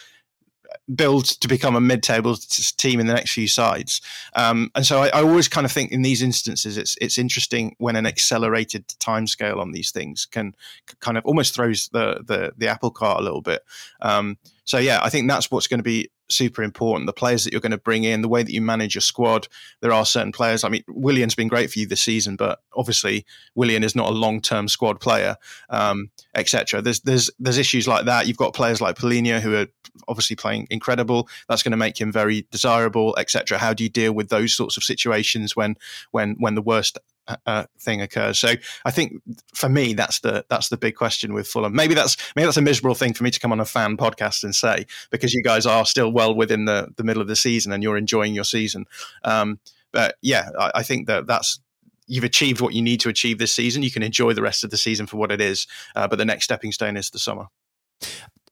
build 0.94 1.26
to 1.26 1.48
become 1.48 1.76
a 1.76 1.80
mid-table 1.80 2.36
team 2.76 3.00
in 3.00 3.06
the 3.06 3.12
next 3.12 3.32
few 3.32 3.48
sides. 3.48 4.00
Um, 4.34 4.70
and 4.74 4.86
so 4.86 5.02
I, 5.02 5.08
I, 5.08 5.22
always 5.22 5.48
kind 5.48 5.64
of 5.64 5.72
think 5.72 5.92
in 5.92 6.02
these 6.02 6.22
instances, 6.22 6.78
it's 6.78 6.96
it's 7.00 7.18
interesting 7.18 7.74
when 7.78 7.96
an 7.96 8.06
accelerated 8.06 8.88
timescale 8.88 9.58
on 9.58 9.72
these 9.72 9.90
things 9.90 10.26
can 10.26 10.54
kind 11.00 11.18
of 11.18 11.24
almost 11.26 11.54
throws 11.54 11.88
the 11.92 12.22
the, 12.26 12.52
the 12.56 12.68
apple 12.68 12.90
cart 12.90 13.20
a 13.20 13.22
little 13.22 13.42
bit. 13.42 13.62
Um, 14.00 14.38
so 14.64 14.78
yeah, 14.78 15.00
I 15.02 15.10
think 15.10 15.28
that's 15.28 15.50
what's 15.50 15.66
going 15.66 15.80
to 15.80 15.84
be 15.84 16.10
super 16.30 16.62
important. 16.62 17.06
The 17.06 17.12
players 17.12 17.44
that 17.44 17.52
you're 17.52 17.60
going 17.60 17.72
to 17.72 17.78
bring 17.78 18.04
in, 18.04 18.22
the 18.22 18.28
way 18.28 18.42
that 18.42 18.52
you 18.52 18.60
manage 18.60 18.94
your 18.94 19.02
squad. 19.02 19.48
There 19.80 19.92
are 19.92 20.04
certain 20.04 20.32
players. 20.32 20.64
I 20.64 20.68
mean, 20.68 20.84
Willian's 20.88 21.34
been 21.34 21.48
great 21.48 21.70
for 21.70 21.78
you 21.78 21.86
this 21.86 22.02
season, 22.02 22.36
but 22.36 22.60
obviously 22.74 23.24
Willian 23.54 23.84
is 23.84 23.94
not 23.94 24.10
a 24.10 24.14
long-term 24.14 24.68
squad 24.68 25.00
player, 25.00 25.36
um, 25.70 26.10
etc. 26.34 26.82
There's 26.82 27.00
there's 27.00 27.30
there's 27.38 27.58
issues 27.58 27.88
like 27.88 28.06
that. 28.06 28.26
You've 28.26 28.36
got 28.36 28.54
players 28.54 28.80
like 28.80 28.96
Palhinha 28.96 29.40
who 29.40 29.54
are 29.54 29.66
obviously 30.06 30.36
playing 30.36 30.66
incredible. 30.70 31.28
That's 31.48 31.62
going 31.62 31.72
to 31.72 31.76
make 31.76 32.00
him 32.00 32.12
very 32.12 32.46
desirable, 32.50 33.16
etc. 33.18 33.58
How 33.58 33.74
do 33.74 33.82
you 33.84 33.90
deal 33.90 34.12
with 34.12 34.28
those 34.28 34.54
sorts 34.54 34.76
of 34.76 34.84
situations 34.84 35.56
when 35.56 35.76
when 36.10 36.36
when 36.38 36.54
the 36.54 36.62
worst 36.62 36.98
uh, 37.46 37.64
thing 37.78 38.00
occurs. 38.00 38.38
So 38.38 38.54
I 38.84 38.90
think 38.90 39.14
for 39.54 39.68
me, 39.68 39.94
that's 39.94 40.20
the 40.20 40.44
that's 40.48 40.68
the 40.68 40.76
big 40.76 40.96
question 40.96 41.32
with 41.32 41.46
Fulham. 41.46 41.74
Maybe 41.74 41.94
that's 41.94 42.16
maybe 42.34 42.46
that's 42.46 42.56
a 42.56 42.62
miserable 42.62 42.94
thing 42.94 43.14
for 43.14 43.24
me 43.24 43.30
to 43.30 43.40
come 43.40 43.52
on 43.52 43.60
a 43.60 43.64
fan 43.64 43.96
podcast 43.96 44.44
and 44.44 44.54
say 44.54 44.86
because 45.10 45.34
you 45.34 45.42
guys 45.42 45.66
are 45.66 45.84
still 45.86 46.12
well 46.12 46.34
within 46.34 46.64
the 46.64 46.88
the 46.96 47.04
middle 47.04 47.22
of 47.22 47.28
the 47.28 47.36
season 47.36 47.72
and 47.72 47.82
you're 47.82 47.96
enjoying 47.96 48.34
your 48.34 48.44
season. 48.44 48.86
Um, 49.24 49.58
but 49.92 50.16
yeah, 50.22 50.50
I, 50.58 50.72
I 50.76 50.82
think 50.82 51.06
that 51.06 51.26
that's 51.26 51.60
you've 52.06 52.24
achieved 52.24 52.60
what 52.60 52.74
you 52.74 52.82
need 52.82 53.00
to 53.00 53.08
achieve 53.08 53.38
this 53.38 53.52
season. 53.52 53.82
You 53.82 53.90
can 53.90 54.02
enjoy 54.02 54.32
the 54.32 54.42
rest 54.42 54.64
of 54.64 54.70
the 54.70 54.78
season 54.78 55.06
for 55.06 55.16
what 55.16 55.30
it 55.30 55.40
is, 55.40 55.66
uh, 55.94 56.08
but 56.08 56.16
the 56.16 56.24
next 56.24 56.44
stepping 56.44 56.72
stone 56.72 56.96
is 56.96 57.10
the 57.10 57.18
summer. 57.18 57.46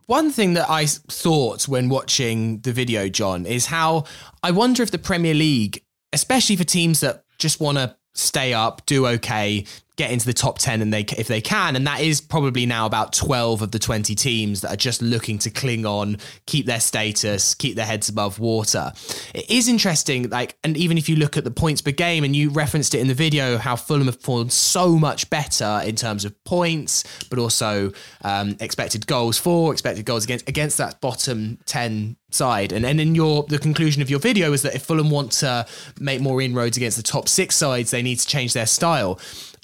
One 0.07 0.31
thing 0.31 0.55
that 0.55 0.71
I 0.71 0.87
thought 0.87 1.67
when 1.67 1.89
watching 1.89 2.61
the 2.61 2.73
video, 2.73 3.09
Jon, 3.09 3.45
is 3.45 3.67
how 3.67 4.05
I 4.43 4.53
wonder 4.53 4.83
if 4.85 4.93
the 4.93 4.99
Premier 4.99 5.35
League, 5.35 5.83
especially 6.13 6.55
for 6.55 6.63
teams 6.65 7.01
that 7.01 7.25
just 7.39 7.61
want 7.61 7.79
to 7.79 7.97
stay 8.17 8.53
up, 8.53 8.85
do 8.87 9.07
okay, 9.07 9.65
get 9.97 10.11
into 10.11 10.27
the 10.27 10.33
top 10.33 10.59
10 10.59 10.83
and 10.83 10.93
they 10.93 11.01
if 11.17 11.27
they 11.27 11.41
can. 11.41 11.75
And 11.75 11.87
that 11.87 12.01
is 12.01 12.21
probably 12.21 12.67
now 12.67 12.87
about 12.87 13.13
12 13.13 13.63
of 13.63 13.71
the 13.71 13.79
20 13.79 14.15
teams 14.15 14.61
that 14.61 14.73
are 14.73 14.77
just 14.77 15.01
looking 15.01 15.39
to 15.39 15.51
cling 15.51 15.87
on 15.87 16.19
keep 16.45 16.67
their 16.67 16.81
status 16.81 17.55
keep 17.55 17.77
their 17.77 17.87
heads 17.87 18.09
above 18.09 18.39
water. 18.39 18.93
It 19.35 19.51
is 19.51 19.69
interesting 19.69 20.29
like 20.29 20.57
and 20.63 20.77
even 20.77 20.99
if 20.99 21.09
you 21.09 21.17
look 21.17 21.37
at 21.37 21.45
the 21.45 21.51
points 21.51 21.81
per 21.81 21.93
game 21.93 22.25
and 22.25 22.37
you 22.37 22.51
referenced 22.51 22.95
it 22.95 23.01
in 23.01 23.09
the 23.09 23.15
video 23.15 23.57
how 23.57 23.77
Fulham 23.77 24.07
have 24.07 24.19
performed 24.19 24.53
so 24.53 24.99
much 24.99 25.31
better 25.31 25.81
in 25.85 25.97
terms 25.97 26.25
of 26.25 26.45
points 26.45 27.05
but 27.31 27.39
also 27.39 27.93
um, 28.23 28.57
expected 28.61 29.07
goals 29.07 29.39
for 29.39 29.73
expected 29.73 30.05
goals 30.05 30.25
against 30.25 30.49
against 30.49 30.77
that 30.77 31.01
bottom 31.01 31.59
10 31.65 32.17
side. 32.31 32.73
And 32.73 32.85
then 32.85 33.01
in 33.01 33.15
your 33.15 33.45
the 33.45 33.59
conclusion 33.59 34.03
of 34.03 34.11
your 34.11 34.19
video 34.19 34.53
is 34.53 34.63
that 34.63 34.75
if 34.75 34.83
Fulham 34.83 35.11
want 35.11 35.33
to 35.33 35.67
make 35.99 36.21
more 36.21 36.43
inroads 36.43 36.77
against 36.77 36.99
the 36.99 37.03
top 37.03 37.29
6 37.29 37.55
sides 37.55 37.91
they 37.91 38.03
need 38.03 38.17
to 38.17 38.27
change 38.27 38.53
their 38.53 38.67
style 38.67 39.19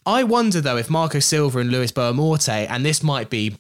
I 0.05 0.25
wonder 0.25 0.61
though 0.61 0.77
if 0.77 0.91
Marco 0.91 1.21
Silva 1.21 1.61
and 1.61 1.71
Luis 1.71 1.93
Boa 1.93 2.13
Morte, 2.13 2.67
and 2.67 2.85
this 2.85 3.03
might 3.03 3.31
be 3.31 3.57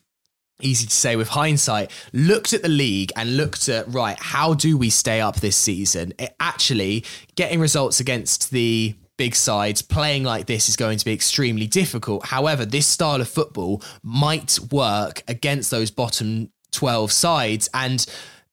easy 0.61 0.87
to 0.87 0.94
say 0.94 1.16
with 1.16 1.28
hindsight, 1.28 1.90
looked 2.12 2.52
at 2.52 2.62
the 2.62 2.68
league 2.68 3.12
and 3.16 3.37
looked 3.37 3.68
at 3.68 3.92
right, 3.92 4.18
how 4.18 4.55
do 4.55 4.76
we 4.76 4.90
stay 4.90 5.20
up 5.20 5.37
this 5.37 5.57
season? 5.57 6.12
It 6.18 6.35
actually 6.40 7.05
getting 7.37 7.61
results 7.61 8.00
against 8.00 8.50
the 8.50 8.94
big 9.18 9.35
sides 9.35 9.83
playing 9.83 10.24
like 10.24 10.46
this 10.46 10.68
is 10.68 10.76
going 10.76 10.98
to 10.98 11.05
be 11.05 11.12
extremely 11.12 11.66
difficult. 11.66 12.26
However, 12.26 12.64
this 12.64 12.87
style 12.87 13.20
of 13.20 13.28
football 13.28 13.83
might 14.02 14.59
work 14.70 15.22
against 15.28 15.70
those 15.70 15.90
bottom 15.90 16.50
12 16.72 17.12
sides 17.12 17.68
and 17.74 18.05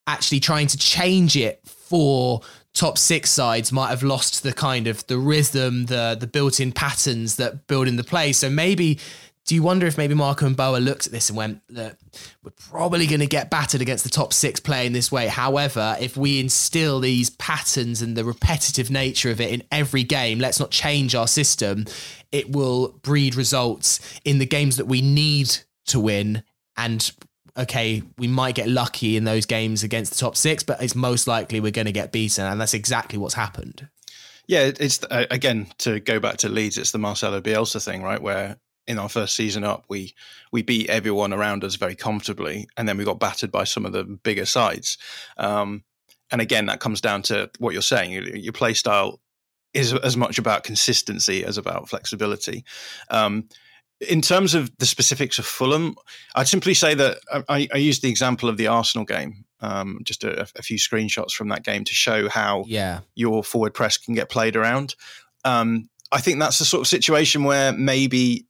actually 0.06 0.39
trying 0.39 0.67
to 0.67 0.78
change 0.78 1.38
it 1.38 1.62
for 1.65 2.41
top 2.73 2.97
six 2.97 3.29
sides 3.29 3.71
might 3.71 3.89
have 3.89 4.03
lost 4.03 4.43
the 4.43 4.53
kind 4.53 4.88
of 4.88 5.05
the 5.08 5.17
rhythm, 5.17 5.86
the 5.86 6.17
the 6.19 6.27
built-in 6.27 6.71
patterns 6.71 7.36
that 7.38 7.67
build 7.67 7.88
in 7.88 7.95
the 7.95 8.03
play. 8.03 8.32
So 8.32 8.49
maybe 8.49 8.99
do 9.49 9.55
you 9.55 9.63
wonder 9.63 9.88
if 9.88 9.97
maybe 9.97 10.13
Marco 10.13 10.45
and 10.45 10.55
Boa 10.55 10.77
looked 10.77 11.08
at 11.08 11.12
this 11.12 11.29
and 11.29 11.36
went, 11.38 11.62
look, 11.69 11.97
we're 12.43 12.51
probably 12.51 13.08
going 13.08 13.21
to 13.21 13.25
get 13.25 13.49
battered 13.49 13.82
against 13.82 14.03
the 14.03 14.10
top 14.12 14.32
six 14.32 14.60
playing 14.60 14.93
this 14.93 15.12
way. 15.12 15.27
However, 15.27 15.97
if 15.99 16.15
we 16.15 16.39
instill 16.39 16.99
these 16.99 17.32
patterns 17.32 18.03
and 18.03 18.15
the 18.15 18.23
repetitive 18.23 18.91
nature 18.91 19.32
of 19.32 19.41
it 19.41 19.51
in 19.51 19.63
every 19.71 20.03
game, 20.03 20.38
let's 20.38 20.60
not 20.60 20.69
change 20.69 21.15
our 21.15 21.25
system, 21.25 21.86
it 22.32 22.51
will 22.51 22.99
breed 23.01 23.34
results 23.34 23.99
in 24.23 24.38
the 24.38 24.45
games 24.45 24.77
that 24.77 24.86
we 24.86 25.01
need 25.01 25.49
to 25.88 25.99
win 25.99 26.43
and 26.77 27.12
okay, 27.57 28.03
we 28.17 28.27
might 28.27 28.55
get 28.55 28.69
lucky 28.69 29.17
in 29.17 29.23
those 29.23 29.45
games 29.45 29.83
against 29.83 30.13
the 30.13 30.19
top 30.19 30.35
six, 30.35 30.63
but 30.63 30.81
it's 30.81 30.95
most 30.95 31.27
likely 31.27 31.59
we're 31.59 31.71
going 31.71 31.85
to 31.85 31.91
get 31.91 32.12
beaten. 32.12 32.45
And 32.45 32.59
that's 32.59 32.73
exactly 32.73 33.17
what's 33.17 33.33
happened. 33.33 33.88
Yeah, 34.47 34.71
it's 34.79 35.03
uh, 35.03 35.25
again 35.29 35.67
to 35.79 35.99
go 35.99 36.19
back 36.19 36.38
to 36.38 36.49
Leeds. 36.49 36.77
It's 36.77 36.91
the 36.91 36.97
Marcelo 36.97 37.39
Bielsa 37.39 37.83
thing, 37.83 38.01
right? 38.01 38.21
Where 38.21 38.57
in 38.88 38.97
our 38.97 39.09
first 39.09 39.35
season 39.35 39.63
up, 39.63 39.85
we 39.88 40.15
we 40.51 40.63
beat 40.63 40.89
everyone 40.89 41.33
around 41.33 41.63
us 41.63 41.75
very 41.75 41.95
comfortably, 41.95 42.67
and 42.75 42.89
then 42.89 42.97
we 42.97 43.05
got 43.05 43.19
battered 43.19 43.51
by 43.51 43.63
some 43.63 43.85
of 43.85 43.91
the 43.91 44.03
bigger 44.03 44.45
sides. 44.45 44.97
Um, 45.38 45.83
and 46.31 46.41
again, 46.41 46.65
that 46.65 46.79
comes 46.79 46.99
down 46.99 47.21
to 47.23 47.51
what 47.59 47.73
you're 47.73 47.81
saying. 47.83 48.12
Your, 48.12 48.35
your 48.35 48.53
play 48.53 48.73
style 48.73 49.19
is 49.75 49.93
as 49.93 50.17
much 50.17 50.39
about 50.39 50.63
consistency 50.63 51.45
as 51.45 51.59
about 51.59 51.88
flexibility. 51.88 52.65
Um, 53.12 53.47
in 54.07 54.21
terms 54.21 54.53
of 54.53 54.75
the 54.77 54.85
specifics 54.85 55.39
of 55.39 55.45
Fulham, 55.45 55.95
I'd 56.35 56.47
simply 56.47 56.73
say 56.73 56.93
that 56.93 57.17
I, 57.49 57.67
I 57.73 57.77
used 57.77 58.01
the 58.01 58.09
example 58.09 58.47
of 58.47 58.57
the 58.57 58.67
Arsenal 58.67 59.05
game, 59.05 59.45
um, 59.62 59.99
just 60.03 60.23
a, 60.23 60.47
a, 60.55 60.62
few 60.62 60.77
screenshots 60.77 61.31
from 61.31 61.49
that 61.49 61.63
game 61.63 61.83
to 61.83 61.93
show 61.93 62.29
how 62.29 62.63
yeah. 62.67 63.01
your 63.15 63.43
forward 63.43 63.73
press 63.73 63.97
can 63.97 64.13
get 64.13 64.29
played 64.29 64.55
around. 64.55 64.95
Um, 65.43 65.89
I 66.12 66.21
think 66.21 66.39
that's 66.39 66.59
the 66.59 66.65
sort 66.65 66.81
of 66.81 66.88
situation 66.88 67.43
where 67.43 67.73
maybe 67.73 68.45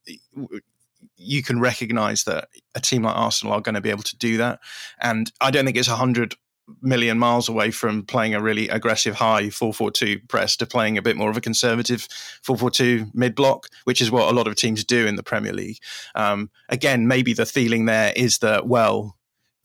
you 1.18 1.44
can 1.44 1.60
recognize 1.60 2.24
that 2.24 2.48
a 2.76 2.80
team 2.80 3.04
like 3.04 3.16
Arsenal 3.16 3.54
are 3.54 3.62
going 3.62 3.76
to 3.76 3.82
be 3.82 3.90
able 3.90 4.04
to 4.04 4.18
do 4.18 4.38
that. 4.38 4.60
And 5.02 5.32
I 5.42 5.52
don't 5.52 5.66
think 5.66 5.78
it's 5.78 5.90
100 5.90 6.36
million 6.82 7.18
miles 7.20 7.50
away 7.50 7.72
from 7.72 8.04
playing 8.04 8.34
a 8.34 8.42
really 8.42 8.70
aggressive 8.70 9.16
high 9.16 9.44
4-4-2 9.44 10.28
press 10.28 10.56
to 10.58 10.66
playing 10.66 10.98
a 10.98 11.02
bit 11.02 11.18
more 11.18 11.30
of 11.30 11.38
a 11.38 11.42
conservative 11.42 12.08
4-4-2 12.48 13.14
mid 13.14 13.36
block, 13.36 13.68
which 13.84 14.02
is 14.02 14.12
what 14.12 14.32
a 14.32 14.36
lot 14.36 14.48
of 14.48 14.56
teams 14.56 14.84
do 14.84 15.06
in 15.06 15.16
the 15.16 15.24
Premier 15.24 15.54
League. 15.54 15.80
Um, 16.16 16.50
again, 16.70 17.08
maybe 17.08 17.34
the 17.34 17.46
feeling 17.46 17.86
there 17.86 18.14
is 18.16 18.40
that 18.40 18.68
well, 18.68 19.16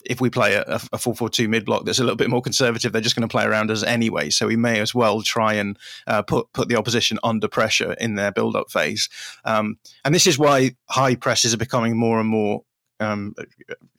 if 0.05 0.21
we 0.21 0.29
play 0.29 0.53
a, 0.53 0.61
a 0.61 0.97
4-4-2 0.97 1.49
mid 1.49 1.65
block 1.65 1.85
that's 1.85 1.99
a 1.99 2.03
little 2.03 2.15
bit 2.15 2.29
more 2.29 2.41
conservative, 2.41 2.91
they're 2.91 3.01
just 3.01 3.15
going 3.15 3.27
to 3.27 3.31
play 3.31 3.43
around 3.43 3.71
us 3.71 3.83
anyway. 3.83 4.29
So 4.29 4.47
we 4.47 4.55
may 4.55 4.79
as 4.79 4.93
well 4.93 5.21
try 5.21 5.55
and 5.55 5.77
uh, 6.07 6.21
put 6.21 6.51
put 6.53 6.69
the 6.69 6.75
opposition 6.75 7.17
under 7.23 7.47
pressure 7.47 7.93
in 7.93 8.15
their 8.15 8.31
build 8.31 8.55
up 8.55 8.71
phase. 8.71 9.09
Um, 9.43 9.77
and 10.03 10.13
this 10.13 10.27
is 10.27 10.37
why 10.37 10.75
high 10.89 11.15
presses 11.15 11.53
are 11.53 11.57
becoming 11.57 11.97
more 11.97 12.19
and 12.19 12.29
more 12.29 12.63
um, 12.99 13.35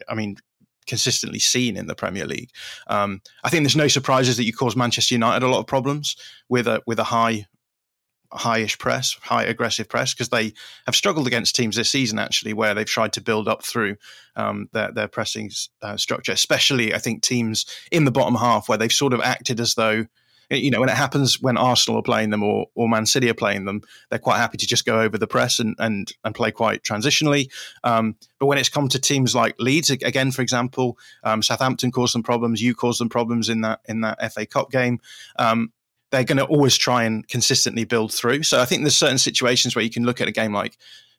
I 0.09 0.15
mean, 0.15 0.37
consistently 0.87 1.39
seen 1.39 1.77
in 1.77 1.87
the 1.87 1.95
Premier 1.95 2.27
League. 2.27 2.51
Um, 2.87 3.21
I 3.45 3.51
think 3.51 3.65
there's 3.65 3.77
no 3.77 3.89
surprises 3.89 4.37
that 4.37 4.45
you 4.45 4.53
cause 4.53 4.77
Manchester 4.77 5.15
United 5.15 5.45
a 5.45 5.49
lot 5.49 5.61
of 5.61 5.67
problems 5.67 6.17
with 6.49 6.67
a 6.67 6.83
with 6.87 6.99
a 6.99 7.05
high 7.05 7.47
highish 8.33 8.79
press, 8.79 9.17
high 9.23 9.45
aggressive 9.45 9.89
press, 9.89 10.13
because 10.13 10.29
they 10.29 10.53
have 10.85 10.97
struggled 10.97 11.27
against 11.27 11.57
teams 11.57 11.77
this 11.77 11.91
season 11.91 12.19
actually, 12.19 12.53
where 12.53 12.75
they've 12.75 12.87
tried 12.87 13.13
to 13.15 13.21
build 13.21 13.49
up 13.49 13.65
through 13.65 13.97
um, 14.37 14.69
their 14.73 14.93
their 14.93 15.09
pressing 15.09 15.51
uh, 15.83 15.97
structure. 15.97 16.33
Especially, 16.33 16.95
I 16.95 16.99
think 16.99 17.23
teams 17.23 17.67
in 17.91 18.05
the 18.05 18.11
bottom 18.11 18.35
half 18.35 18.69
where 18.69 18.79
they've 18.79 18.93
sort 18.93 19.13
of 19.13 19.21
acted 19.21 19.61
as 19.61 19.75
though 19.75 20.07
you 20.51 20.71
know, 20.71 20.81
when 20.81 20.89
it 20.89 20.97
happens 20.97 21.41
when 21.41 21.57
Arsenal 21.57 22.01
are 22.01 22.03
playing 22.03 22.31
them 22.31 22.43
or, 22.43 22.67
or 22.75 22.89
Man 22.89 23.07
City 23.07 23.29
are 23.29 23.35
playing 23.35 23.65
them, 23.65 23.83
they're 24.11 24.19
quite 24.19 24.39
happy 24.39 24.59
to 24.59 24.67
just 24.67 24.85
go 24.85 25.01
over 25.01 25.19
the 25.19 25.27
press 25.27 25.59
and 25.59 25.75
and, 25.79 26.13
and 26.25 26.35
play 26.35 26.51
quite 26.51 26.83
transitionally. 26.83 27.51
Um, 27.85 28.17
but 28.39 28.47
when 28.47 28.59
it's 28.59 28.69
come 28.69 28.89
to 28.89 28.99
teams 28.99 29.35
like 29.35 29.55
Leeds, 29.59 29.91
again, 29.91 30.31
for 30.31 30.43
example, 30.43 30.99
um, 31.25 31.43
Southampton 31.43 31.91
caused 31.91 32.15
them 32.15 32.23
problems. 32.23 32.63
You 32.63 32.75
caused 32.75 33.01
them 33.01 33.09
problems 33.09 33.49
in 33.49 33.63
that 33.63 33.81
in 33.87 34.03
that 34.03 34.33
FA 34.33 34.47
Cup 34.47 34.71
game. 34.71 35.01
Um, 35.39 35.73
they're 36.11 36.25
going 36.25 36.39
to 36.39 36.45
always 36.45 36.77
try 36.77 37.03
and 37.03 37.27
consistently 37.27 37.85
build 37.85 38.13
through. 38.13 38.45
So 38.45 38.61
I 38.61 38.65
think 38.65 38.83
there's 38.83 38.97
certain 38.97 39.19
situations 39.19 39.75
where 39.75 39.85
you 39.85 39.91
can 39.91 40.05
look 40.05 40.21
at 40.21 40.29
a 40.29 40.33
game 40.33 40.53
like 40.53 40.77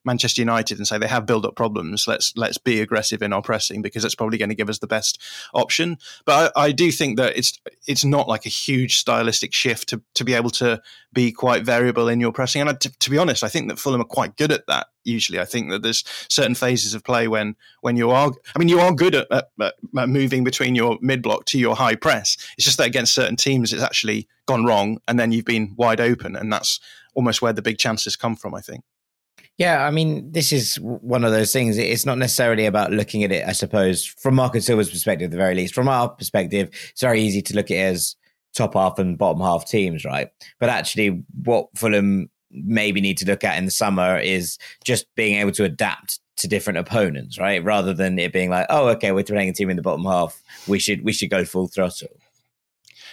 Manchester 0.08 0.42
United 0.42 0.80
and 0.80 0.88
say 0.88 0.98
they 0.98 1.08
have 1.08 1.28
build 1.28 1.46
up 1.46 1.56
problems. 1.56 2.06
Let's 2.08 2.34
let's 2.36 2.58
be 2.58 2.82
aggressive 2.82 3.22
in 3.22 3.34
our 3.34 3.44
pressing 3.44 3.84
because 3.84 4.04
it's 4.04 4.16
probably 4.16 4.40
going 4.40 4.50
to 4.50 4.56
give 4.56 4.70
us 4.70 4.80
the 4.80 4.88
best 4.88 5.22
option. 5.54 5.98
But 6.26 6.54
I, 6.56 6.64
I 6.68 6.72
do 6.72 6.92
think 6.92 7.18
that 7.18 7.38
it's 7.38 7.60
it's 7.86 8.04
not 8.04 8.28
like 8.28 8.48
a 8.48 8.50
huge 8.50 8.98
stylistic 8.98 9.54
shift 9.54 9.90
to 9.90 10.02
to 10.16 10.24
be 10.24 10.34
able 10.34 10.50
to 10.52 10.82
be 11.14 11.32
quite 11.32 11.64
variable 11.64 12.08
in 12.08 12.20
your 12.20 12.32
pressing. 12.32 12.62
And 12.62 12.70
I, 12.72 12.74
to, 12.74 12.90
to 13.00 13.10
be 13.10 13.18
honest, 13.18 13.44
I 13.44 13.48
think 13.48 13.70
that 13.70 13.80
Fulham 13.80 14.02
are 14.02 14.06
quite 14.06 14.36
good 14.38 14.52
at 14.52 14.66
that 14.68 14.88
usually. 15.04 15.40
I 15.40 15.46
think 15.46 15.70
that 15.72 15.82
there's 15.82 16.04
certain 16.30 16.56
phases 16.56 16.94
of 16.94 17.04
play 17.04 17.28
when 17.28 17.56
when 17.82 17.96
you 17.96 18.12
are, 18.12 18.32
I 18.56 18.60
mean, 18.60 18.68
you 18.68 18.80
are 18.80 18.94
good 18.94 19.16
at, 19.16 19.28
at, 19.32 19.50
at 19.60 20.10
moving 20.10 20.44
between 20.44 20.76
your 20.76 20.98
mid 21.02 21.22
block 21.22 21.46
to 21.46 21.60
your 21.60 21.76
high 21.76 21.96
press. 21.96 22.38
It's 22.58 22.66
just 22.66 22.78
that 22.78 22.88
against 22.88 23.14
certain 23.14 23.36
teams, 23.36 23.74
it's 23.74 23.84
actually 23.84 24.28
gone 24.46 24.66
wrong, 24.66 25.00
and 25.08 25.20
then 25.20 25.32
you've 25.32 25.46
been 25.46 25.74
wide 25.78 26.02
open, 26.02 26.36
and 26.36 26.52
that's 26.52 26.80
almost 27.16 27.42
where 27.42 27.54
the 27.54 27.62
big 27.62 27.78
chances 27.78 28.16
come 28.16 28.36
from. 28.36 28.54
I 28.54 28.62
think. 28.62 28.84
Yeah, 29.58 29.86
I 29.86 29.90
mean, 29.90 30.32
this 30.32 30.52
is 30.52 30.76
one 30.80 31.24
of 31.24 31.32
those 31.32 31.52
things. 31.52 31.78
It's 31.80 32.06
not 32.06 32.20
necessarily 32.20 32.68
about 32.68 32.92
looking 32.92 33.24
at 33.24 33.32
it, 33.32 33.48
I 33.48 33.54
suppose, 33.54 34.06
from 34.06 34.36
Marco 34.36 34.60
Silva's 34.60 34.90
perspective, 34.90 35.26
at 35.26 35.32
the 35.32 35.38
very 35.38 35.56
least. 35.56 35.74
From 35.74 35.88
our 35.88 36.10
perspective, 36.10 36.70
it's 36.92 37.02
very 37.02 37.22
easy 37.22 37.42
to 37.42 37.56
look 37.56 37.72
at 37.72 37.78
it 37.78 37.82
as 37.82 38.16
top 38.54 38.76
half 38.76 39.00
and 39.00 39.18
bottom 39.18 39.42
half 39.42 39.68
teams, 39.68 40.06
right? 40.06 40.30
But 40.60 40.70
actually, 40.70 41.24
what 41.44 41.70
Fulham 41.76 42.30
maybe 42.52 43.02
need 43.02 43.18
to 43.18 43.26
look 43.26 43.44
at 43.44 43.58
in 43.58 43.66
the 43.66 43.72
summer 43.72 44.18
is 44.18 44.60
just 44.84 45.08
being 45.16 45.40
able 45.40 45.52
to 45.54 45.64
adapt 45.64 46.20
to 46.38 46.48
different 46.48 46.78
opponents, 46.78 47.40
right? 47.40 47.64
Rather 47.64 47.94
than 47.94 48.20
it 48.20 48.32
being 48.32 48.52
like, 48.52 48.68
oh, 48.70 48.88
okay, 48.90 49.12
we're 49.12 49.24
playing 49.24 49.50
a 49.50 49.54
team 49.54 49.72
in 49.72 49.76
the 49.76 49.82
bottom 49.82 50.06
half, 50.06 50.40
we 50.68 50.78
should 50.78 51.04
we 51.04 51.14
should 51.14 51.32
go 51.32 51.44
full 51.44 51.68
throttle. 51.68 52.10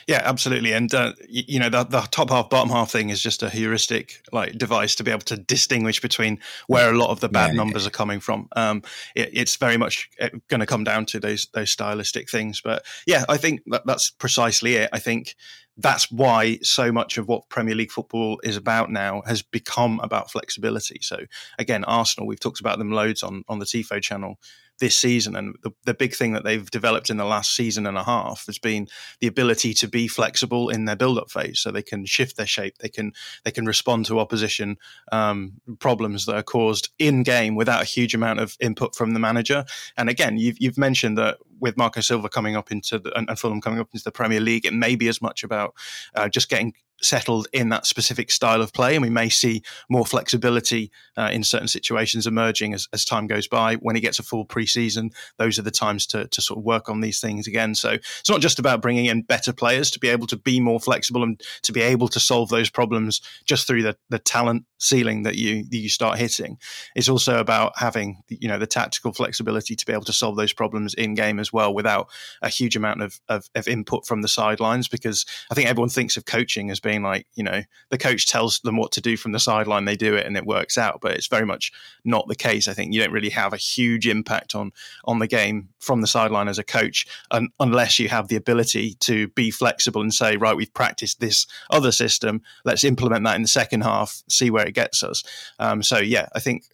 Yeah, 0.07 0.21
absolutely. 0.25 0.73
And 0.73 0.93
uh, 0.93 1.13
you, 1.29 1.59
know, 1.59 1.69
the, 1.69 1.85
the, 1.85 2.01
top 2.11 2.31
half, 2.31 2.51
bottom 2.51 2.71
half 2.71 2.91
thing 2.91 3.11
is 3.11 3.23
just 3.23 3.43
a 3.43 3.49
heuristic 3.49 4.23
like 4.33 4.59
device 4.59 4.95
to 4.97 5.05
be 5.05 5.11
able 5.11 5.23
to 5.23 5.37
distinguish 5.37 6.01
between 6.01 6.39
where 6.67 6.93
a 6.93 6.97
lot 6.97 7.11
of 7.11 7.21
the 7.21 7.29
bad 7.29 7.53
yeah, 7.53 7.57
numbers 7.57 7.85
yeah. 7.85 7.89
are 7.89 7.93
coming 7.93 8.21
from. 8.21 8.49
Um, 8.57 8.83
it, 9.15 9.31
it's 9.33 9.57
very 9.57 9.77
much 9.77 10.11
uh, 10.21 10.29
going 10.49 10.61
to 10.61 10.67
come 10.67 10.85
down 10.85 11.07
to 11.07 11.21
those 11.21 11.49
those 11.55 11.71
stylistic 11.71 12.31
things. 12.31 12.61
But 12.61 12.85
yeah, 13.07 13.25
I 13.29 13.37
think 13.37 13.63
that, 13.67 13.87
that's 13.87 14.11
precisely 14.11 14.75
it. 14.75 14.91
I 14.93 14.99
think 14.99 15.37
that's 15.77 16.11
why 16.11 16.59
so 16.63 16.93
much 16.93 17.19
of 17.19 17.27
what 17.27 17.49
Premier 17.49 17.75
League 17.75 17.91
football 17.91 18.41
is 18.45 18.57
about 18.57 18.91
now 18.91 19.23
has 19.27 19.43
become 19.43 19.99
about 20.01 20.31
flexibility. 20.31 20.99
So 21.03 21.21
again, 21.59 21.85
Arsenal, 21.85 22.29
we've 22.29 22.39
talked 22.39 22.61
about 22.61 22.79
them 22.79 22.93
loads 22.93 23.23
on 23.23 23.45
on 23.49 23.59
the 23.59 23.65
Tifo 23.65 24.01
channel 24.03 24.39
this 24.81 24.97
season. 24.97 25.37
And 25.37 25.57
the, 25.63 25.71
the 25.85 25.95
big 25.95 26.15
thing 26.15 26.33
that 26.33 26.45
they've 26.45 26.71
developed 26.71 27.11
in 27.11 27.17
the 27.17 27.25
last 27.25 27.55
season 27.55 27.87
and 27.87 27.97
a 27.97 28.05
half 28.05 28.47
has 28.47 28.59
been 28.59 28.89
the 29.21 29.27
ability 29.27 29.75
to 29.75 29.89
be 29.89 30.09
flexible 30.09 30.69
in 30.69 30.85
their 30.85 30.97
build-up 30.97 31.31
phase, 31.31 31.61
so 31.61 31.71
they 31.71 31.83
can 31.83 32.05
shift 32.07 32.37
their 32.37 32.47
shape, 32.47 32.79
they 32.79 32.89
can 32.89 33.13
they 33.45 33.51
can 33.51 33.67
respond 33.67 34.07
to 34.07 34.19
opposition 34.19 34.77
um, 35.13 35.55
problems 35.79 36.27
that 36.27 36.37
are 36.37 36.43
caused 36.43 36.91
in 36.99 37.23
game 37.23 37.55
without 37.55 37.83
a 37.83 37.87
huge 37.87 38.15
amount 38.15 38.41
of 38.41 38.57
input 38.61 38.95
from 38.95 39.13
the 39.13 39.21
manager. 39.21 39.65
And 39.97 40.09
again, 40.09 40.39
you've 40.39 40.57
you've 40.59 40.79
mentioned 40.79 41.19
that 41.19 41.39
with 41.61 41.77
Marco 41.77 42.01
Silva 42.01 42.29
coming 42.29 42.57
up 42.57 42.73
into 42.73 42.99
the 42.99 43.17
and, 43.17 43.39
Fulham 43.39 43.61
coming 43.61 43.81
up 43.81 43.89
into 43.93 44.05
the 44.05 44.11
Premier 44.11 44.41
League, 44.41 44.67
it 44.67 44.75
may 44.75 44.97
be 44.97 45.09
as 45.09 45.23
much 45.23 45.45
about 45.45 45.75
uh, 46.15 46.29
just 46.29 46.49
getting 46.49 46.75
settled 47.05 47.47
in 47.53 47.69
that 47.69 47.87
specific 47.87 48.31
style 48.31 48.63
of 48.63 48.73
play, 48.73 48.95
and 48.95 49.03
we 49.03 49.11
may 49.11 49.29
see 49.29 49.63
more 49.89 50.07
flexibility 50.07 50.91
uh, 51.17 51.31
in 51.33 51.45
certain 51.45 51.69
situations 51.69 52.27
emerging 52.27 52.75
as, 52.75 52.89
as 52.93 53.05
time 53.05 53.27
goes 53.27 53.47
by. 53.47 53.75
When 53.77 53.95
he 53.95 54.03
gets 54.03 54.19
a 54.19 54.23
full 54.23 54.47
preseason, 54.47 55.13
those 55.39 55.59
are 55.59 55.63
the 55.63 55.71
times 55.71 56.07
to, 56.09 56.27
to 56.27 56.43
sort 56.43 56.59
of 56.59 56.65
work 56.65 56.89
on 56.89 57.01
these 57.01 57.21
things 57.21 57.47
again. 57.47 57.75
So 57.75 57.91
it's 57.91 58.31
not 58.31 58.41
just 58.41 58.59
about 58.59 58.83
bringing 58.83 59.07
in 59.07 59.23
better 59.23 59.53
players 59.53 59.91
to 59.93 60.01
be 60.01 60.09
able 60.09 60.27
to 60.29 60.37
be 60.37 60.61
more 60.61 60.81
flexible 60.81 61.23
and 61.23 61.41
to 61.63 61.73
be 61.73 61.83
able 61.83 62.09
to 62.09 62.21
solve 62.21 62.49
those 62.49 62.71
problems 62.71 63.21
just 63.45 63.67
through 63.67 63.83
the, 63.83 63.97
the 64.09 64.19
talent 64.19 64.65
ceiling 64.85 65.23
that 65.23 65.37
you 65.37 65.65
that 65.65 65.79
you 65.79 65.89
start 65.89 66.19
hitting. 66.19 66.59
It's 66.95 67.09
also 67.09 67.39
about 67.39 67.73
having 67.77 68.23
you 68.29 68.49
know 68.49 68.59
the 68.59 68.67
tactical 68.67 69.13
flexibility 69.13 69.75
to 69.75 69.87
be 69.87 69.93
able 69.93 70.05
to 70.05 70.13
solve 70.13 70.37
those 70.37 70.53
problems 70.53 70.95
in 70.95 71.15
game 71.15 71.41
as 71.41 71.53
well 71.53 71.75
without 71.75 72.09
a 72.43 72.49
huge 72.49 72.77
amount 72.77 73.03
of, 73.03 73.21
of, 73.29 73.49
of 73.55 73.67
input 73.67 74.07
from 74.07 74.23
the 74.23 74.29
sidelines. 74.29 74.89
Because 74.89 75.25
I 75.51 75.55
think 75.55 75.69
everyone 75.69 75.89
thinks 75.89 76.17
of 76.17 76.27
coaching 76.27 76.71
as 76.71 76.81
being 76.81 76.94
like 77.03 77.27
you 77.35 77.45
know 77.45 77.63
the 77.91 77.99
coach 77.99 78.27
tells 78.27 78.61
them 78.61 78.77
what 78.77 78.93
to 78.93 79.01
do 79.01 79.17
from 79.17 79.33
the 79.33 79.41
sideline, 79.41 79.85
they 79.85 79.97
do 79.97 80.15
it 80.15 80.27
and 80.27 80.37
it 80.37 80.47
works 80.47 80.79
out. 80.79 81.01
But 81.01 81.13
it's 81.13 81.27
very 81.27 81.47
much 81.47 81.73
not 82.05 82.29
the 82.29 82.35
case. 82.35 82.69
I 82.69 82.75
think 82.75 82.93
you 82.93 83.01
don't 83.01 83.13
really 83.13 83.31
have 83.31 83.53
a 83.53 83.59
huge 83.59 84.07
impact 84.07 84.55
on 84.55 84.73
on 85.05 85.19
the 85.19 85.27
game 85.27 85.69
from 85.81 86.01
the 86.01 86.07
sideline 86.07 86.49
as 86.49 86.59
a 86.59 86.65
coach 86.65 87.07
un- 87.31 87.51
unless 87.61 87.99
you 87.99 88.09
have 88.09 88.29
the 88.29 88.37
ability 88.37 88.95
to 89.01 89.29
be 89.29 89.51
flexible 89.51 90.01
and 90.01 90.15
say 90.15 90.37
right 90.37 90.57
we've 90.57 90.73
practiced 90.73 91.21
this 91.21 91.47
other 91.71 91.93
system 91.93 92.41
let's 92.65 92.85
implement 92.85 93.25
that 93.25 93.37
in 93.37 93.43
the 93.43 93.49
second 93.49 93.83
half 93.83 94.23
see 94.29 94.51
where 94.51 94.67
it 94.67 94.75
gets 94.75 95.03
us. 95.03 95.23
Um, 95.59 95.83
so 95.83 95.99
yeah, 95.99 96.29
I 96.35 96.41
think 96.41 96.65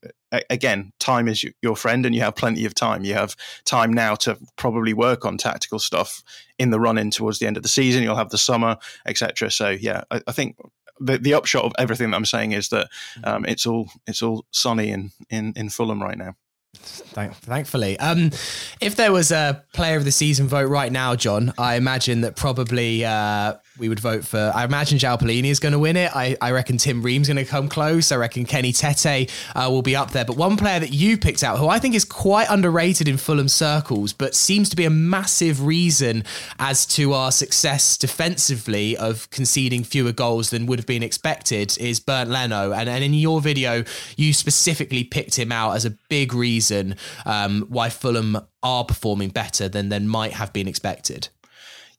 again, 0.49 0.93
time 0.99 1.29
is 1.29 1.45
your 1.63 1.77
friend, 1.77 2.07
and 2.07 2.15
you 2.15 2.21
have 2.23 2.37
plenty 2.37 2.65
of 2.65 2.75
time. 2.75 3.05
You 3.05 3.15
have 3.15 3.37
time 3.65 3.93
now 3.93 4.15
to 4.17 4.39
probably 4.57 4.93
work 4.93 5.25
on 5.25 5.37
tactical 5.39 5.79
stuff 5.79 6.23
in 6.59 6.71
the 6.71 6.81
run 6.81 6.99
in 6.99 7.11
towards 7.11 7.39
the 7.39 7.47
end 7.47 7.57
of 7.57 7.63
the 7.63 7.69
season. 7.69 8.03
You'll 8.03 8.17
have 8.17 8.31
the 8.31 8.39
summer, 8.39 8.77
etc. 9.07 9.51
So 9.51 9.71
yeah, 9.71 10.03
I, 10.11 10.21
I, 10.27 10.33
think 10.33 10.57
the, 11.01 11.19
the 11.19 11.35
upshot 11.35 11.65
of 11.65 11.73
everything 11.79 12.11
that 12.11 12.17
I'm 12.17 12.25
saying 12.25 12.53
is 12.53 12.69
that 12.69 12.89
mm-hmm. 13.17 13.29
um, 13.29 13.45
it's 13.47 13.67
all 13.67 13.89
it's 14.07 14.23
all 14.23 14.45
sunny 14.51 14.91
in, 14.91 15.11
in 15.31 15.53
in 15.57 15.69
Fulham 15.69 16.03
right 16.03 16.19
now. 16.19 16.35
Thank, 16.77 17.35
thankfully, 17.35 17.99
um, 17.99 18.31
if 18.81 18.95
there 18.95 19.11
was 19.11 19.33
a 19.33 19.65
player 19.75 19.97
of 19.97 20.05
the 20.05 20.13
season 20.13 20.47
vote 20.47 20.69
right 20.69 20.93
now, 20.93 21.17
Jon, 21.17 21.53
I 21.59 21.75
imagine 21.75 22.21
that 22.21 22.37
probably 22.37 23.05
uh, 23.05 23.55
we 23.81 23.89
would 23.89 24.01
vote 24.01 24.25
for. 24.25 24.53
I 24.55 24.65
imagine 24.65 24.99
Palhinha 24.99 25.47
is 25.47 25.59
going 25.59 25.73
to 25.73 25.79
win 25.79 25.97
it. 25.97 26.15
I, 26.15 26.37
I 26.41 26.53
reckon 26.53 26.77
Tim 26.77 27.03
Ream's 27.03 27.29
going 27.29 27.37
to 27.39 27.45
come 27.45 27.69
close. 27.69 28.13
I 28.13 28.17
reckon 28.17 28.45
Kenny 28.45 28.73
Tete 28.73 29.31
uh, 29.57 29.69
will 29.71 29.83
be 29.83 29.97
up 29.97 30.11
there. 30.13 30.25
But 30.25 30.37
one 30.37 30.57
player 30.57 30.79
that 30.79 30.93
you 30.93 31.19
picked 31.19 31.43
out, 31.43 31.59
who 31.59 31.69
I 31.69 31.79
think 31.79 31.95
is 31.95 32.05
quite 32.05 32.49
underrated 32.51 33.09
in 33.09 33.17
Fulham 33.17 33.49
circles, 33.49 34.13
but 34.13 34.35
seems 34.35 34.69
to 34.69 34.77
be 34.77 34.85
a 34.85 34.91
massive 34.91 35.65
reason 35.65 36.25
as 36.59 36.87
to 36.87 37.13
our 37.13 37.33
success 37.33 37.97
defensively 37.97 38.97
of 38.97 39.29
conceding 39.31 39.83
fewer 39.83 40.13
goals 40.13 40.51
than 40.51 40.67
would 40.67 40.79
have 40.79 40.87
been 40.87 41.03
expected, 41.03 41.77
is 41.79 41.99
Bernd 41.99 42.31
Leno. 42.31 42.73
And, 42.73 42.89
and 42.89 43.03
in 43.03 43.15
your 43.15 43.41
video, 43.41 43.85
you 44.17 44.33
specifically 44.33 45.05
picked 45.05 45.37
him 45.37 45.51
out 45.51 45.73
as 45.73 45.85
a 45.85 45.91
big 46.09 46.35
reason 46.35 46.97
um, 47.25 47.67
why 47.69 47.89
Fulham 47.89 48.39
are 48.63 48.85
performing 48.85 49.31
better 49.31 49.69
than 49.69 49.89
than 49.89 50.07
might 50.07 50.35
have 50.35 50.53
been 50.53 50.69
expected. 50.69 51.29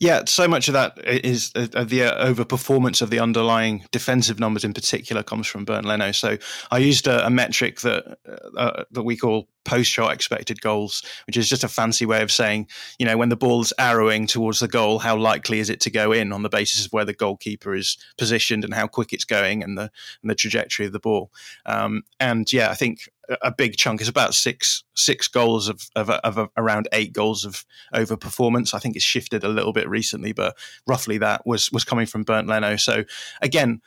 Yeah, 0.02 0.24
so 0.26 0.48
much 0.48 0.68
of 0.68 0.74
that 0.74 0.98
is 1.06 1.52
uh, 1.54 1.68
uh 1.76 1.84
the 1.84 2.06
uh, 2.06 2.26
overperformance 2.26 3.04
of 3.04 3.12
the 3.12 3.20
underlying 3.20 3.86
defensive 3.92 4.40
numbers 4.40 4.64
in 4.64 4.74
particular 4.74 5.22
comes 5.22 5.46
from 5.46 5.64
Bernd 5.64 5.86
Leno. 5.86 6.12
So 6.12 6.40
I 6.72 6.80
used 6.80 7.06
a, 7.06 7.24
a 7.28 7.30
metric 7.30 7.82
that 7.82 8.18
uh, 8.28 8.60
uh 8.60 8.84
that 8.90 9.04
we 9.04 9.16
call 9.16 9.48
post 9.64 9.92
shot 9.92 10.12
expected 10.12 10.60
goals, 10.60 11.04
which 11.28 11.38
is 11.38 11.48
just 11.48 11.64
a 11.64 11.68
fancy 11.68 12.08
way 12.08 12.24
of 12.24 12.32
saying, 12.32 12.68
you 12.98 13.06
know, 13.06 13.16
when 13.16 13.30
the 13.30 13.36
ball's 13.36 13.74
arrowing 13.78 14.26
towards 14.26 14.60
the 14.60 14.68
goal, 14.68 14.98
how 14.98 15.16
likely 15.16 15.60
is 15.60 15.70
it 15.70 15.80
to 15.82 15.92
go 15.92 16.12
in 16.12 16.34
on 16.34 16.42
the 16.42 16.50
basis 16.50 16.88
of 16.88 16.92
where 16.92 17.06
the 17.06 17.14
goalkeeper 17.14 17.76
is 17.76 17.96
positioned 18.18 18.64
and 18.64 18.74
how 18.74 18.88
quick 18.88 19.14
it's 19.14 19.24
going 19.24 19.62
and 19.62 19.78
the 19.78 19.92
and 20.24 20.32
the 20.32 20.36
trajectory 20.36 20.88
of 20.88 20.94
the 20.94 21.00
ball. 21.00 21.32
Um, 21.68 22.02
and 22.20 22.52
yeah, 22.52 22.72
I 22.72 22.74
think 22.74 23.08
a 23.42 23.52
big 23.52 23.78
chunk 23.78 24.02
is 24.02 24.08
about 24.08 24.34
six 24.34 24.84
six 24.96 25.28
goals 25.28 25.68
of, 25.68 25.90
of, 25.96 26.10
of 26.10 26.50
around 26.58 26.88
eight 26.92 27.14
goals 27.14 27.46
of 27.46 27.66
over 27.94 28.18
performance. 28.18 28.74
I 28.74 28.80
think 28.80 28.96
it's 28.96 29.06
shifted 29.06 29.44
a 29.44 29.50
little 29.50 29.74
bit 29.74 29.88
recently, 29.90 30.32
but 30.32 30.58
roughly 30.88 31.18
that 31.20 31.46
was 31.46 31.72
was 31.72 31.84
coming 31.84 32.06
from 32.06 32.24
Bernd 32.24 32.48
Leno. 32.48 32.76
So 32.76 33.04
again, 33.42 33.82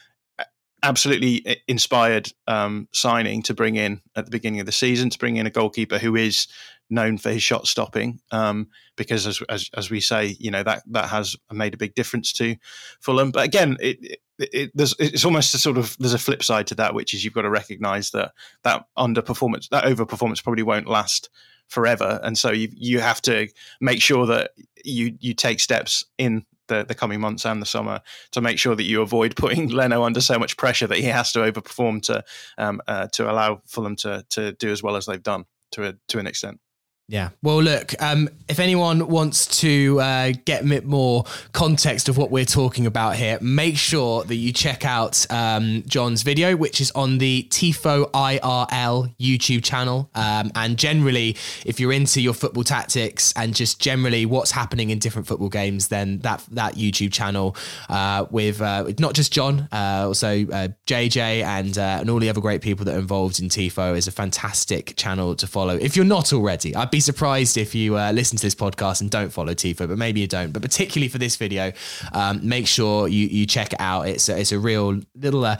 absolutely 0.84 1.62
inspired 1.66 2.30
um, 2.46 2.86
signing 2.92 3.42
to 3.42 3.54
bring 3.54 3.76
in 3.76 4.02
at 4.16 4.26
the 4.26 4.30
beginning 4.30 4.60
of 4.60 4.66
the 4.66 4.72
season 4.72 5.08
to 5.08 5.18
bring 5.18 5.36
in 5.36 5.46
a 5.46 5.50
goalkeeper 5.50 5.98
who 5.98 6.14
is 6.14 6.46
known 6.90 7.16
for 7.16 7.30
his 7.30 7.42
shot 7.42 7.66
stopping 7.66 8.20
um, 8.30 8.68
because 8.94 9.26
as, 9.26 9.40
as, 9.48 9.70
as 9.74 9.90
we 9.90 9.98
say 9.98 10.36
you 10.38 10.50
know 10.50 10.62
that 10.62 10.82
that 10.86 11.08
has 11.08 11.34
made 11.50 11.72
a 11.72 11.78
big 11.78 11.94
difference 11.94 12.32
to 12.32 12.54
Fulham 13.00 13.30
but 13.30 13.44
again 13.44 13.78
it, 13.80 14.20
it, 14.38 14.70
there's 14.74 14.94
it's 14.98 15.24
almost 15.24 15.54
a 15.54 15.58
sort 15.58 15.78
of 15.78 15.96
there's 15.98 16.14
a 16.14 16.18
flip 16.18 16.42
side 16.42 16.66
to 16.68 16.74
that 16.74 16.94
which 16.94 17.14
is 17.14 17.24
you've 17.24 17.34
got 17.34 17.42
to 17.42 17.50
recognize 17.50 18.10
that 18.10 18.32
that 18.62 18.84
underperformance 18.98 19.68
that 19.68 19.84
overperformance 19.84 20.42
probably 20.42 20.62
won't 20.62 20.88
last 20.88 21.30
forever 21.68 22.20
and 22.22 22.36
so 22.36 22.50
you 22.50 22.68
you 22.72 23.00
have 23.00 23.22
to 23.22 23.48
make 23.80 24.02
sure 24.02 24.26
that 24.26 24.50
you 24.84 25.16
you 25.20 25.34
take 25.34 25.60
steps 25.60 26.04
in 26.18 26.44
the, 26.68 26.84
the 26.86 26.94
coming 26.94 27.20
months 27.20 27.44
and 27.44 27.60
the 27.60 27.66
summer 27.66 28.00
to 28.32 28.40
make 28.40 28.58
sure 28.58 28.74
that 28.74 28.84
you 28.84 29.02
avoid 29.02 29.36
putting 29.36 29.68
Leno 29.68 30.02
under 30.02 30.20
so 30.20 30.38
much 30.38 30.56
pressure 30.56 30.86
that 30.86 30.98
he 30.98 31.04
has 31.04 31.32
to 31.32 31.40
overperform 31.40 32.02
to 32.02 32.24
um, 32.58 32.80
uh, 32.86 33.08
to 33.12 33.30
allow 33.30 33.60
Fulham 33.66 33.96
to 33.96 34.24
to 34.30 34.52
do 34.52 34.70
as 34.70 34.82
well 34.82 34.96
as 34.96 35.06
they've 35.06 35.22
done 35.22 35.44
to 35.72 35.88
a, 35.88 35.94
to 36.08 36.18
an 36.18 36.26
extent. 36.26 36.60
Yeah. 37.06 37.30
Well, 37.42 37.62
look, 37.62 38.00
um, 38.02 38.30
if 38.48 38.58
anyone 38.58 39.08
wants 39.08 39.60
to 39.60 40.00
uh, 40.00 40.32
get 40.46 40.62
a 40.62 40.66
bit 40.66 40.86
more 40.86 41.24
context 41.52 42.08
of 42.08 42.16
what 42.16 42.30
we're 42.30 42.46
talking 42.46 42.86
about 42.86 43.16
here, 43.16 43.38
make 43.42 43.76
sure 43.76 44.24
that 44.24 44.36
you 44.36 44.54
check 44.54 44.86
out 44.86 45.26
um, 45.30 45.82
Jon's 45.86 46.22
video, 46.22 46.56
which 46.56 46.80
is 46.80 46.90
on 46.92 47.18
the 47.18 47.46
TIFO 47.50 48.10
IRL 48.12 49.14
YouTube 49.18 49.62
channel. 49.62 50.08
Um, 50.14 50.50
and 50.54 50.78
generally, 50.78 51.36
if 51.66 51.78
you're 51.78 51.92
into 51.92 52.22
your 52.22 52.32
football 52.32 52.64
tactics 52.64 53.34
and 53.36 53.54
just 53.54 53.78
generally 53.78 54.24
what's 54.24 54.52
happening 54.52 54.88
in 54.88 54.98
different 54.98 55.28
football 55.28 55.50
games, 55.50 55.88
then 55.88 56.20
that 56.20 56.42
that 56.52 56.74
YouTube 56.74 57.12
channel 57.12 57.54
uh, 57.90 58.24
with 58.30 58.62
uh, 58.62 58.90
not 58.98 59.12
just 59.12 59.30
Jon, 59.30 59.68
uh, 59.72 60.04
also 60.06 60.44
JJ 60.86 61.42
uh, 61.42 61.46
and 61.46 61.76
uh, 61.76 61.98
and 62.00 62.08
all 62.08 62.18
the 62.18 62.30
other 62.30 62.40
great 62.40 62.62
people 62.62 62.86
that 62.86 62.94
are 62.94 62.98
involved 62.98 63.40
in 63.40 63.50
TIFO 63.50 63.94
is 63.94 64.08
a 64.08 64.12
fantastic 64.12 64.96
channel 64.96 65.34
to 65.36 65.46
follow. 65.46 65.76
If 65.76 65.96
you're 65.96 66.06
not 66.06 66.32
already, 66.32 66.74
I'd 66.74 66.93
be 66.94 67.00
surprised 67.00 67.56
if 67.56 67.74
you 67.74 67.98
uh, 67.98 68.12
listen 68.12 68.38
to 68.38 68.42
this 68.46 68.54
podcast 68.54 69.00
and 69.00 69.10
don't 69.10 69.30
follow 69.30 69.52
Tifo, 69.52 69.88
but 69.88 69.98
maybe 69.98 70.20
you 70.20 70.28
don't. 70.28 70.52
But 70.52 70.62
particularly 70.62 71.08
for 71.08 71.18
this 71.18 71.34
video, 71.34 71.72
um, 72.12 72.48
make 72.48 72.68
sure 72.68 73.08
you 73.08 73.26
you 73.26 73.46
check 73.46 73.72
it 73.72 73.80
out. 73.80 74.06
It's 74.06 74.28
a, 74.28 74.38
it's 74.38 74.52
a 74.52 74.58
real 74.58 75.00
little. 75.16 75.44
Uh, 75.44 75.56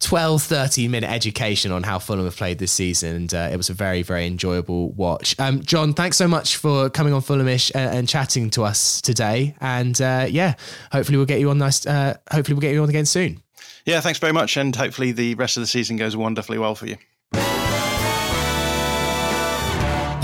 12 0.00 0.42
13 0.42 0.90
minute 0.90 1.08
education 1.08 1.72
on 1.72 1.82
how 1.82 1.98
Fulham 1.98 2.26
have 2.26 2.36
played 2.36 2.58
this 2.58 2.72
season 2.72 3.16
and 3.16 3.32
uh, 3.32 3.48
it 3.50 3.56
was 3.56 3.70
a 3.70 3.72
very 3.72 4.02
very 4.02 4.26
enjoyable 4.26 4.90
watch 4.90 5.34
um, 5.38 5.62
Jon 5.62 5.94
thanks 5.94 6.18
so 6.18 6.28
much 6.28 6.56
for 6.56 6.90
coming 6.90 7.14
on 7.14 7.22
Fulhamish 7.22 7.70
and, 7.74 7.98
and 7.98 8.08
chatting 8.08 8.50
to 8.50 8.64
us 8.64 9.00
today 9.00 9.54
and 9.60 9.98
uh, 10.02 10.26
yeah 10.28 10.56
hopefully 10.92 11.16
we'll 11.16 11.26
get 11.26 11.40
you 11.40 11.48
on 11.48 11.56
nice 11.56 11.86
uh, 11.86 12.18
hopefully 12.30 12.54
we'll 12.54 12.60
get 12.60 12.74
you 12.74 12.82
on 12.82 12.88
again 12.90 13.06
soon 13.06 13.40
yeah 13.86 14.00
thanks 14.00 14.18
very 14.18 14.32
much 14.32 14.58
and 14.58 14.76
hopefully 14.76 15.12
the 15.12 15.36
rest 15.36 15.56
of 15.56 15.62
the 15.62 15.66
season 15.66 15.96
goes 15.96 16.14
wonderfully 16.14 16.58
well 16.58 16.74
for 16.74 16.86
you 16.86 16.96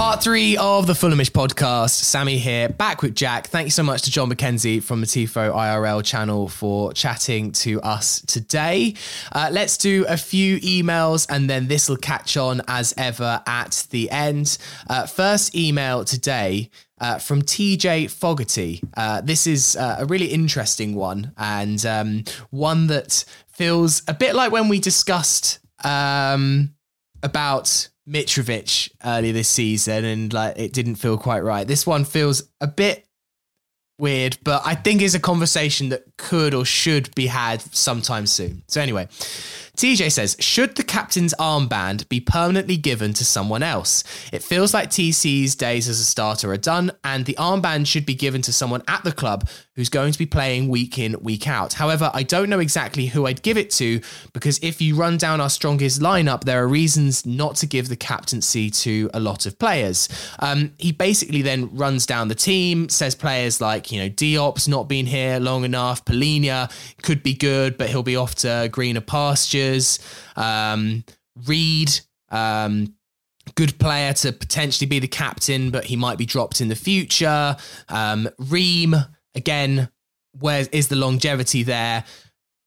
Part 0.00 0.22
three 0.22 0.56
of 0.56 0.86
the 0.86 0.94
Fulhamish 0.94 1.30
podcast. 1.30 1.90
Sammy 1.90 2.38
here, 2.38 2.70
back 2.70 3.02
with 3.02 3.14
Jack. 3.14 3.48
Thank 3.48 3.66
you 3.66 3.70
so 3.70 3.82
much 3.82 4.00
to 4.04 4.10
Jon 4.10 4.30
Mackenzie 4.30 4.80
from 4.80 5.02
the 5.02 5.06
Tifo 5.06 5.54
IRL 5.54 6.02
channel 6.02 6.48
for 6.48 6.94
chatting 6.94 7.52
to 7.52 7.82
us 7.82 8.22
today. 8.22 8.94
Uh, 9.30 9.50
let's 9.52 9.76
do 9.76 10.06
a 10.08 10.16
few 10.16 10.58
emails 10.60 11.26
and 11.28 11.50
then 11.50 11.68
this 11.68 11.86
will 11.86 11.98
catch 11.98 12.38
on 12.38 12.62
as 12.66 12.94
ever 12.96 13.42
at 13.46 13.86
the 13.90 14.10
end. 14.10 14.56
Uh, 14.88 15.04
first 15.04 15.54
email 15.54 16.02
today. 16.02 16.70
Uh, 16.98 17.18
from 17.18 17.40
TJ 17.40 18.10
Fogarty. 18.10 18.82
Uh, 18.94 19.22
this 19.22 19.46
is 19.46 19.74
uh, 19.74 19.96
a 20.00 20.04
really 20.06 20.26
interesting 20.26 20.94
one 20.94 21.32
and 21.38 21.86
um, 21.86 22.24
one 22.50 22.88
that 22.88 23.24
feels 23.48 24.02
a 24.06 24.12
bit 24.12 24.34
like 24.34 24.52
when 24.52 24.68
we 24.68 24.80
discussed 24.80 25.60
um, 25.82 26.74
about 27.22 27.89
Mitrovic 28.10 28.90
earlier 29.04 29.32
this 29.32 29.48
season, 29.48 30.04
and 30.04 30.32
like 30.32 30.58
it 30.58 30.72
didn't 30.72 30.96
feel 30.96 31.16
quite 31.16 31.40
right. 31.40 31.66
This 31.66 31.86
one 31.86 32.04
feels 32.04 32.42
a 32.60 32.66
bit 32.66 33.06
weird, 34.00 34.38
but 34.42 34.62
I 34.64 34.74
think 34.74 35.02
is 35.02 35.14
a 35.14 35.20
conversation 35.20 35.90
that 35.90 36.04
could 36.16 36.54
or 36.54 36.64
should 36.64 37.14
be 37.14 37.26
had 37.26 37.60
sometime 37.74 38.26
soon. 38.26 38.62
So 38.66 38.80
anyway, 38.80 39.08
TJ 39.76 40.10
says, 40.10 40.36
should 40.40 40.76
the 40.76 40.82
captain's 40.82 41.34
armband 41.38 42.08
be 42.08 42.20
permanently 42.20 42.76
given 42.76 43.12
to 43.14 43.24
someone 43.24 43.62
else? 43.62 44.02
It 44.32 44.42
feels 44.42 44.74
like 44.74 44.90
TC's 44.90 45.54
days 45.54 45.88
as 45.88 46.00
a 46.00 46.04
starter 46.04 46.50
are 46.50 46.56
done, 46.56 46.92
and 47.04 47.26
the 47.26 47.36
armband 47.38 47.86
should 47.86 48.06
be 48.06 48.14
given 48.14 48.42
to 48.42 48.52
someone 48.52 48.82
at 48.88 49.04
the 49.04 49.12
club 49.12 49.48
who's 49.80 49.88
going 49.88 50.12
to 50.12 50.18
be 50.18 50.26
playing 50.26 50.68
week 50.68 50.98
in, 50.98 51.16
week 51.22 51.48
out. 51.48 51.72
However, 51.72 52.10
I 52.12 52.22
don't 52.22 52.50
know 52.50 52.58
exactly 52.58 53.06
who 53.06 53.24
I'd 53.24 53.40
give 53.40 53.56
it 53.56 53.70
to 53.70 54.02
because 54.34 54.58
if 54.58 54.82
you 54.82 54.94
run 54.94 55.16
down 55.16 55.40
our 55.40 55.48
strongest 55.48 56.02
lineup, 56.02 56.44
there 56.44 56.62
are 56.62 56.68
reasons 56.68 57.24
not 57.24 57.56
to 57.56 57.66
give 57.66 57.88
the 57.88 57.96
captaincy 57.96 58.68
to 58.68 59.08
a 59.14 59.20
lot 59.20 59.46
of 59.46 59.58
players. 59.58 60.06
Um, 60.38 60.74
he 60.76 60.92
basically 60.92 61.40
then 61.40 61.74
runs 61.74 62.04
down 62.04 62.28
the 62.28 62.34
team, 62.34 62.90
says 62.90 63.14
players 63.14 63.58
like, 63.58 63.90
you 63.90 64.02
know, 64.02 64.10
Diop's 64.10 64.68
not 64.68 64.86
been 64.86 65.06
here 65.06 65.40
long 65.40 65.64
enough, 65.64 66.04
Palhinha 66.04 66.70
could 67.00 67.22
be 67.22 67.32
good, 67.32 67.78
but 67.78 67.88
he'll 67.88 68.02
be 68.02 68.16
off 68.16 68.34
to 68.34 68.68
greener 68.70 69.00
pastures. 69.00 69.98
Um, 70.36 71.04
Reid, 71.46 72.00
um, 72.28 72.94
good 73.54 73.78
player 73.78 74.12
to 74.12 74.32
potentially 74.32 74.86
be 74.86 74.98
the 74.98 75.08
captain, 75.08 75.70
but 75.70 75.84
he 75.84 75.96
might 75.96 76.18
be 76.18 76.26
dropped 76.26 76.60
in 76.60 76.68
the 76.68 76.76
future. 76.76 77.56
Um, 77.88 78.28
Ream, 78.38 78.94
again, 79.34 79.88
where 80.38 80.66
is 80.72 80.88
the 80.88 80.96
longevity 80.96 81.62
there? 81.62 82.04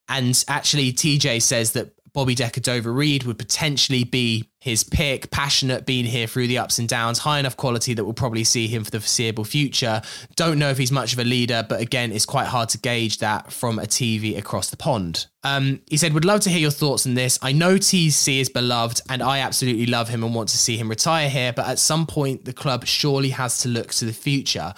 And 0.09 0.43
actually, 0.47 0.91
TJ 0.91 1.41
says 1.41 1.71
that 1.73 1.93
Bobby 2.13 2.35
De 2.35 2.47
Cordova-Reid 2.49 3.23
would 3.23 3.39
potentially 3.39 4.03
be 4.03 4.49
his 4.61 4.83
pick, 4.83 5.31
passionate, 5.31 5.85
being 5.85 6.05
here 6.05 6.27
through 6.27 6.47
the 6.47 6.59
ups 6.59 6.77
and 6.77 6.87
downs, 6.87 7.19
high 7.19 7.39
enough 7.39 7.57
quality 7.57 7.93
that 7.95 8.03
we'll 8.03 8.13
probably 8.13 8.43
see 8.43 8.67
him 8.67 8.83
for 8.83 8.91
the 8.91 8.99
foreseeable 8.99 9.43
future. 9.43 10.01
Don't 10.35 10.59
know 10.59 10.69
if 10.69 10.77
he's 10.77 10.91
much 10.91 11.13
of 11.13 11.19
a 11.19 11.23
leader, 11.23 11.65
but 11.67 11.81
again, 11.81 12.11
it's 12.11 12.25
quite 12.25 12.47
hard 12.47 12.69
to 12.69 12.77
gauge 12.77 13.17
that 13.17 13.51
from 13.51 13.79
a 13.79 13.83
TV 13.83 14.37
across 14.37 14.69
the 14.69 14.77
pond. 14.77 15.25
Um, 15.43 15.81
he 15.89 15.97
said, 15.97 16.13
Would 16.13 16.25
love 16.25 16.41
to 16.41 16.49
hear 16.49 16.59
your 16.59 16.71
thoughts 16.71 17.05
on 17.05 17.15
this. 17.15 17.37
I 17.41 17.51
know 17.51 17.75
TC 17.75 18.39
is 18.39 18.49
beloved 18.49 19.01
and 19.09 19.21
I 19.21 19.39
absolutely 19.39 19.85
love 19.85 20.09
him 20.09 20.23
and 20.23 20.33
want 20.33 20.49
to 20.49 20.57
see 20.57 20.77
him 20.77 20.89
retire 20.89 21.29
here, 21.29 21.51
but 21.53 21.67
at 21.67 21.79
some 21.79 22.05
point, 22.05 22.45
the 22.45 22.53
club 22.53 22.85
surely 22.85 23.29
has 23.29 23.59
to 23.59 23.69
look 23.69 23.91
to 23.95 24.05
the 24.05 24.13
future. 24.13 24.73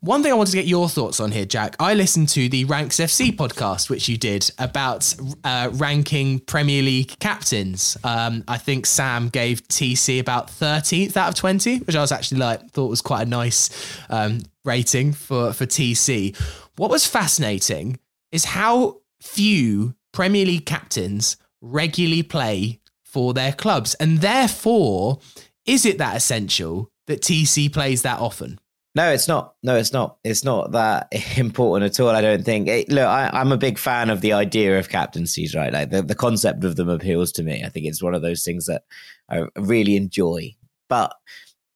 One 0.00 0.22
thing 0.22 0.32
I 0.32 0.34
wanted 0.34 0.50
to 0.52 0.56
get 0.56 0.66
your 0.66 0.88
thoughts 0.88 1.20
on 1.20 1.30
here, 1.30 1.44
Jack. 1.44 1.76
I 1.78 1.94
listened 1.94 2.28
to 2.30 2.48
the 2.48 2.64
Ranks 2.64 2.96
FC 2.96 3.34
podcast, 3.34 3.88
which 3.88 4.08
you 4.08 4.16
did 4.16 4.50
about 4.58 5.14
uh, 5.44 5.70
ranking 5.74 6.40
Premier 6.40 6.82
League 6.82 7.18
captains. 7.20 7.96
Um, 8.04 8.44
I 8.48 8.58
think 8.58 8.86
Sam 8.86 9.28
gave 9.28 9.66
TC 9.68 10.20
about 10.20 10.48
13th 10.48 11.16
out 11.16 11.28
of 11.30 11.34
20, 11.36 11.78
which 11.80 11.96
I 11.96 12.00
was 12.00 12.12
actually 12.12 12.38
like, 12.38 12.70
thought 12.70 12.88
was 12.88 13.02
quite 13.02 13.26
a 13.26 13.30
nice 13.30 13.70
um, 14.10 14.40
rating 14.64 15.12
for, 15.12 15.52
for 15.52 15.66
TC. 15.66 16.36
What 16.76 16.90
was 16.90 17.06
fascinating 17.06 17.98
is 18.32 18.44
how 18.44 19.00
few 19.20 19.94
Premier 20.12 20.46
League 20.46 20.66
captains 20.66 21.36
regularly 21.60 22.22
play 22.22 22.80
for 23.04 23.34
their 23.34 23.52
clubs. 23.52 23.94
And 23.94 24.18
therefore, 24.18 25.20
is 25.66 25.84
it 25.84 25.98
that 25.98 26.16
essential 26.16 26.90
that 27.06 27.20
TC 27.20 27.72
plays 27.72 28.02
that 28.02 28.20
often? 28.20 28.58
No, 28.94 29.12
it's 29.12 29.28
not. 29.28 29.54
No, 29.62 29.76
it's 29.76 29.92
not. 29.92 30.16
It's 30.24 30.42
not 30.42 30.72
that 30.72 31.08
important 31.36 31.92
at 31.92 32.00
all. 32.00 32.10
I 32.10 32.20
don't 32.20 32.44
think. 32.44 32.66
It, 32.68 32.88
look, 32.88 33.06
I, 33.06 33.40
am 33.40 33.52
a 33.52 33.56
big 33.56 33.78
fan 33.78 34.10
of 34.10 34.20
the 34.20 34.32
idea 34.32 34.78
of 34.78 34.88
captaincies, 34.88 35.54
right? 35.54 35.72
Like 35.72 35.90
the, 35.90 36.02
the 36.02 36.14
concept 36.14 36.64
of 36.64 36.76
them 36.76 36.88
appeals 36.88 37.30
to 37.32 37.42
me. 37.42 37.62
I 37.64 37.68
think 37.68 37.86
it's 37.86 38.02
one 38.02 38.14
of 38.14 38.22
those 38.22 38.44
things 38.44 38.66
that 38.66 38.82
I 39.28 39.44
really 39.56 39.96
enjoy. 39.96 40.54
But 40.88 41.14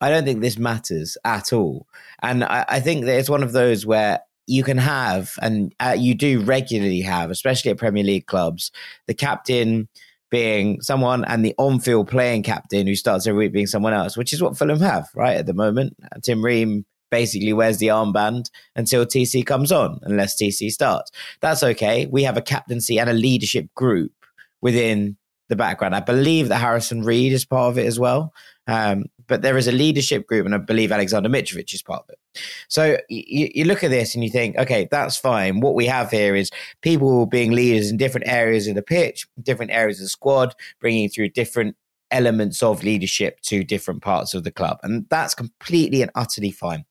I 0.01 0.11
don't 0.11 0.25
think 0.25 0.41
this 0.41 0.59
matters 0.59 1.17
at 1.25 1.53
all. 1.53 1.87
And 2.23 2.43
I, 2.43 2.65
I 2.69 2.81
think 2.81 3.05
that 3.05 3.19
it's 3.19 3.31
one 3.31 3.45
of 3.45 3.53
those 3.53 3.87
where 3.87 4.21
you 4.47 4.63
can 4.63 4.79
have, 4.79 5.35
and 5.41 5.75
uh, 5.81 5.97
you 5.99 6.15
do 6.15 6.41
regularly 6.41 7.01
have, 7.01 7.31
especially 7.31 7.71
at 7.71 7.79
Premier 7.79 8.05
League 8.05 8.27
clubs, 8.27 8.71
the 9.07 9.15
captain 9.15 9.89
being 10.31 10.81
someone 10.81 11.25
and 11.27 11.45
the 11.45 11.55
on-field 11.59 12.09
playing 12.09 12.43
captain 12.43 12.87
who 12.87 12.97
starts 12.97 13.27
every 13.27 13.47
week 13.47 13.53
being 13.53 13.67
someone 13.67 13.93
else, 13.93 14.17
which 14.17 14.33
is 14.33 14.43
what 14.43 14.57
Fulham 14.57 14.81
have 14.81 15.09
right 15.15 15.37
at 15.37 15.47
the 15.47 15.55
moment. 15.55 15.97
Tim 16.23 16.45
Ream 16.45 16.85
basically 17.11 17.53
wears 17.53 17.79
the 17.79 17.87
armband 17.87 18.51
until 18.75 19.07
TC 19.07 19.47
comes 19.47 19.71
on, 19.71 20.01
unless 20.03 20.35
TC 20.35 20.71
starts. 20.71 21.13
That's 21.41 21.63
okay. 21.63 22.07
We 22.07 22.25
have 22.25 22.37
a 22.37 22.43
captaincy 22.43 22.99
and 22.99 23.09
a 23.09 23.13
leadership 23.13 23.73
group 23.75 24.13
within 24.61 25.17
the 25.49 25.57
background. 25.57 25.95
I 25.95 26.01
believe 26.01 26.49
that 26.49 26.59
Harrison 26.59 27.03
Reid 27.03 27.33
is 27.33 27.45
part 27.45 27.71
of 27.71 27.79
it 27.79 27.87
as 27.87 27.99
well. 27.99 28.33
Um, 28.67 29.05
but 29.27 29.43
there 29.43 29.57
is 29.57 29.69
a 29.69 29.73
leadership 29.73 30.27
group, 30.27 30.47
and 30.47 30.55
I 30.55 30.59
believe 30.59 30.93
Alexander 30.93 31.29
Mitrovic 31.29 31.73
is 31.73 31.83
part 31.83 32.05
of 32.05 32.11
it. 32.11 32.41
So 32.69 32.99
you, 33.09 33.51
you, 33.55 33.65
look 33.65 33.85
at 33.85 33.91
this 33.91 34.15
and 34.15 34.25
you 34.25 34.31
think, 34.31 34.57
okay, 34.57 34.89
that's 34.91 35.17
fine. 35.17 35.61
What 35.61 35.75
we 35.75 35.87
have 35.87 36.11
here 36.11 36.35
is 36.35 36.51
people 36.83 37.27
being 37.27 37.53
leaders 37.53 37.91
in 37.91 37.97
different 37.97 38.29
areas 38.29 38.67
of 38.67 38.75
the 38.75 38.83
pitch, 38.83 39.27
different 39.43 39.71
areas 39.71 39.99
of 39.99 40.05
the 40.05 40.11
squad, 40.11 40.55
bringing 40.81 41.09
through 41.09 41.31
different 41.31 41.77
elements 42.11 42.63
of 42.63 42.83
leadership 42.83 43.41
to 43.43 43.65
different 43.65 44.03
parts 44.03 44.35
of 44.35 44.45
the 44.45 44.53
club. 44.53 44.79
And 44.83 45.07
that's 45.11 45.35
completely 45.35 46.03
and 46.03 46.11
utterly 46.15 46.51
fine. 46.51 46.85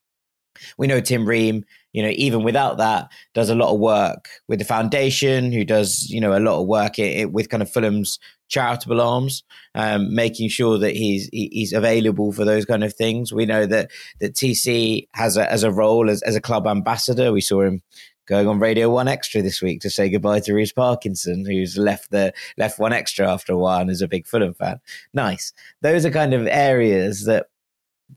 We 0.78 0.86
know 0.86 1.00
Tim 1.00 1.26
Ream, 1.26 1.64
you 1.92 2.02
know, 2.02 2.12
even 2.14 2.42
without 2.42 2.78
that, 2.78 3.10
does 3.34 3.50
a 3.50 3.54
lot 3.54 3.72
of 3.72 3.80
work 3.80 4.28
with 4.48 4.58
the 4.58 4.64
foundation, 4.64 5.52
who 5.52 5.64
does, 5.64 6.08
you 6.10 6.20
know, 6.20 6.36
a 6.36 6.40
lot 6.40 6.60
of 6.60 6.66
work 6.66 6.98
it, 6.98 7.16
it, 7.18 7.32
with 7.32 7.48
kind 7.48 7.62
of 7.62 7.70
Fulham's 7.70 8.18
charitable 8.48 9.00
arms, 9.00 9.42
um, 9.74 10.14
making 10.14 10.48
sure 10.48 10.78
that 10.78 10.94
he's 10.94 11.28
he's 11.32 11.72
available 11.72 12.32
for 12.32 12.44
those 12.44 12.64
kind 12.64 12.84
of 12.84 12.94
things. 12.94 13.32
We 13.32 13.46
know 13.46 13.66
that 13.66 13.90
that 14.20 14.34
TC 14.34 15.08
has 15.14 15.36
a 15.36 15.50
as 15.50 15.62
a 15.62 15.72
role 15.72 16.10
as, 16.10 16.22
as 16.22 16.36
a 16.36 16.40
club 16.40 16.66
ambassador. 16.66 17.32
We 17.32 17.40
saw 17.40 17.62
him 17.62 17.82
going 18.26 18.48
on 18.48 18.58
Radio 18.58 18.90
One 18.90 19.08
Extra 19.08 19.42
this 19.42 19.60
week 19.60 19.80
to 19.80 19.90
say 19.90 20.08
goodbye 20.08 20.40
to 20.40 20.54
Reece 20.54 20.72
Parkinson, 20.72 21.44
who's 21.44 21.76
left 21.76 22.10
the 22.10 22.32
left 22.56 22.78
One 22.78 22.92
Extra 22.92 23.30
after 23.30 23.52
a 23.52 23.58
while 23.58 23.80
and 23.80 23.90
is 23.90 24.02
a 24.02 24.08
big 24.08 24.26
Fulham 24.26 24.54
fan. 24.54 24.80
Nice. 25.12 25.52
Those 25.82 26.04
are 26.04 26.10
kind 26.10 26.34
of 26.34 26.46
areas 26.46 27.24
that 27.24 27.46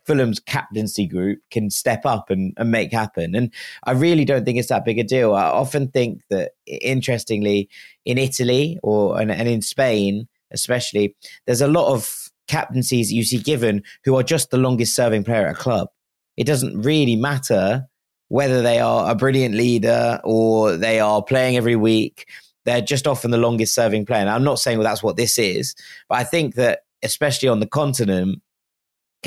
Fulham's 0.05 0.39
captaincy 0.39 1.07
group 1.07 1.39
can 1.51 1.69
step 1.69 2.05
up 2.05 2.29
and, 2.29 2.53
and 2.57 2.71
make 2.71 2.91
happen. 2.91 3.35
And 3.35 3.53
I 3.85 3.91
really 3.91 4.25
don't 4.25 4.45
think 4.45 4.57
it's 4.57 4.69
that 4.69 4.85
big 4.85 4.99
a 4.99 5.03
deal. 5.03 5.33
I 5.33 5.45
often 5.45 5.89
think 5.89 6.21
that, 6.29 6.51
interestingly, 6.65 7.69
in 8.05 8.17
Italy 8.17 8.79
or 8.83 9.19
and, 9.19 9.31
and 9.31 9.47
in 9.47 9.61
Spain, 9.61 10.27
especially, 10.51 11.15
there's 11.45 11.61
a 11.61 11.67
lot 11.67 11.93
of 11.93 12.29
captaincies 12.47 13.11
you 13.11 13.23
see 13.23 13.39
given 13.39 13.83
who 14.05 14.15
are 14.15 14.23
just 14.23 14.51
the 14.51 14.57
longest 14.57 14.95
serving 14.95 15.23
player 15.23 15.47
at 15.47 15.55
a 15.55 15.59
club. 15.59 15.89
It 16.37 16.45
doesn't 16.45 16.81
really 16.81 17.15
matter 17.15 17.87
whether 18.29 18.61
they 18.61 18.79
are 18.79 19.09
a 19.09 19.15
brilliant 19.15 19.55
leader 19.55 20.19
or 20.23 20.77
they 20.77 20.99
are 20.99 21.21
playing 21.23 21.57
every 21.57 21.75
week. 21.75 22.27
They're 22.65 22.81
just 22.81 23.07
often 23.07 23.31
the 23.31 23.37
longest 23.37 23.73
serving 23.73 24.05
player. 24.05 24.21
And 24.21 24.29
I'm 24.29 24.43
not 24.43 24.59
saying 24.59 24.77
well 24.77 24.87
that's 24.87 25.03
what 25.03 25.15
this 25.15 25.37
is, 25.37 25.75
but 26.09 26.17
I 26.17 26.23
think 26.23 26.55
that 26.55 26.81
especially 27.03 27.49
on 27.49 27.59
the 27.59 27.67
continent, 27.67 28.41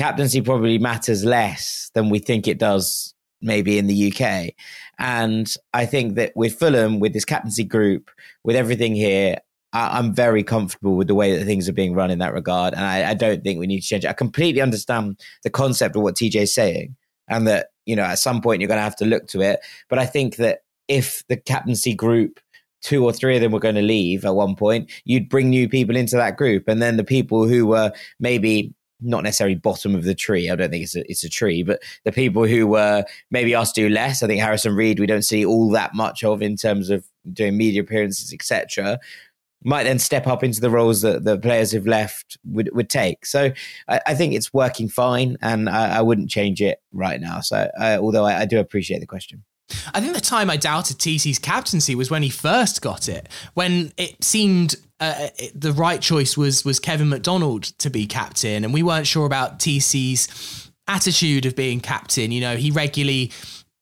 captaincy 0.01 0.41
probably 0.41 0.79
matters 0.79 1.23
less 1.23 1.91
than 1.93 2.09
we 2.09 2.17
think 2.17 2.47
it 2.47 2.57
does 2.57 3.13
maybe 3.39 3.77
in 3.77 3.85
the 3.85 4.11
UK. 4.11 4.49
And 4.97 5.53
I 5.75 5.85
think 5.85 6.15
that 6.15 6.31
with 6.35 6.57
Fulham, 6.57 6.99
with 6.99 7.13
this 7.13 7.23
captaincy 7.23 7.63
group, 7.63 8.09
with 8.43 8.55
everything 8.55 8.95
here, 8.95 9.37
I, 9.73 9.99
am 9.99 10.11
very 10.11 10.43
comfortable 10.43 10.95
with 10.95 11.07
the 11.07 11.13
way 11.13 11.37
that 11.37 11.45
things 11.45 11.69
are 11.69 11.73
being 11.73 11.93
run 11.93 12.09
in 12.09 12.17
that 12.17 12.33
regard. 12.33 12.73
And 12.73 12.83
I, 12.83 13.11
I 13.11 13.13
don't 13.13 13.43
think 13.43 13.59
we 13.59 13.67
need 13.67 13.81
to 13.81 13.87
change 13.87 14.03
it. 14.03 14.09
I 14.09 14.13
completely 14.13 14.59
understand 14.59 15.19
the 15.43 15.51
concept 15.51 15.95
of 15.95 16.01
what 16.01 16.15
TJ 16.15 16.35
is 16.35 16.53
saying 16.53 16.95
and 17.27 17.45
that, 17.45 17.67
you 17.85 17.95
know, 17.95 18.03
at 18.03 18.17
some 18.17 18.41
point 18.41 18.59
you're 18.59 18.67
going 18.67 18.79
to 18.79 18.83
have 18.83 18.95
to 18.97 19.05
look 19.05 19.27
to 19.27 19.41
it. 19.41 19.59
But 19.87 19.99
I 19.99 20.07
think 20.07 20.37
that 20.37 20.61
if 20.87 21.23
the 21.29 21.37
captaincy 21.37 21.93
group, 21.93 22.39
two 22.81 23.05
or 23.05 23.13
three 23.13 23.35
of 23.35 23.41
them 23.43 23.51
were 23.51 23.59
going 23.59 23.75
to 23.75 23.83
leave 23.83 24.25
at 24.25 24.33
one 24.33 24.55
point, 24.55 24.89
you'd 25.05 25.29
bring 25.29 25.51
new 25.51 25.69
people 25.69 25.95
into 25.95 26.15
that 26.15 26.37
group. 26.37 26.67
And 26.67 26.81
then 26.81 26.97
the 26.97 27.03
people 27.03 27.47
who 27.47 27.67
were 27.67 27.91
maybe 28.19 28.73
not 29.01 29.23
necessarily 29.23 29.55
bottom 29.55 29.95
of 29.95 30.03
the 30.03 30.15
tree. 30.15 30.49
I 30.49 30.55
don't 30.55 30.69
think 30.69 30.83
it's 30.83 30.95
a, 30.95 31.09
it's 31.09 31.23
a 31.23 31.29
tree, 31.29 31.63
but 31.63 31.81
the 32.03 32.11
people 32.11 32.45
who 32.45 32.67
were 32.67 33.03
maybe 33.29 33.55
asked 33.55 33.75
to 33.75 33.81
do 33.81 33.89
less. 33.89 34.21
I 34.21 34.27
think 34.27 34.41
Harrison 34.41 34.75
Reid, 34.75 34.99
we 34.99 35.07
don't 35.07 35.23
see 35.23 35.45
all 35.45 35.69
that 35.71 35.93
much 35.93 36.23
of 36.23 36.41
in 36.41 36.55
terms 36.55 36.89
of 36.89 37.05
doing 37.33 37.57
media 37.57 37.81
appearances, 37.81 38.33
etc. 38.33 38.99
Might 39.63 39.83
then 39.83 39.99
step 39.99 40.27
up 40.27 40.43
into 40.43 40.61
the 40.61 40.69
roles 40.69 41.01
that 41.01 41.23
the 41.23 41.37
players 41.37 41.71
who've 41.71 41.85
left 41.85 42.37
would, 42.45 42.69
would 42.73 42.89
take. 42.89 43.25
So 43.25 43.51
I, 43.87 44.01
I 44.07 44.15
think 44.15 44.33
it's 44.33 44.53
working 44.53 44.89
fine, 44.89 45.37
and 45.41 45.69
I, 45.69 45.97
I, 45.97 46.01
wouldn't 46.01 46.29
change 46.29 46.61
it 46.61 46.81
right 46.91 47.21
now. 47.21 47.41
So 47.41 47.69
uh, 47.79 47.99
although 48.01 48.25
I, 48.25 48.41
I 48.41 48.45
do 48.45 48.59
appreciate 48.59 48.99
the 48.99 49.07
question. 49.07 49.43
I 49.93 50.01
think 50.01 50.13
the 50.13 50.21
time 50.21 50.49
I 50.49 50.57
doubted 50.57 50.97
TC's 50.97 51.39
captaincy 51.39 51.95
was 51.95 52.09
when 52.09 52.23
he 52.23 52.29
first 52.29 52.81
got 52.81 53.07
it, 53.09 53.29
when 53.53 53.91
it 53.97 54.23
seemed 54.23 54.75
uh, 54.99 55.29
it, 55.37 55.59
the 55.59 55.73
right 55.73 56.01
choice 56.01 56.37
was 56.37 56.63
was 56.63 56.79
Kevin 56.79 57.09
McDonald 57.09 57.63
to 57.79 57.89
be 57.89 58.05
captain, 58.05 58.63
and 58.63 58.73
we 58.73 58.83
weren't 58.83 59.07
sure 59.07 59.25
about 59.25 59.59
TC's 59.59 60.69
attitude 60.87 61.45
of 61.45 61.55
being 61.55 61.79
captain. 61.79 62.31
You 62.31 62.41
know, 62.41 62.55
he 62.55 62.69
regularly 62.71 63.31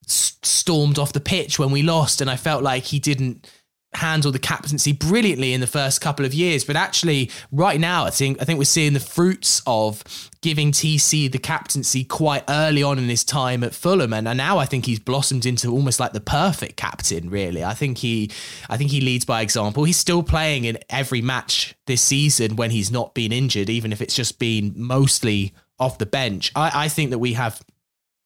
s- 0.06 0.38
stormed 0.44 0.98
off 0.98 1.12
the 1.14 1.20
pitch 1.20 1.60
when 1.60 1.72
we 1.72 1.82
lost, 1.84 2.22
and 2.22 2.30
I 2.30 2.36
felt 2.36 2.64
like 2.64 2.86
he 2.86 3.00
didn't 3.00 3.50
handle 3.94 4.32
the 4.32 4.40
captaincy 4.40 4.92
brilliantly 4.92 5.54
in 5.54 5.62
the 5.62 5.68
first 5.68 6.00
couple 6.00 6.26
of 6.26 6.34
years. 6.34 6.64
But 6.64 6.76
actually, 6.76 7.32
right 7.52 7.80
now, 7.80 8.06
I 8.06 8.12
think 8.12 8.42
I 8.42 8.46
think 8.46 8.60
we're 8.60 8.66
seeing 8.66 8.94
the 8.94 9.00
fruits 9.00 9.62
of 9.66 10.04
giving 10.42 10.72
TC 10.72 11.32
the 11.32 11.40
captaincy 11.40 12.04
quite 12.04 12.44
early 12.48 12.84
on 12.84 12.98
in 12.98 13.10
his 13.10 13.24
time 13.24 13.64
at 13.64 13.74
Fulham, 13.74 14.14
and 14.14 14.26
now 14.38 14.58
I 14.58 14.66
think 14.66 14.86
he's 14.86 15.00
blossomed 15.00 15.46
into 15.46 15.72
almost 15.72 16.00
like 16.00 16.14
the 16.14 16.22
perfect 16.22 16.78
captain. 16.78 17.30
Really, 17.30 17.64
I 17.64 17.74
think 17.74 18.00
he 18.00 18.32
I 18.70 18.78
think 18.78 18.92
he 18.92 19.02
leads 19.02 19.26
by 19.26 19.42
example. 19.42 19.84
He's 19.84 19.98
still 19.98 20.24
playing 20.24 20.66
in 20.66 20.78
every 20.90 21.22
match 21.22 21.76
this 21.88 22.02
season 22.02 22.56
when 22.56 22.72
he's 22.72 22.92
not 22.92 23.14
been 23.14 23.32
injured, 23.32 23.70
even 23.70 23.92
if 23.92 24.02
it's 24.02 24.16
just 24.16 24.40
been 24.40 24.74
mostly 24.76 25.54
off 25.80 25.98
the 25.98 26.06
bench. 26.06 26.52
I, 26.56 26.86
I 26.86 26.88
think 26.90 27.10
that 27.10 27.20
we 27.20 27.34
have 27.34 27.62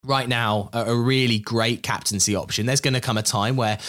right 0.04 0.28
now 0.28 0.70
a, 0.74 0.94
really 0.96 1.40
great 1.40 1.84
captaincy 1.84 2.36
option. 2.36 2.66
There's 2.66 2.82
going 2.82 2.94
to 2.94 3.02
come 3.02 3.18
a 3.18 3.24
time 3.24 3.56
where 3.56 3.80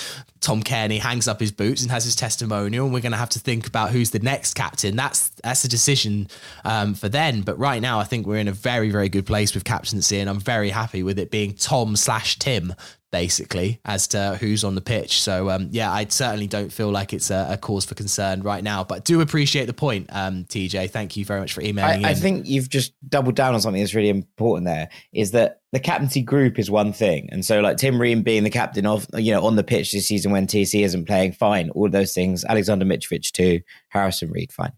Tom 0.41 0.63
Cairney 0.63 0.99
hangs 0.99 1.27
up 1.27 1.41
his 1.41 1.53
boots 1.53 1.83
and 1.83 1.91
has 1.91 2.05
his 2.05 2.15
testimonial, 2.17 2.85
and 2.85 2.95
we're 2.95 3.01
going 3.01 3.13
to 3.13 3.19
have 3.19 3.31
to 3.31 3.39
think 3.39 3.67
about 3.67 3.91
who's 3.91 4.11
the 4.11 4.19
next 4.19 4.55
captain. 4.55 4.97
That's 4.97 5.31
that's 5.43 5.65
a 5.65 5.69
decision 5.69 6.29
um, 6.65 6.95
for 6.95 7.09
then. 7.09 7.43
But 7.43 7.59
right 7.59 7.81
now, 7.81 7.99
I 7.99 8.05
think 8.05 8.27
we're 8.27 8.39
in 8.39 8.49
a 8.49 8.53
very 8.53 8.91
very 8.91 9.09
good 9.09 9.27
place 9.27 9.55
with 9.55 9.65
captaincy, 9.65 10.19
and 10.19 10.29
I'm 10.29 10.41
very 10.41 10.71
happy 10.71 11.03
with 11.03 11.19
it 11.19 11.31
being 11.31 11.55
Tom 11.55 11.97
slash 11.97 12.39
Tim 12.39 12.75
basically 13.15 13.79
as 13.85 14.09
to 14.09 14.37
who's 14.41 14.65
on 14.65 14.75
the 14.75 14.81
pitch. 14.81 15.23
So 15.23 15.49
um, 15.49 15.69
yeah, 15.71 15.93
I 15.93 16.05
certainly 16.07 16.49
don't 16.49 16.73
feel 16.73 16.91
like 16.91 17.13
it's 17.13 17.31
a, 17.31 17.47
a, 17.51 17.57
cause 17.57 17.85
for 17.85 17.95
concern 17.95 18.43
right 18.43 18.65
now, 18.65 18.83
but 18.83 19.05
do 19.05 19.21
appreciate 19.21 19.67
the 19.67 19.73
point, 19.73 20.09
um, 20.11 20.47
TJ. 20.47 20.91
Thank 20.91 21.17
you 21.17 21.25
very 21.25 21.39
much 21.39 21.53
for 21.53 21.61
emailing. 21.61 22.05
I, 22.05 22.11
I, 22.11 22.15
think 22.15 22.49
you've 22.49 22.69
just 22.69 22.93
doubled 23.09 23.37
down 23.37 23.55
on 23.55 23.61
something 23.61 23.81
that's 23.81 23.95
really 23.95 24.09
important. 24.09 24.67
There 24.67 24.89
is 25.13 25.31
that 25.31 25.61
the 25.75 25.81
captaincy 25.81 26.23
group 26.23 26.57
is 26.57 26.71
one 26.71 26.93
thing, 26.93 27.29
and 27.33 27.45
so 27.45 27.61
like 27.61 27.79
Tim 27.79 28.01
Ream 28.01 28.23
being 28.23 28.45
the 28.45 28.51
captain 28.51 28.87
of 28.87 29.09
you 29.15 29.33
know 29.33 29.45
on 29.45 29.57
the 29.57 29.65
pitch 29.65 29.91
this 29.91 30.07
season 30.07 30.31
when 30.31 30.47
TC 30.47 30.85
isn't 30.85 31.07
playing, 31.07 31.33
fine, 31.33 31.71
all 31.71 31.91
those 31.91 32.15
things. 32.15 32.45
Alexander 32.45 32.85
Mitrovic 32.85 33.33
too, 33.33 33.61
Harrison 33.89 34.31
Reid, 34.31 34.53
fine. 34.53 34.73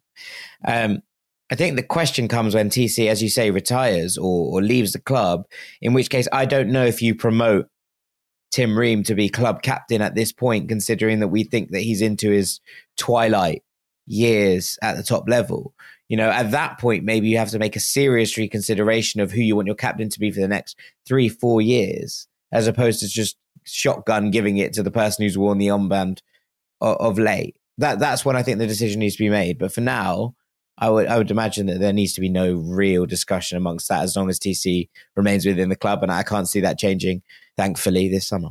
Um, 0.67 1.03
I 1.51 1.55
think 1.55 1.77
the 1.77 1.83
question 1.83 2.29
comes 2.29 2.55
when 2.55 2.71
TC, 2.71 3.09
as 3.09 3.23
you 3.23 3.29
say, 3.29 3.51
retires 3.51 4.17
or, 4.17 4.57
or 4.57 4.63
leaves 4.63 4.93
the 4.93 4.99
club, 4.99 5.45
in 5.83 5.93
which 5.93 6.09
case 6.09 6.29
I 6.33 6.47
don't 6.47 6.71
know 6.71 6.87
if 6.87 7.03
you 7.03 7.15
promote 7.15 7.69
Tim 8.51 8.79
Ream 8.79 9.03
to 9.03 9.15
be 9.15 9.29
club 9.29 9.61
captain 9.61 10.01
at 10.01 10.15
this 10.15 10.33
point, 10.33 10.71
considering 10.71 11.21
that 11.21 11.29
we 11.29 11.45
think 11.45 11.73
that 11.73 11.81
he's 11.81 12.01
into 12.01 12.31
his 12.31 12.61
twilight 12.97 13.63
years 14.07 14.79
at 14.81 14.97
the 14.97 15.03
top 15.03 15.29
level. 15.29 15.75
You 16.09 16.17
know, 16.17 16.31
at 16.31 16.53
that 16.53 16.79
point, 16.79 17.05
maybe 17.05 17.29
you 17.29 17.39
have 17.39 17.51
to 17.51 17.59
make 17.59 17.77
a 17.77 17.81
serious 17.81 18.37
reconsideration 18.37 19.21
of 19.21 19.33
who 19.33 19.41
you 19.41 19.57
want 19.57 19.67
your 19.67 19.75
captain 19.75 20.09
to 20.09 20.21
be 20.21 20.31
for 20.31 20.41
the 20.41 20.49
next 20.49 20.79
three, 21.07 21.29
four 21.29 21.61
years, 21.61 22.29
as 22.53 22.67
opposed 22.67 23.01
to 23.01 23.09
just 23.09 23.37
shotgun 23.65 24.31
giving 24.31 24.59
it 24.59 24.73
to 24.75 24.83
the 24.83 24.91
person 24.91 25.25
who's 25.25 25.37
worn 25.37 25.59
the 25.59 25.67
armband 25.67 26.21
of, 26.81 26.97
of 26.99 27.19
late. 27.19 27.57
That 27.79 27.99
that's 27.99 28.25
when 28.25 28.37
I 28.37 28.43
think 28.43 28.59
the 28.59 28.67
decision 28.67 29.01
needs 29.01 29.17
to 29.17 29.25
be 29.25 29.31
made. 29.31 29.59
But 29.59 29.73
for 29.73 29.81
now, 29.81 30.35
I 30.79 30.91
would 30.91 31.09
I 31.09 31.19
would 31.19 31.31
imagine 31.31 31.67
that 31.67 31.81
there 31.81 31.93
needs 31.93 32.13
to 32.15 32.21
be 32.21 32.29
no 32.29 32.55
real 32.55 33.05
discussion 33.07 33.59
amongst 33.59 33.89
that 33.89 34.03
as 34.03 34.17
long 34.17 34.31
as 34.31 34.39
TC 34.39 34.89
remains 35.17 35.45
within 35.45 35.69
the 35.69 35.77
club, 35.77 36.03
and 36.03 36.13
I 36.13 36.23
can't 36.23 36.49
see 36.49 36.61
that 36.61 36.79
changing 36.79 37.23
thankfully, 37.57 38.09
this 38.09 38.29
summer. 38.29 38.51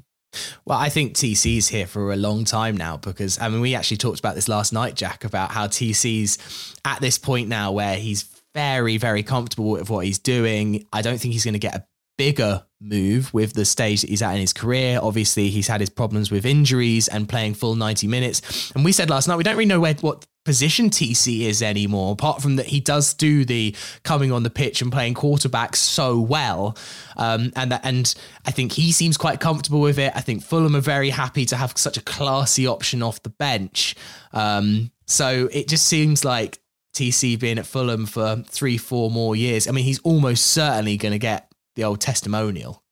Well, 0.65 0.77
I 0.77 0.89
think 0.89 1.13
TC's 1.13 1.67
here 1.67 1.87
for 1.87 2.11
a 2.11 2.15
long 2.15 2.45
time 2.45 2.77
now 2.77 2.97
because 2.97 3.39
I 3.39 3.49
mean 3.49 3.61
we 3.61 3.75
actually 3.75 3.97
talked 3.97 4.19
about 4.19 4.35
this 4.35 4.47
last 4.47 4.73
night, 4.73 4.95
Jack, 4.95 5.23
about 5.23 5.51
how 5.51 5.67
TC's 5.67 6.75
at 6.83 7.01
this 7.01 7.17
point 7.17 7.49
now 7.49 7.71
where 7.71 7.95
he's 7.95 8.23
very, 8.53 8.97
very 8.97 9.21
comfortable 9.21 9.71
with 9.71 9.89
what 9.89 10.05
he's 10.05 10.17
doing. 10.17 10.87
I 10.93 11.01
don't 11.01 11.19
think 11.19 11.33
he's 11.33 11.43
going 11.43 11.53
to 11.53 11.59
get 11.59 11.75
a 11.75 11.85
bigger 12.17 12.65
move 12.79 13.33
with 13.33 13.53
the 13.53 13.65
stage 13.65 14.01
that 14.01 14.09
he's 14.09 14.21
at 14.21 14.33
in 14.33 14.41
his 14.41 14.53
career. 14.53 14.99
Obviously, 15.01 15.49
he's 15.49 15.67
had 15.67 15.79
his 15.79 15.89
problems 15.89 16.31
with 16.31 16.45
injuries 16.45 17.07
and 17.07 17.27
playing 17.27 17.53
full 17.53 17.75
90 17.75 18.07
minutes. 18.07 18.71
And 18.75 18.85
we 18.85 18.91
said 18.91 19.09
last 19.09 19.27
night 19.27 19.37
we 19.37 19.43
don't 19.43 19.55
really 19.55 19.67
know 19.67 19.79
where 19.79 19.95
what 19.95 20.25
position 20.45 20.91
TC 20.91 21.41
is 21.41 21.61
anymore, 21.61 22.13
apart 22.13 22.41
from 22.41 22.55
that 22.57 22.67
he 22.67 22.79
does 22.79 23.13
do 23.13 23.43
the 23.43 23.75
coming 24.03 24.31
on 24.31 24.43
the 24.43 24.49
pitch 24.49 24.81
and 24.81 24.91
playing 24.91 25.15
quarterback 25.15 25.75
so 25.75 26.19
well. 26.19 26.77
Um, 27.17 27.51
and 27.55 27.71
that, 27.71 27.81
and 27.83 28.13
I 28.45 28.51
think 28.51 28.71
he 28.71 28.91
seems 28.91 29.17
quite 29.17 29.39
comfortable 29.39 29.81
with 29.81 29.97
it. 29.97 30.13
I 30.15 30.21
think 30.21 30.43
Fulham 30.43 30.75
are 30.75 30.81
very 30.81 31.09
happy 31.09 31.45
to 31.47 31.57
have 31.57 31.73
such 31.75 31.97
a 31.97 32.01
classy 32.01 32.67
option 32.67 33.01
off 33.01 33.23
the 33.23 33.29
bench. 33.29 33.95
Um, 34.31 34.91
so 35.07 35.49
it 35.51 35.67
just 35.67 35.87
seems 35.87 36.23
like 36.23 36.59
TC 36.95 37.39
being 37.39 37.57
at 37.57 37.65
Fulham 37.65 38.05
for 38.05 38.43
three, 38.47 38.77
four 38.77 39.11
more 39.11 39.35
years. 39.35 39.67
I 39.67 39.71
mean, 39.71 39.83
he's 39.83 39.99
almost 39.99 40.47
certainly 40.47 40.95
going 40.95 41.11
to 41.11 41.19
get 41.19 41.51
the 41.75 41.83
old 41.83 42.01
testimonial. 42.01 42.83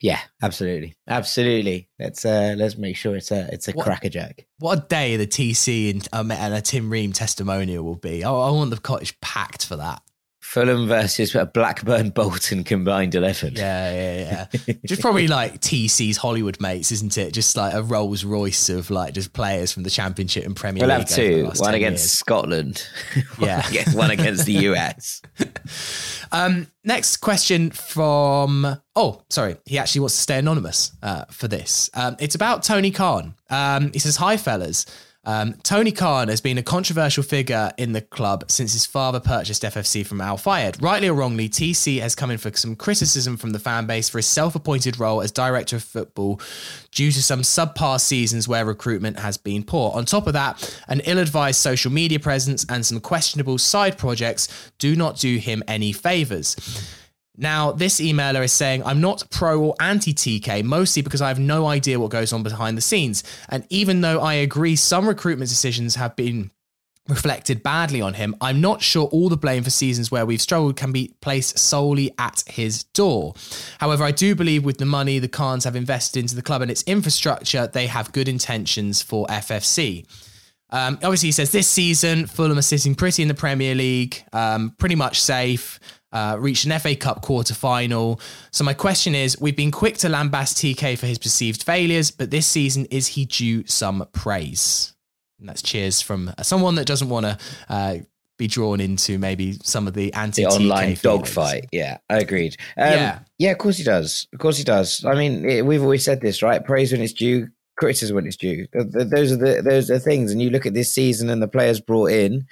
Yeah, 0.00 0.20
absolutely, 0.42 0.94
absolutely. 1.06 1.90
Let's 1.98 2.24
uh, 2.24 2.54
let's 2.56 2.78
make 2.78 2.96
sure 2.96 3.16
it's 3.16 3.30
a 3.30 3.52
it's 3.52 3.68
a 3.68 3.72
what, 3.72 3.84
crackerjack. 3.84 4.46
What 4.58 4.78
a 4.78 4.86
day 4.88 5.16
the 5.16 5.26
TC 5.26 5.90
and, 5.90 6.08
um, 6.12 6.30
and 6.30 6.54
a 6.54 6.62
Tim 6.62 6.88
Ream 6.88 7.12
testimonial 7.12 7.84
will 7.84 7.96
be. 7.96 8.24
I, 8.24 8.30
I 8.30 8.50
want 8.50 8.70
the 8.70 8.78
cottage 8.78 9.20
packed 9.20 9.66
for 9.66 9.76
that. 9.76 10.02
Fulham 10.40 10.88
versus 10.88 11.36
Blackburn 11.52 12.10
Bolton 12.14 12.64
combined 12.64 13.14
11. 13.14 13.54
Yeah, 13.54 13.92
yeah, 13.92 14.46
yeah. 14.66 14.74
just 14.86 15.00
probably 15.00 15.28
like 15.28 15.60
TC's 15.60 16.16
Hollywood 16.16 16.60
mates, 16.60 16.90
isn't 16.90 17.16
it? 17.18 17.32
Just 17.32 17.56
like 17.56 17.74
a 17.74 17.82
Rolls 17.82 18.24
Royce 18.24 18.70
of 18.70 18.90
like 18.90 19.12
just 19.12 19.32
players 19.32 19.70
from 19.70 19.82
the 19.82 19.90
Championship 19.90 20.46
and 20.46 20.56
Premier 20.56 20.86
we'll 20.86 20.96
League. 20.96 21.06
We'll 21.16 21.44
have 21.44 21.54
two. 21.56 21.62
One 21.62 21.74
against 21.74 22.02
years. 22.02 22.10
Scotland. 22.10 22.88
yeah. 23.38 23.62
one 23.92 24.10
against 24.10 24.46
the 24.46 24.54
US. 24.70 25.20
um, 26.32 26.66
next 26.84 27.18
question 27.18 27.70
from. 27.70 28.80
Oh, 28.96 29.22
sorry. 29.28 29.56
He 29.66 29.78
actually 29.78 30.00
wants 30.00 30.16
to 30.16 30.22
stay 30.22 30.38
anonymous 30.38 30.92
uh, 31.02 31.26
for 31.30 31.48
this. 31.48 31.90
Um, 31.94 32.16
it's 32.18 32.34
about 32.34 32.62
Tony 32.62 32.90
Khan. 32.90 33.34
Um, 33.50 33.92
he 33.92 33.98
says, 33.98 34.16
Hi, 34.16 34.36
fellas. 34.38 34.86
Um, 35.24 35.54
Tony 35.62 35.92
Khan 35.92 36.28
has 36.28 36.40
been 36.40 36.56
a 36.56 36.62
controversial 36.62 37.22
figure 37.22 37.70
in 37.76 37.92
the 37.92 38.00
club 38.00 38.50
since 38.50 38.72
his 38.72 38.86
father 38.86 39.20
purchased 39.20 39.62
FFC 39.62 40.06
from 40.06 40.20
Al 40.22 40.38
Fayed. 40.38 40.82
Rightly 40.82 41.08
or 41.08 41.14
wrongly, 41.14 41.48
TC 41.48 42.00
has 42.00 42.14
come 42.14 42.30
in 42.30 42.38
for 42.38 42.50
some 42.56 42.74
criticism 42.74 43.36
from 43.36 43.50
the 43.50 43.58
fan 43.58 43.86
base 43.86 44.08
for 44.08 44.18
his 44.18 44.26
self 44.26 44.54
appointed 44.54 44.98
role 44.98 45.20
as 45.20 45.30
director 45.30 45.76
of 45.76 45.84
football 45.84 46.40
due 46.90 47.12
to 47.12 47.22
some 47.22 47.42
subpar 47.42 48.00
seasons 48.00 48.48
where 48.48 48.64
recruitment 48.64 49.18
has 49.18 49.36
been 49.36 49.62
poor. 49.62 49.92
On 49.94 50.06
top 50.06 50.26
of 50.26 50.32
that, 50.32 50.80
an 50.88 51.00
ill 51.00 51.18
advised 51.18 51.60
social 51.60 51.92
media 51.92 52.18
presence 52.18 52.64
and 52.70 52.86
some 52.86 53.00
questionable 53.00 53.58
side 53.58 53.98
projects 53.98 54.72
do 54.78 54.96
not 54.96 55.18
do 55.18 55.36
him 55.36 55.62
any 55.68 55.92
favours. 55.92 56.56
Now, 57.40 57.72
this 57.72 58.00
emailer 58.00 58.44
is 58.44 58.52
saying, 58.52 58.84
I'm 58.84 59.00
not 59.00 59.24
pro 59.30 59.60
or 59.60 59.74
anti 59.80 60.12
TK, 60.12 60.62
mostly 60.62 61.02
because 61.02 61.22
I 61.22 61.28
have 61.28 61.38
no 61.38 61.66
idea 61.66 61.98
what 61.98 62.10
goes 62.10 62.32
on 62.32 62.42
behind 62.42 62.76
the 62.76 62.82
scenes. 62.82 63.24
And 63.48 63.66
even 63.70 64.02
though 64.02 64.20
I 64.20 64.34
agree 64.34 64.76
some 64.76 65.08
recruitment 65.08 65.48
decisions 65.48 65.94
have 65.94 66.14
been 66.16 66.50
reflected 67.08 67.62
badly 67.62 68.00
on 68.00 68.14
him. 68.14 68.36
I'm 68.40 68.60
not 68.60 68.82
sure 68.82 69.06
all 69.06 69.28
the 69.28 69.36
blame 69.36 69.64
for 69.64 69.70
seasons 69.70 70.10
where 70.10 70.24
we've 70.24 70.40
struggled 70.40 70.76
can 70.76 70.92
be 70.92 71.14
placed 71.20 71.58
solely 71.58 72.14
at 72.18 72.44
his 72.46 72.84
door. 72.84 73.34
However, 73.78 74.04
I 74.04 74.12
do 74.12 74.34
believe 74.34 74.64
with 74.64 74.78
the 74.78 74.86
money 74.86 75.18
the 75.18 75.26
Khans 75.28 75.64
have 75.64 75.74
invested 75.74 76.20
into 76.20 76.36
the 76.36 76.42
club 76.42 76.62
and 76.62 76.70
its 76.70 76.84
infrastructure, 76.84 77.66
they 77.66 77.88
have 77.88 78.12
good 78.12 78.28
intentions 78.28 79.02
for 79.02 79.26
FFC. 79.26 80.06
Um, 80.72 80.94
obviously, 81.02 81.28
he 81.28 81.32
says 81.32 81.50
this 81.50 81.66
season, 81.66 82.26
Fulham 82.26 82.58
are 82.58 82.62
sitting 82.62 82.94
pretty 82.94 83.22
in 83.22 83.28
the 83.28 83.34
Premier 83.34 83.74
League, 83.74 84.24
um, 84.32 84.74
pretty 84.78 84.94
much 84.94 85.20
safe. 85.20 85.80
Uh, 86.12 86.36
reached 86.40 86.64
an 86.64 86.76
FA 86.80 86.96
Cup 86.96 87.22
quarter 87.22 87.54
final. 87.54 88.20
So, 88.50 88.64
my 88.64 88.74
question 88.74 89.14
is 89.14 89.40
we've 89.40 89.56
been 89.56 89.70
quick 89.70 89.96
to 89.98 90.08
lambast 90.08 90.56
TK 90.58 90.98
for 90.98 91.06
his 91.06 91.18
perceived 91.18 91.62
failures, 91.62 92.10
but 92.10 92.30
this 92.30 92.46
season, 92.46 92.86
is 92.86 93.06
he 93.08 93.26
due 93.26 93.64
some 93.66 94.06
praise? 94.12 94.94
And 95.38 95.48
that's 95.48 95.62
cheers 95.62 96.00
from 96.00 96.32
someone 96.42 96.74
that 96.74 96.86
doesn't 96.86 97.08
want 97.08 97.26
to 97.26 97.38
uh, 97.68 97.96
be 98.40 98.46
drawn 98.46 98.80
into 98.80 99.18
maybe 99.18 99.52
some 99.62 99.86
of 99.86 99.92
the 99.92 100.12
anti 100.14 100.42
the 100.42 100.48
online 100.50 100.94
dogfight. 100.94 101.66
Yeah, 101.72 101.98
I 102.08 102.20
agreed. 102.20 102.56
Um, 102.76 102.92
yeah, 102.92 103.18
yeah, 103.38 103.50
of 103.50 103.58
course 103.58 103.76
he 103.76 103.84
does. 103.84 104.26
Of 104.32 104.38
course 104.40 104.56
he 104.56 104.64
does. 104.64 105.04
I 105.04 105.14
mean, 105.14 105.44
it, 105.44 105.66
we've 105.66 105.82
always 105.82 106.04
said 106.04 106.22
this, 106.22 106.42
right? 106.42 106.64
Praise 106.64 106.90
when 106.90 107.02
it's 107.02 107.12
due, 107.12 107.48
criticism 107.76 108.16
when 108.16 108.26
it's 108.26 108.38
due. 108.38 108.66
Those 108.72 109.32
are 109.32 109.36
the 109.36 109.62
those 109.62 109.90
are 109.90 109.98
things. 109.98 110.32
And 110.32 110.40
you 110.40 110.48
look 110.48 110.64
at 110.64 110.72
this 110.72 110.94
season 110.94 111.28
and 111.28 111.42
the 111.42 111.48
players 111.48 111.80
brought 111.80 112.12
in, 112.12 112.46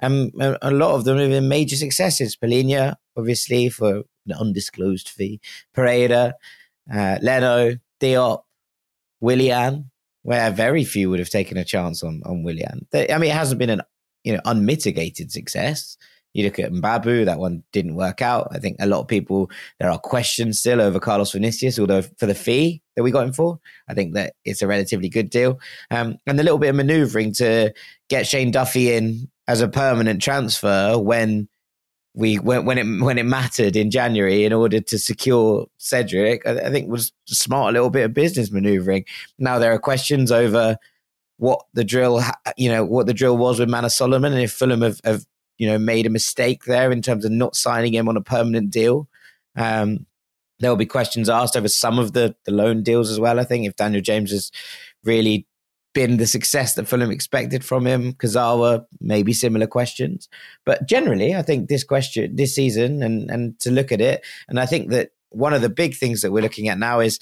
and 0.00 0.32
a 0.62 0.70
lot 0.70 0.94
of 0.94 1.04
them 1.04 1.18
have 1.18 1.30
been 1.30 1.48
major 1.48 1.76
successes. 1.76 2.36
Palhinha, 2.36 2.96
obviously, 3.16 3.68
for 3.68 4.02
an 4.26 4.32
undisclosed 4.32 5.08
fee. 5.08 5.40
Pereira, 5.74 6.34
uh, 6.92 7.18
Leno, 7.22 7.76
Diop, 8.00 8.42
Willian, 9.20 9.90
where 10.22 10.50
very 10.50 10.84
few 10.84 11.10
would 11.10 11.18
have 11.18 11.30
taken 11.30 11.56
a 11.56 11.64
chance 11.64 12.02
on 12.02 12.22
on 12.24 12.42
Willian. 12.42 12.86
I 12.94 13.18
mean, 13.18 13.30
it 13.30 13.34
hasn't 13.34 13.58
been 13.58 13.70
an 13.70 13.82
you 14.24 14.32
know 14.32 14.40
unmitigated 14.44 15.30
success. 15.30 15.96
You 16.32 16.44
look 16.44 16.60
at 16.60 16.70
Mbabu, 16.70 17.24
that 17.24 17.40
one 17.40 17.64
didn't 17.72 17.96
work 17.96 18.22
out. 18.22 18.48
I 18.52 18.58
think 18.58 18.76
a 18.78 18.86
lot 18.86 19.00
of 19.00 19.08
people 19.08 19.50
there 19.80 19.90
are 19.90 19.98
questions 19.98 20.60
still 20.60 20.80
over 20.80 21.00
Carlos 21.00 21.32
Vinicius, 21.32 21.78
although 21.78 22.02
for 22.02 22.26
the 22.26 22.34
fee 22.34 22.82
that 22.94 23.02
we 23.02 23.10
got 23.10 23.26
him 23.26 23.32
for, 23.32 23.58
I 23.88 23.94
think 23.94 24.14
that 24.14 24.34
it's 24.44 24.62
a 24.62 24.68
relatively 24.68 25.08
good 25.08 25.28
deal. 25.28 25.58
Um, 25.90 26.18
and 26.26 26.38
a 26.38 26.42
little 26.42 26.58
bit 26.58 26.70
of 26.70 26.76
manoeuvring 26.76 27.32
to 27.34 27.74
get 28.08 28.28
Shane 28.28 28.52
Duffy 28.52 28.92
in 28.92 29.28
as 29.50 29.60
a 29.60 29.66
permanent 29.66 30.22
transfer 30.22 30.96
when 30.96 31.48
we 32.14 32.36
when, 32.38 32.64
when 32.64 32.78
it 32.78 33.04
when 33.04 33.18
it 33.18 33.24
mattered 33.24 33.74
in 33.74 33.90
January 33.90 34.44
in 34.44 34.52
order 34.52 34.80
to 34.80 34.96
secure 34.96 35.66
Cedric, 35.76 36.46
I, 36.46 36.66
I 36.66 36.70
think 36.70 36.88
was 36.88 37.10
smart, 37.26 37.70
a 37.70 37.72
little 37.72 37.90
bit 37.90 38.04
of 38.04 38.14
business 38.14 38.52
maneuvering. 38.52 39.04
Now 39.40 39.58
there 39.58 39.72
are 39.72 39.78
questions 39.80 40.30
over 40.30 40.76
what 41.38 41.64
the 41.74 41.82
drill, 41.82 42.22
you 42.56 42.70
know, 42.70 42.84
what 42.84 43.08
the 43.08 43.14
drill 43.14 43.36
was 43.36 43.58
with 43.58 43.68
Manor 43.68 43.88
Solomon, 43.88 44.32
and 44.32 44.42
if 44.42 44.52
Fulham 44.52 44.82
have, 44.82 45.00
have 45.02 45.26
you 45.58 45.66
know 45.66 45.78
made 45.78 46.06
a 46.06 46.10
mistake 46.10 46.64
there 46.66 46.92
in 46.92 47.02
terms 47.02 47.24
of 47.24 47.32
not 47.32 47.56
signing 47.56 47.92
him 47.92 48.08
on 48.08 48.16
a 48.16 48.22
permanent 48.22 48.70
deal. 48.70 49.08
Um, 49.56 50.06
there 50.60 50.70
will 50.70 50.76
be 50.76 50.86
questions 50.86 51.28
asked 51.28 51.56
over 51.56 51.68
some 51.68 51.98
of 51.98 52.12
the 52.12 52.36
the 52.44 52.52
loan 52.52 52.84
deals 52.84 53.10
as 53.10 53.18
well. 53.18 53.40
I 53.40 53.44
think 53.44 53.66
if 53.66 53.74
Daniel 53.74 54.02
James 54.02 54.30
has 54.30 54.52
really 55.02 55.48
been 55.92 56.16
the 56.16 56.26
success 56.26 56.74
that 56.74 56.86
Fulham 56.86 57.10
expected 57.10 57.64
from 57.64 57.86
him. 57.86 58.12
Kurzawa, 58.14 58.84
maybe 59.00 59.32
similar 59.32 59.66
questions. 59.66 60.28
But 60.64 60.88
generally, 60.88 61.34
I 61.34 61.42
think 61.42 61.68
this 61.68 61.84
question, 61.84 62.36
this 62.36 62.54
season, 62.54 63.02
and, 63.02 63.30
and 63.30 63.58
to 63.60 63.70
look 63.70 63.92
at 63.92 64.00
it, 64.00 64.24
and 64.48 64.60
I 64.60 64.66
think 64.66 64.90
that 64.90 65.10
one 65.30 65.54
of 65.54 65.62
the 65.62 65.68
big 65.68 65.96
things 65.96 66.22
that 66.22 66.32
we're 66.32 66.42
looking 66.42 66.68
at 66.68 66.78
now 66.78 67.00
is 67.00 67.18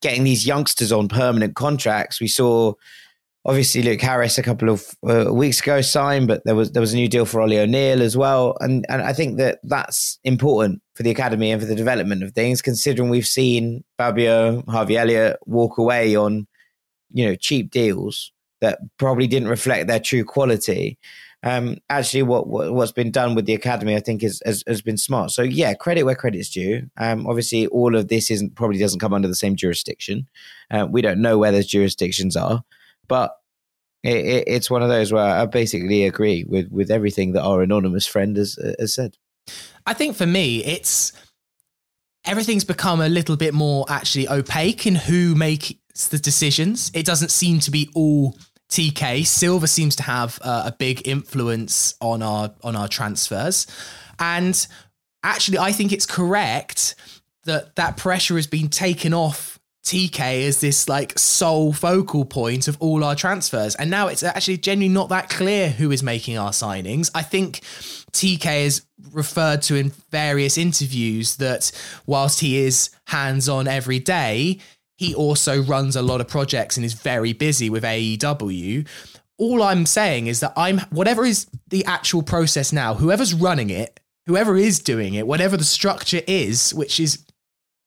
getting 0.00 0.24
these 0.24 0.46
youngsters 0.46 0.92
on 0.92 1.08
permanent 1.08 1.54
contracts. 1.54 2.20
We 2.20 2.28
saw 2.28 2.74
obviously 3.44 3.82
Luke 3.82 4.00
Harris 4.00 4.38
a 4.38 4.42
couple 4.42 4.70
of 4.70 4.86
uh, 5.06 5.32
weeks 5.32 5.60
ago 5.60 5.80
signed, 5.80 6.26
but 6.26 6.42
there 6.44 6.54
was 6.54 6.72
there 6.72 6.80
was 6.80 6.94
a 6.94 6.96
new 6.96 7.08
deal 7.08 7.26
for 7.26 7.40
Ollie 7.40 7.58
O'Neill 7.58 8.02
as 8.02 8.16
well, 8.16 8.56
and 8.60 8.86
and 8.88 9.02
I 9.02 9.12
think 9.12 9.38
that 9.38 9.58
that's 9.62 10.18
important 10.24 10.80
for 10.94 11.02
the 11.02 11.10
academy 11.10 11.50
and 11.50 11.60
for 11.60 11.66
the 11.66 11.74
development 11.74 12.22
of 12.22 12.32
things, 12.32 12.62
considering 12.62 13.10
we've 13.10 13.26
seen 13.26 13.84
Fabio 13.98 14.62
Harvey 14.68 14.96
Elliott 14.96 15.36
walk 15.46 15.78
away 15.78 16.16
on 16.16 16.46
you 17.14 17.24
know 17.24 17.34
cheap 17.34 17.70
deals 17.70 18.32
that 18.60 18.78
probably 18.98 19.26
didn't 19.26 19.48
reflect 19.48 19.86
their 19.86 20.00
true 20.00 20.24
quality. 20.24 20.98
Um, 21.42 21.76
actually, 21.90 22.22
what, 22.22 22.46
what 22.46 22.70
has 22.80 22.92
been 22.92 23.10
done 23.10 23.34
with 23.34 23.44
the 23.44 23.52
academy, 23.52 23.94
I 23.94 24.00
think, 24.00 24.22
is, 24.22 24.42
has, 24.46 24.64
has 24.66 24.80
been 24.80 24.96
smart. 24.96 25.30
So 25.30 25.42
yeah, 25.42 25.74
credit 25.74 26.04
where 26.04 26.14
credit's 26.14 26.48
due. 26.48 26.88
Um, 26.96 27.26
obviously, 27.26 27.66
all 27.66 27.94
of 27.94 28.08
this 28.08 28.30
isn't 28.30 28.54
probably 28.54 28.78
doesn't 28.78 29.00
come 29.00 29.12
under 29.12 29.28
the 29.28 29.34
same 29.34 29.54
jurisdiction. 29.54 30.26
Uh, 30.70 30.86
we 30.90 31.02
don't 31.02 31.20
know 31.20 31.36
where 31.36 31.52
those 31.52 31.66
jurisdictions 31.66 32.34
are, 32.34 32.64
but 33.08 33.36
it, 34.02 34.16
it, 34.16 34.44
it's 34.46 34.70
one 34.70 34.82
of 34.82 34.88
those 34.88 35.12
where 35.12 35.22
I 35.22 35.44
basically 35.44 36.04
agree 36.04 36.44
with 36.44 36.68
with 36.70 36.90
everything 36.90 37.32
that 37.32 37.42
our 37.42 37.62
anonymous 37.62 38.06
friend 38.06 38.38
has, 38.38 38.58
has 38.78 38.94
said. 38.94 39.18
I 39.84 39.92
think 39.92 40.16
for 40.16 40.26
me, 40.26 40.64
it's 40.64 41.12
everything's 42.24 42.64
become 42.64 43.02
a 43.02 43.08
little 43.08 43.36
bit 43.36 43.52
more 43.52 43.84
actually 43.90 44.28
opaque 44.30 44.86
in 44.86 44.94
who 44.94 45.34
make 45.34 45.78
the 46.10 46.18
decisions. 46.18 46.90
It 46.94 47.06
doesn't 47.06 47.30
seem 47.30 47.60
to 47.60 47.70
be 47.70 47.90
all 47.94 48.36
TK. 48.70 49.26
Silva 49.26 49.66
seems 49.66 49.96
to 49.96 50.02
have 50.02 50.38
uh, 50.42 50.64
a 50.66 50.72
big 50.72 51.06
influence 51.06 51.94
on 52.00 52.22
our 52.22 52.52
on 52.62 52.76
our 52.76 52.88
transfers, 52.88 53.66
and 54.18 54.66
actually, 55.22 55.58
I 55.58 55.72
think 55.72 55.92
it's 55.92 56.06
correct 56.06 56.94
that 57.44 57.76
that 57.76 57.96
pressure 57.96 58.36
has 58.36 58.46
been 58.46 58.68
taken 58.68 59.12
off 59.12 59.58
TK 59.84 60.46
as 60.48 60.60
this 60.60 60.88
like 60.88 61.18
sole 61.18 61.72
focal 61.72 62.24
point 62.24 62.68
of 62.68 62.76
all 62.80 63.04
our 63.04 63.14
transfers. 63.14 63.74
And 63.74 63.90
now 63.90 64.08
it's 64.08 64.22
actually 64.22 64.56
genuinely 64.56 64.92
not 64.92 65.10
that 65.10 65.28
clear 65.28 65.68
who 65.68 65.90
is 65.90 66.02
making 66.02 66.38
our 66.38 66.52
signings. 66.52 67.10
I 67.14 67.22
think 67.22 67.60
TK 68.12 68.64
is 68.64 68.86
referred 69.12 69.60
to 69.62 69.76
in 69.76 69.90
various 70.10 70.56
interviews 70.56 71.36
that 71.36 71.70
whilst 72.06 72.40
he 72.40 72.58
is 72.58 72.90
hands 73.06 73.48
on 73.48 73.68
every 73.68 73.98
day, 73.98 74.58
he 74.96 75.14
also 75.14 75.62
runs 75.62 75.96
a 75.96 76.02
lot 76.02 76.20
of 76.20 76.28
projects 76.28 76.76
and 76.76 76.84
is 76.84 76.94
very 76.94 77.32
busy 77.32 77.68
with 77.68 77.82
AEW. 77.84 78.86
All 79.36 79.62
I'm 79.62 79.86
saying 79.86 80.28
is 80.28 80.40
that 80.40 80.52
I'm 80.56 80.78
whatever 80.90 81.24
is 81.24 81.46
the 81.68 81.84
actual 81.84 82.22
process 82.22 82.72
now, 82.72 82.94
whoever's 82.94 83.34
running 83.34 83.70
it, 83.70 83.98
whoever 84.26 84.56
is 84.56 84.78
doing 84.78 85.14
it, 85.14 85.26
whatever 85.26 85.56
the 85.56 85.64
structure 85.64 86.22
is, 86.26 86.72
which 86.72 87.00
is 87.00 87.24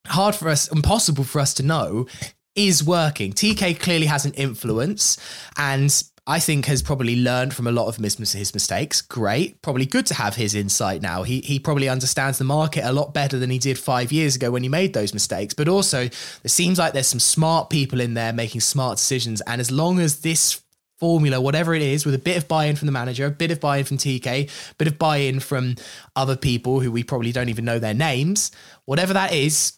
hard 0.07 0.35
for 0.35 0.49
us, 0.49 0.67
impossible 0.71 1.23
for 1.23 1.39
us 1.39 1.53
to 1.55 1.63
know, 1.63 2.07
is 2.55 2.83
working. 2.83 3.31
TK 3.31 3.79
clearly 3.79 4.07
has 4.07 4.25
an 4.25 4.33
influence 4.33 5.17
and 5.57 6.03
I 6.29 6.39
think 6.39 6.65
has 6.65 6.81
probably 6.81 7.15
learned 7.15 7.53
from 7.53 7.67
a 7.67 7.71
lot 7.71 7.87
of 7.87 7.95
his, 7.95 8.19
mistakes. 8.19 8.99
Great. 8.99 9.61
Probably 9.61 9.85
good 9.85 10.05
to 10.07 10.13
have 10.13 10.35
his 10.35 10.55
insight 10.55 11.01
now. 11.01 11.23
He, 11.23 11.39
he 11.39 11.57
probably 11.57 11.87
understands 11.87 12.37
the 12.37 12.43
market 12.43 12.83
a 12.83 12.91
lot 12.91 13.13
better 13.13 13.39
than 13.39 13.49
he 13.49 13.57
did 13.57 13.79
five 13.79 14.11
years 14.11 14.35
ago 14.35 14.51
when 14.51 14.61
he 14.61 14.67
made 14.67 14.93
those 14.93 15.13
mistakes. 15.13 15.53
But 15.53 15.69
also, 15.69 16.01
it 16.01 16.49
seems 16.49 16.79
like 16.79 16.91
there's 16.91 17.07
some 17.07 17.21
smart 17.21 17.69
people 17.69 18.01
in 18.01 18.13
there 18.13 18.33
making 18.33 18.59
smart 18.59 18.97
decisions. 18.97 19.39
And 19.47 19.61
as 19.61 19.71
long 19.71 19.99
as 19.99 20.19
this 20.19 20.61
formula, 20.99 21.39
whatever 21.39 21.73
it 21.73 21.81
is, 21.81 22.05
with 22.05 22.15
a 22.15 22.19
bit 22.19 22.35
of 22.35 22.47
buy 22.49 22.65
in 22.65 22.75
from 22.75 22.87
the 22.87 22.91
manager, 22.91 23.25
a 23.25 23.31
bit 23.31 23.51
of 23.51 23.61
buy 23.61 23.77
in 23.77 23.85
from 23.85 23.97
TK, 23.97 24.27
a 24.27 24.75
bit 24.77 24.89
of 24.89 24.99
buy 24.99 25.17
in 25.17 25.39
from 25.39 25.75
other 26.17 26.35
people 26.35 26.81
who 26.81 26.91
we 26.91 27.03
probably 27.03 27.31
don't 27.31 27.49
even 27.49 27.63
know 27.63 27.79
their 27.79 27.93
names, 27.93 28.51
whatever 28.83 29.13
that 29.13 29.31
is, 29.31 29.77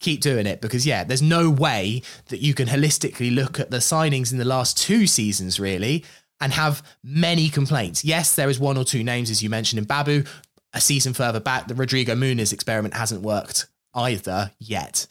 keep 0.00 0.20
doing 0.20 0.46
it 0.46 0.60
because 0.60 0.86
yeah 0.86 1.04
there's 1.04 1.22
no 1.22 1.50
way 1.50 2.02
that 2.28 2.40
you 2.40 2.54
can 2.54 2.68
holistically 2.68 3.34
look 3.34 3.58
at 3.58 3.70
the 3.70 3.78
signings 3.78 4.32
in 4.32 4.38
the 4.38 4.44
last 4.44 4.78
two 4.78 5.06
seasons 5.06 5.58
really 5.58 6.04
and 6.40 6.52
have 6.52 6.82
many 7.02 7.48
complaints. 7.48 8.04
Yes 8.04 8.34
there 8.36 8.48
is 8.48 8.60
one 8.60 8.76
or 8.76 8.84
two 8.84 9.02
names 9.02 9.30
as 9.30 9.42
you 9.42 9.50
mentioned 9.50 9.86
Mbabu. 9.86 10.26
A 10.74 10.80
season 10.80 11.14
further 11.14 11.40
back 11.40 11.66
the 11.66 11.74
rodrigo 11.74 12.14
muniz 12.14 12.52
experiment 12.52 12.94
hasn't 12.94 13.22
worked 13.22 13.66
either 13.94 14.52
yet. 14.58 15.06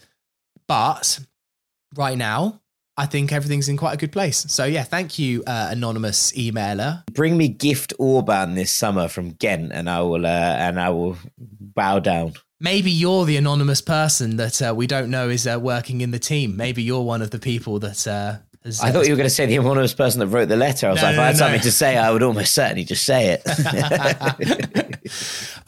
But 0.68 1.20
right 1.96 2.18
now 2.18 2.62
I 2.98 3.06
think 3.06 3.32
everything's 3.32 3.70
in 3.70 3.78
quite 3.78 3.94
a 3.94 3.98
good 3.98 4.12
place. 4.12 4.46
So 4.50 4.66
yeah, 4.66 4.84
thank 4.84 5.20
you, 5.20 5.44
uh, 5.46 5.70
anonymous 5.72 6.32
emailer. 6.32 7.04
Bring 7.14 7.38
me 7.38 7.48
gift 7.48 7.94
Orban 8.00 8.56
this 8.56 8.72
summer 8.72 9.08
from 9.08 9.32
Ghent, 9.32 9.72
and 9.72 9.90
I 9.90 10.02
will 10.02 10.26
uh, 10.26 10.30
and 10.30 10.80
I 10.80 10.90
will 10.90 11.18
bow 11.38 12.00
down 12.00 12.34
maybe 12.60 12.90
you're 12.90 13.26
the 13.26 13.38
anonymous 13.38 13.82
person 13.82 14.38
that 14.38 14.62
uh, 14.62 14.74
we 14.76 14.88
don't 14.88 15.12
know 15.12 15.30
is 15.30 15.46
uh, 15.46 15.60
working 15.62 16.02
in 16.02 16.12
the 16.12 16.18
team. 16.20 16.58
Maybe 16.58 16.82
you're 16.82 17.04
one 17.04 17.22
of 17.22 17.30
the 17.30 17.40
people 17.40 17.80
that. 17.80 18.42
Has, 18.68 18.82
I 18.82 18.92
thought 18.92 19.06
you 19.06 19.14
were 19.14 19.18
going 19.18 19.30
to 19.30 19.34
say 19.34 19.46
the 19.46 19.56
anonymous 19.56 19.94
person 19.94 20.20
that 20.20 20.28
wrote 20.28 20.50
the 20.50 20.58
letter. 20.58 20.88
I 20.88 20.92
was 20.92 21.02
no, 21.02 21.08
like, 21.08 21.14
if 21.14 21.20
I 21.20 21.26
had 21.28 21.36
no. 21.36 21.40
something 21.40 21.62
to 21.62 21.72
say, 21.72 21.98
I 21.98 22.12
would 22.12 22.22
almost 22.22 22.54
certainly 22.54 22.84
just 22.84 23.06
say 23.06 23.40
it. 23.40 24.94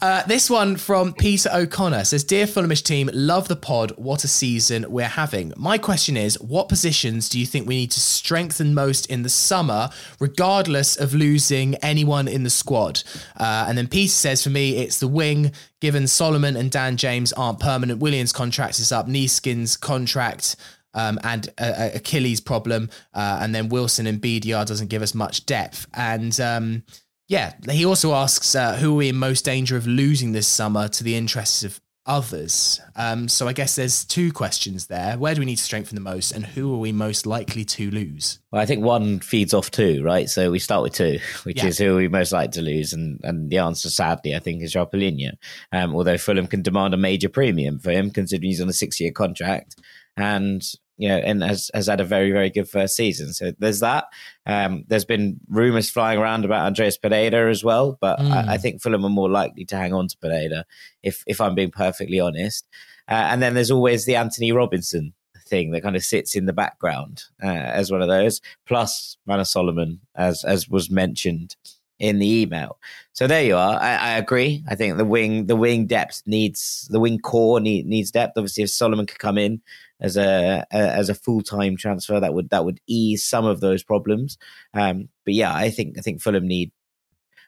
Uh, 0.02 0.22
this 0.26 0.48
one 0.48 0.76
from 0.76 1.12
Peter 1.12 1.50
O'Connor 1.52 2.04
says, 2.04 2.24
Dear 2.24 2.46
Fulhamish 2.46 2.82
team, 2.82 3.10
love 3.12 3.48
the 3.48 3.56
pod. 3.56 3.92
What 3.96 4.24
a 4.24 4.28
season 4.28 4.86
we're 4.88 5.04
having. 5.04 5.52
My 5.56 5.76
question 5.76 6.16
is, 6.16 6.40
what 6.40 6.70
positions 6.70 7.28
do 7.28 7.38
you 7.38 7.44
think 7.44 7.66
we 7.66 7.76
need 7.76 7.90
to 7.92 8.00
strengthen 8.00 8.72
most 8.72 9.06
in 9.06 9.22
the 9.22 9.28
summer, 9.28 9.90
regardless 10.18 10.96
of 10.96 11.14
losing 11.14 11.74
anyone 11.76 12.28
in 12.28 12.44
the 12.44 12.50
squad? 12.50 13.02
Uh, 13.36 13.66
and 13.68 13.76
then 13.76 13.88
Peter 13.88 14.10
says, 14.10 14.42
for 14.42 14.50
me, 14.50 14.78
it's 14.78 15.00
the 15.00 15.08
wing, 15.08 15.52
given 15.80 16.06
Solomon 16.06 16.56
and 16.56 16.70
Dan 16.70 16.96
James 16.96 17.32
aren't 17.34 17.60
permanent. 17.60 18.00
Willian's 18.00 18.32
contract 18.32 18.78
is 18.78 18.92
up. 18.92 19.06
Neeskens' 19.06 19.78
contract 19.78 20.56
um, 20.94 21.18
and 21.22 21.48
uh, 21.58 21.90
Achilles' 21.94 22.40
problem. 22.40 22.90
Uh, 23.14 23.38
and 23.40 23.54
then 23.54 23.68
Wilson 23.68 24.06
and 24.06 24.20
BDR 24.20 24.66
doesn't 24.66 24.88
give 24.88 25.02
us 25.02 25.14
much 25.14 25.46
depth. 25.46 25.86
And 25.94 26.38
um, 26.40 26.82
Yeah, 27.28 27.54
he 27.70 27.84
also 27.84 28.12
asks 28.12 28.56
uh, 28.56 28.76
who 28.76 28.92
are 28.94 28.96
we 28.96 29.08
in 29.08 29.16
most 29.16 29.44
danger 29.44 29.76
of 29.76 29.86
losing 29.86 30.32
this 30.32 30.48
summer 30.48 30.88
to 30.88 31.04
the 31.04 31.14
interests 31.14 31.62
of 31.62 31.80
others. 32.06 32.80
Um, 32.96 33.28
so 33.28 33.46
I 33.46 33.52
guess 33.52 33.76
there's 33.76 34.04
two 34.04 34.32
questions 34.32 34.88
there. 34.88 35.16
Where 35.16 35.32
do 35.32 35.40
we 35.40 35.44
need 35.44 35.58
to 35.58 35.62
strengthen 35.62 35.94
the 35.94 36.00
most, 36.00 36.32
and 36.32 36.44
who 36.44 36.74
are 36.74 36.78
we 36.78 36.90
most 36.90 37.26
likely 37.26 37.64
to 37.66 37.88
lose? 37.90 38.40
Well, 38.50 38.60
I 38.60 38.66
think 38.66 38.84
one 38.84 39.20
feeds 39.20 39.54
off 39.54 39.70
two, 39.70 40.02
right? 40.02 40.28
So 40.28 40.50
we 40.50 40.58
start 40.58 40.82
with 40.82 40.94
two, 40.94 41.20
which 41.44 41.58
yeah. 41.58 41.66
is 41.66 41.78
who 41.78 41.94
are 41.94 41.98
we 41.98 42.08
most 42.08 42.32
likely 42.32 42.52
to 42.52 42.62
lose, 42.62 42.92
and 42.92 43.20
and 43.22 43.48
the 43.48 43.58
answer, 43.58 43.90
sadly, 43.90 44.34
I 44.34 44.40
think 44.40 44.62
is 44.62 44.74
João 44.74 45.38
Um, 45.72 45.94
although 45.94 46.18
Fulham 46.18 46.48
can 46.48 46.62
demand 46.62 46.94
a 46.94 46.96
major 46.96 47.28
premium 47.28 47.78
for 47.78 47.92
him, 47.92 48.10
considering 48.10 48.50
he's 48.50 48.60
on 48.60 48.68
a 48.68 48.72
six-year 48.72 49.12
contract, 49.12 49.76
and 50.16 50.62
you 51.00 51.08
know, 51.08 51.16
and 51.16 51.42
has, 51.42 51.70
has 51.72 51.86
had 51.86 51.98
a 51.98 52.04
very, 52.04 52.30
very 52.30 52.50
good 52.50 52.68
first 52.68 52.94
season. 52.94 53.32
So 53.32 53.52
there's 53.58 53.80
that. 53.80 54.04
Um, 54.44 54.84
there's 54.86 55.06
been 55.06 55.40
rumours 55.48 55.88
flying 55.88 56.18
around 56.18 56.44
about 56.44 56.66
Andreas 56.66 56.98
Pereira 56.98 57.50
as 57.50 57.64
well, 57.64 57.96
but 58.02 58.18
mm. 58.18 58.30
I, 58.30 58.52
I, 58.52 58.58
think 58.58 58.82
Fulham 58.82 59.06
are 59.06 59.08
more 59.08 59.30
likely 59.30 59.64
to 59.64 59.76
hang 59.76 59.94
on 59.94 60.08
to 60.08 60.18
Pereira, 60.18 60.66
if 61.02 61.24
if 61.26 61.40
I'm 61.40 61.54
being 61.54 61.70
perfectly 61.70 62.20
honest. 62.20 62.68
Uh, 63.08 63.28
and 63.30 63.40
then 63.40 63.54
there's 63.54 63.70
always 63.70 64.04
the 64.04 64.16
Antonee 64.16 64.52
Robinson 64.52 65.14
thing 65.48 65.70
that 65.70 65.82
kind 65.82 65.96
of 65.96 66.04
sits 66.04 66.36
in 66.36 66.44
the 66.44 66.52
background 66.52 67.24
uh, 67.42 67.46
as 67.46 67.90
one 67.90 68.02
of 68.02 68.08
those, 68.08 68.42
plus 68.66 69.16
Manor 69.26 69.44
Solomon, 69.44 70.00
as 70.14 70.44
as 70.44 70.68
was 70.68 70.90
mentioned 70.90 71.56
in 72.00 72.18
the 72.18 72.40
email. 72.42 72.78
So 73.12 73.26
there 73.26 73.44
you 73.44 73.56
are. 73.56 73.78
I, 73.78 73.94
I, 73.94 74.10
agree. 74.16 74.64
I 74.68 74.74
think 74.74 74.96
the 74.96 75.04
wing 75.04 75.46
the 75.46 75.54
wing 75.54 75.86
depth 75.86 76.22
needs 76.26 76.88
the 76.90 76.98
wing 76.98 77.20
core 77.20 77.60
need, 77.60 77.86
needs 77.86 78.10
depth. 78.10 78.36
Obviously, 78.36 78.64
if 78.64 78.70
Solomon 78.70 79.06
could 79.06 79.18
come 79.18 79.38
in 79.38 79.60
as 80.00 80.16
a, 80.16 80.66
a 80.72 80.76
as 80.76 81.08
a 81.08 81.14
full 81.14 81.42
time 81.42 81.76
transfer. 81.76 82.18
That 82.18 82.34
would 82.34 82.50
that 82.50 82.64
would 82.64 82.80
ease 82.86 83.24
some 83.24 83.44
of 83.44 83.60
those 83.60 83.82
problems. 83.82 84.38
Um, 84.74 85.08
but 85.24 85.34
yeah, 85.34 85.54
I 85.54 85.70
think 85.70 85.98
I 85.98 86.00
think 86.00 86.20
Fulham 86.20 86.48
need 86.48 86.72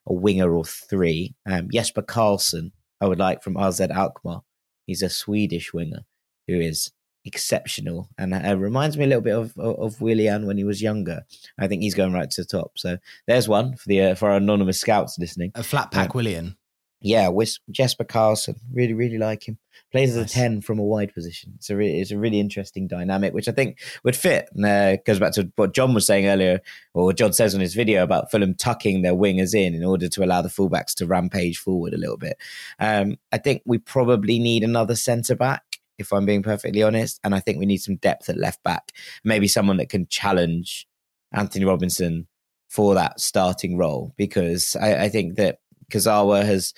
a 0.07 0.13
winger 0.13 0.55
or 0.55 0.65
three. 0.65 1.35
Um, 1.47 1.69
Jesper 1.73 2.03
Karlsson, 2.03 2.73
I 3.01 3.09
would 3.09 3.19
like 3.19 3.43
from 3.43 3.57
AZ 3.57 3.81
Alkmaar. 3.81 4.43
He's 4.87 5.03
a 5.03 5.09
Swedish 5.09 5.73
winger 5.73 6.05
who 6.47 6.61
is 6.61 6.91
exceptional 7.25 8.09
and 8.19 8.35
uh, 8.35 8.57
reminds 8.57 8.97
me 8.97 9.05
a 9.05 9.07
little 9.07 9.23
bit 9.23 9.35
of, 9.35 9.57
of, 9.59 9.79
of 9.79 10.01
Willian 10.01 10.47
when 10.47 10.59
he 10.59 10.65
was 10.65 10.83
younger. 10.83 11.23
I 11.59 11.69
think 11.69 11.83
he's 11.83 11.95
going 11.95 12.13
right 12.13 12.31
to 12.31 12.43
the 12.43 12.47
top. 12.47 12.73
So 12.77 12.99
there's 13.27 13.49
one 13.49 13.77
for 13.77 13.89
the 13.89 14.03
uh, 14.03 14.15
for 14.15 14.31
our 14.31 14.37
anonymous 14.37 14.81
scouts 14.81 15.19
listening. 15.19 15.53
A 15.55 15.63
flat 15.63 15.91
pack 15.91 16.11
um, 16.11 16.19
Willian. 16.19 16.57
Yeah, 17.05 17.31
with 17.31 17.59
Jesper 17.69 18.05
Karlsson, 18.05 18.61
really, 18.73 18.93
really 18.93 19.19
like 19.19 19.49
him. 19.49 19.59
Plays 19.91 20.17
as 20.17 20.25
a 20.25 20.29
ten 20.29 20.61
from 20.61 20.79
a 20.79 20.85
wide 20.85 21.13
position. 21.13 21.55
It's 21.57 21.69
a 21.69 21.75
really, 21.75 22.01
it's 22.01 22.13
a 22.13 22.17
really 22.17 22.39
interesting 22.39 22.87
dynamic, 22.87 23.35
which 23.35 23.49
I 23.49 23.53
think 23.53 23.81
would 24.05 24.15
fit. 24.15 24.49
Uh, 24.65 24.99
goes 25.05 25.19
back 25.19 25.33
to 25.33 25.51
what 25.57 25.75
Jon 25.75 25.95
was 25.95 26.07
saying 26.07 26.27
earlier, 26.27 26.61
or 26.95 27.13
Jon 27.13 27.33
says 27.33 27.57
on 27.57 27.61
his 27.61 27.75
video 27.75 28.05
about 28.05 28.31
Fulham 28.31 28.55
tucking 28.55 29.03
their 29.03 29.15
wingers 29.15 29.53
in 29.53 29.75
in 29.75 29.85
order 29.85 30.09
to 30.09 30.25
allow 30.25 30.43
the 30.43 30.49
fullbacks 30.49 30.95
to 30.95 31.07
rampage 31.07 31.59
forward 31.59 31.93
a 31.93 31.99
little 31.99 32.19
bit. 32.19 32.37
Um, 32.79 33.19
I 33.33 33.39
think 33.39 33.63
we 33.67 33.79
probably 33.79 34.39
need 34.39 34.63
another 34.63 34.95
centre 34.95 35.35
back, 35.35 35.81
if 36.03 36.13
I'm 36.13 36.27
being 36.27 36.43
perfectly 36.43 36.83
honest, 36.83 37.21
and 37.25 37.35
I 37.35 37.41
think 37.41 37.59
we 37.59 37.67
need 37.67 37.79
some 37.79 37.97
depth 37.97 38.29
at 38.29 38.37
left 38.37 38.63
back. 38.63 38.93
Maybe 39.25 39.49
someone 39.49 39.79
that 39.79 39.89
can 39.89 40.07
challenge 40.07 40.87
Antonee 41.33 41.65
Robinson 41.65 42.27
for 42.69 42.95
that 42.95 43.21
starting 43.21 43.77
role, 43.77 44.15
because 44.17 44.77
I, 44.81 45.05
I 45.05 45.09
think 45.09 45.37
that 45.37 45.59
Kurzawa 45.91 46.45
has 46.45 46.75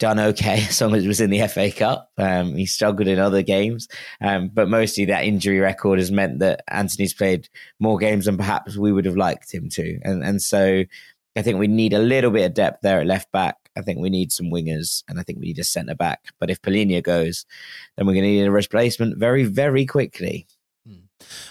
done 0.00 0.18
okay 0.18 0.64
as 0.68 0.80
long 0.80 0.94
as 0.94 1.04
it 1.04 1.08
was 1.08 1.20
in 1.20 1.30
the 1.30 1.46
FA 1.46 1.70
Cup. 1.70 2.10
Um, 2.18 2.56
he 2.56 2.66
struggled 2.66 3.06
in 3.06 3.20
other 3.20 3.42
games, 3.42 3.86
um, 4.20 4.50
but 4.52 4.68
mostly 4.68 5.04
that 5.04 5.24
injury 5.24 5.60
record 5.60 6.00
has 6.00 6.10
meant 6.10 6.40
that 6.40 6.64
Antonee's 6.68 7.14
played 7.14 7.48
more 7.78 7.98
games 7.98 8.24
than 8.24 8.36
perhaps 8.36 8.76
we 8.76 8.90
would 8.90 9.04
have 9.04 9.16
liked 9.16 9.54
him 9.54 9.68
to, 9.70 10.00
and 10.02 10.24
and 10.24 10.42
so 10.42 10.84
I 11.36 11.42
think 11.42 11.58
we 11.58 11.68
need 11.68 11.92
a 11.92 11.98
little 11.98 12.30
bit 12.30 12.46
of 12.46 12.54
depth 12.54 12.80
there 12.82 13.00
at 13.00 13.06
left 13.06 13.30
back. 13.32 13.56
I 13.76 13.82
think 13.82 14.00
we 14.00 14.10
need 14.10 14.32
some 14.32 14.50
wingers, 14.50 15.04
and 15.08 15.20
I 15.20 15.22
think 15.22 15.38
we 15.38 15.46
need 15.46 15.58
a 15.58 15.64
centre 15.64 15.94
back. 15.94 16.20
But 16.38 16.50
if 16.50 16.60
Palhinha 16.60 17.02
goes, 17.02 17.46
then 17.96 18.06
we're 18.06 18.14
going 18.14 18.24
to 18.24 18.30
need 18.30 18.46
a 18.46 18.50
replacement 18.50 19.18
very 19.18 19.44
very 19.44 19.86
quickly. 19.86 20.46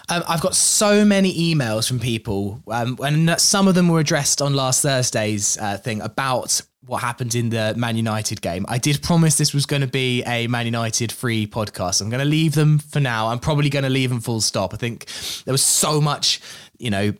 Um, 0.09 0.23
I've 0.27 0.41
got 0.41 0.55
so 0.55 1.05
many 1.05 1.53
emails 1.53 1.87
from 1.87 1.99
people, 1.99 2.61
um, 2.67 2.97
and 3.01 3.39
some 3.39 3.67
of 3.67 3.75
them 3.75 3.87
were 3.87 3.99
addressed 3.99 4.41
on 4.41 4.53
last 4.53 4.81
Thursday's 4.81 5.57
uh, 5.59 5.77
thing 5.77 6.01
about 6.01 6.61
what 6.85 7.01
happened 7.01 7.35
in 7.35 7.49
the 7.49 7.75
Man 7.77 7.95
United 7.95 8.41
game. 8.41 8.65
I 8.67 8.79
did 8.79 9.03
promise 9.03 9.37
this 9.37 9.53
was 9.53 9.65
going 9.65 9.81
to 9.81 9.87
be 9.87 10.23
a 10.23 10.47
Man 10.47 10.65
United 10.65 11.11
free 11.11 11.45
podcast. 11.45 12.01
I'm 12.01 12.09
going 12.09 12.19
to 12.19 12.25
leave 12.25 12.55
them 12.55 12.79
for 12.79 12.99
now. 12.99 13.27
I'm 13.27 13.39
probably 13.39 13.69
going 13.69 13.83
to 13.83 13.89
leave 13.89 14.09
them 14.09 14.21
full 14.21 14.41
stop. 14.41 14.73
I 14.73 14.77
think 14.77 15.05
there 15.45 15.53
was 15.53 15.63
so 15.63 16.01
much, 16.01 16.41
you 16.79 16.89
know, 16.89 17.13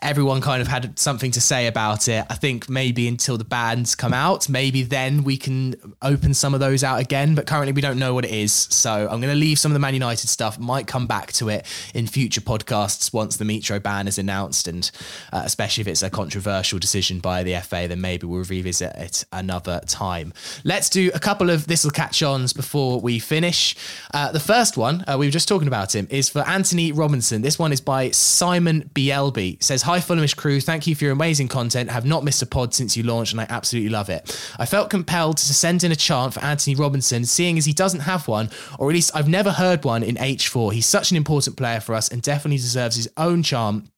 everyone 0.00 0.40
kind 0.40 0.62
of 0.62 0.68
had 0.68 0.98
something 0.98 1.30
to 1.32 1.40
say 1.40 1.66
about 1.66 2.08
it. 2.08 2.24
I 2.30 2.34
think 2.34 2.68
maybe 2.68 3.08
until 3.08 3.36
the 3.36 3.44
bands 3.44 3.94
come 3.94 4.14
out, 4.14 4.48
maybe 4.48 4.82
then 4.82 5.24
we 5.24 5.36
can 5.36 5.74
open 6.02 6.34
some 6.34 6.54
of 6.54 6.60
those 6.60 6.84
out 6.84 7.00
again. 7.00 7.34
But 7.34 7.46
currently, 7.46 7.72
we 7.72 7.80
don't 7.80 7.98
know 7.98 8.14
what 8.14 8.24
it 8.24 8.30
is. 8.30 8.52
So 8.52 8.90
I'm 8.90 9.20
going 9.20 9.32
to 9.32 9.34
leave 9.34 9.58
some 9.58 9.72
of 9.72 9.74
the 9.74 9.80
Man 9.80 9.94
United 9.94 10.28
stuff. 10.28 10.58
Might 10.58 10.86
come 10.86 11.06
back 11.06 11.32
to 11.34 11.48
it 11.48 11.66
in 11.94 12.06
future 12.06 12.40
podcasts 12.40 13.12
once 13.12 13.36
the 13.36 13.44
Mitro 13.44 13.82
ban 13.82 14.06
is 14.06 14.18
announced, 14.18 14.68
and 14.68 14.90
uh, 15.32 15.42
especially 15.44 15.82
if 15.82 15.88
it's 15.88 16.02
a 16.02 16.10
controversial 16.10 16.78
decision 16.78 17.18
by 17.18 17.42
the 17.42 17.56
FA, 17.60 17.86
then 17.88 18.00
maybe 18.00 18.26
we'll 18.26 18.44
revisit 18.44 18.94
it 18.96 19.24
another 19.32 19.80
time. 19.86 20.32
Let's 20.64 20.88
do 20.88 21.10
a 21.14 21.20
couple 21.20 21.50
of 21.50 21.66
this 21.66 21.84
will 21.84 21.90
catch 21.90 22.22
ons 22.22 22.52
before 22.52 23.00
we 23.00 23.18
finish. 23.18 23.74
Uh, 24.14 24.30
the 24.30 24.40
first 24.40 24.76
one 24.76 25.04
uh, 25.08 25.16
we 25.18 25.26
were 25.26 25.32
just 25.32 25.48
talking 25.48 25.68
about 25.68 25.94
him 25.94 26.06
is 26.10 26.28
for 26.28 26.40
Antonee 26.40 26.92
Robinson. 26.92 27.42
This 27.42 27.58
one 27.58 27.72
is 27.72 27.80
by 27.80 28.10
Simon 28.10 28.90
Bielby. 28.94 29.62
says 29.62 29.82
Hi, 29.88 30.00
Fulhamish 30.00 30.36
crew. 30.36 30.60
Thank 30.60 30.86
you 30.86 30.94
for 30.94 31.04
your 31.04 31.14
amazing 31.14 31.48
content. 31.48 31.88
Have 31.88 32.04
not 32.04 32.22
missed 32.22 32.42
a 32.42 32.46
pod 32.46 32.74
since 32.74 32.94
you 32.94 33.04
launched, 33.04 33.32
and 33.32 33.40
I 33.40 33.46
absolutely 33.48 33.88
love 33.88 34.10
it. 34.10 34.38
I 34.58 34.66
felt 34.66 34.90
compelled 34.90 35.38
to 35.38 35.54
send 35.54 35.82
in 35.82 35.90
a 35.90 35.96
chant 35.96 36.34
for 36.34 36.40
Antonee 36.40 36.74
Robinson, 36.74 37.24
seeing 37.24 37.56
as 37.56 37.64
he 37.64 37.72
doesn't 37.72 38.00
have 38.00 38.28
one, 38.28 38.50
or 38.78 38.90
at 38.90 38.92
least 38.92 39.16
I've 39.16 39.30
never 39.30 39.50
heard 39.50 39.86
one 39.86 40.02
in 40.02 40.16
H4. 40.16 40.74
He's 40.74 40.84
such 40.84 41.10
an 41.10 41.16
important 41.16 41.56
player 41.56 41.80
for 41.80 41.94
us 41.94 42.10
and 42.10 42.20
definitely 42.20 42.58
deserves 42.58 42.96
his 42.96 43.08
own 43.16 43.42
chant 43.42 43.88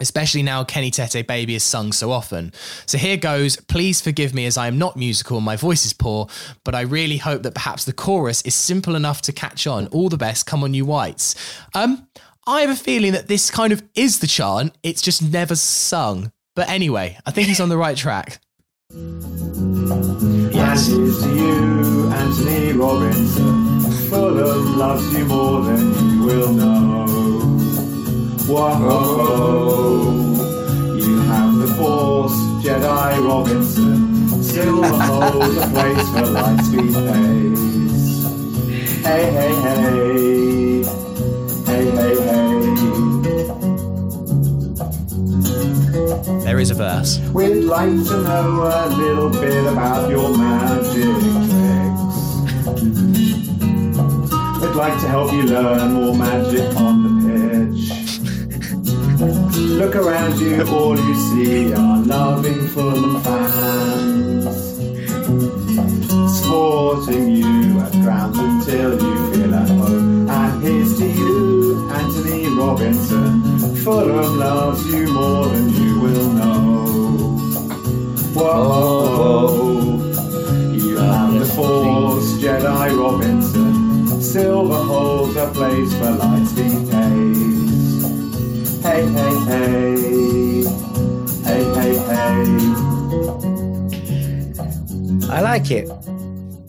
especially 0.00 0.42
now 0.42 0.64
Kenny 0.64 0.90
Tete 0.90 1.24
Baby 1.28 1.54
is 1.54 1.62
sung 1.62 1.92
so 1.92 2.10
often. 2.10 2.52
So 2.86 2.98
here 2.98 3.16
goes, 3.16 3.56
please 3.56 4.00
forgive 4.00 4.34
me 4.34 4.46
as 4.46 4.56
I 4.56 4.66
am 4.66 4.76
not 4.76 4.96
musical 4.96 5.36
and 5.36 5.46
my 5.46 5.54
voice 5.54 5.84
is 5.84 5.92
poor, 5.92 6.26
but 6.64 6.74
I 6.74 6.80
really 6.80 7.18
hope 7.18 7.44
that 7.44 7.54
perhaps 7.54 7.84
the 7.84 7.92
chorus 7.92 8.42
is 8.42 8.54
simple 8.54 8.96
enough 8.96 9.22
to 9.22 9.32
catch 9.32 9.64
on. 9.66 9.86
All 9.88 10.08
the 10.08 10.16
best, 10.16 10.44
come 10.44 10.64
on 10.64 10.74
you 10.74 10.84
whites. 10.84 11.36
Um, 11.74 12.08
I 12.44 12.62
have 12.62 12.70
a 12.70 12.76
feeling 12.76 13.12
that 13.12 13.28
this 13.28 13.52
kind 13.52 13.72
of 13.72 13.84
is 13.94 14.18
the 14.18 14.26
chant, 14.26 14.76
it's 14.82 15.00
just 15.00 15.22
never 15.22 15.54
sung. 15.54 16.32
But 16.56 16.68
anyway, 16.68 17.16
I 17.24 17.30
think 17.30 17.46
he's 17.46 17.60
on 17.60 17.68
the 17.68 17.76
right 17.76 17.96
track. 17.96 18.40
Yes. 18.90 20.88
And 20.88 21.14
to 21.22 21.36
you, 21.36 22.10
Antonee 22.12 22.72
Robinson. 22.72 23.80
Fulham 24.10 24.76
loves 24.76 25.16
you 25.16 25.24
more 25.24 25.62
than 25.62 25.94
you 26.10 26.24
will 26.24 26.52
know. 26.52 27.06
Whoa, 28.48 30.24
you 30.96 31.20
have 31.20 31.54
the 31.54 31.68
force, 31.74 32.34
Jedi 32.64 33.24
Robinson. 33.24 34.42
Still 34.42 34.82
holds 34.82 35.56
a 35.56 35.68
place 35.68 36.08
for 36.10 36.26
lightspeed 36.26 36.92
pace. 37.06 38.24
Hey, 39.04 39.30
hey, 39.30 39.54
hey 39.54 41.01
hey, 41.96 42.14
hey. 42.16 42.52
There 46.44 46.58
is 46.60 46.70
a 46.70 46.74
verse. 46.74 47.18
We'd 47.32 47.64
like 47.64 47.88
to 47.88 48.22
know 48.22 48.62
a 48.62 48.88
little 48.88 49.30
bit 49.30 49.66
about 49.72 50.10
your 50.10 50.36
magic 50.36 51.16
tricks. 51.48 52.16
We'd 54.60 54.76
like 54.76 55.00
to 55.00 55.08
help 55.08 55.32
you 55.32 55.42
learn 55.44 55.92
more 55.92 56.14
magic 56.14 56.76
on 56.76 57.02
the 57.02 57.10
pitch. 57.28 58.02
Look 59.58 59.94
around 59.96 60.38
you, 60.40 60.62
all 60.68 60.98
you 60.98 61.14
see 61.14 61.72
are 61.74 61.98
loving 62.04 62.66
Fulham 62.68 63.20
fans. 63.22 64.44
Supporting 66.38 67.30
you 67.30 67.80
at 67.80 67.92
grounds 67.92 68.38
until 68.38 68.92
you 69.02 69.32
feel 69.32 69.54
at 69.54 69.68
home. 69.68 70.11
Robinson. 72.62 73.42
Fulham 73.82 74.38
loves 74.38 74.86
you 74.86 75.12
more 75.12 75.46
than 75.48 75.68
you 75.70 76.00
will 76.00 76.30
know. 76.38 76.86
Whoa, 78.36 79.98
you 80.72 80.96
have 80.96 81.32
the 81.40 81.46
force, 81.56 82.28
Jedi 82.42 82.88
Robinson. 82.96 84.20
Silver 84.22 84.82
holds 84.90 85.34
a 85.36 85.48
place 85.48 85.92
for 85.98 86.12
Lightspeed 86.22 86.82
days. 86.92 88.02
Hey, 88.86 89.02
hey, 89.18 89.36
hey. 89.50 89.96
Hey, 91.48 91.62
hey, 91.76 91.94
hey. 92.10 92.42
I 95.28 95.40
like 95.40 95.70
it. 95.72 95.88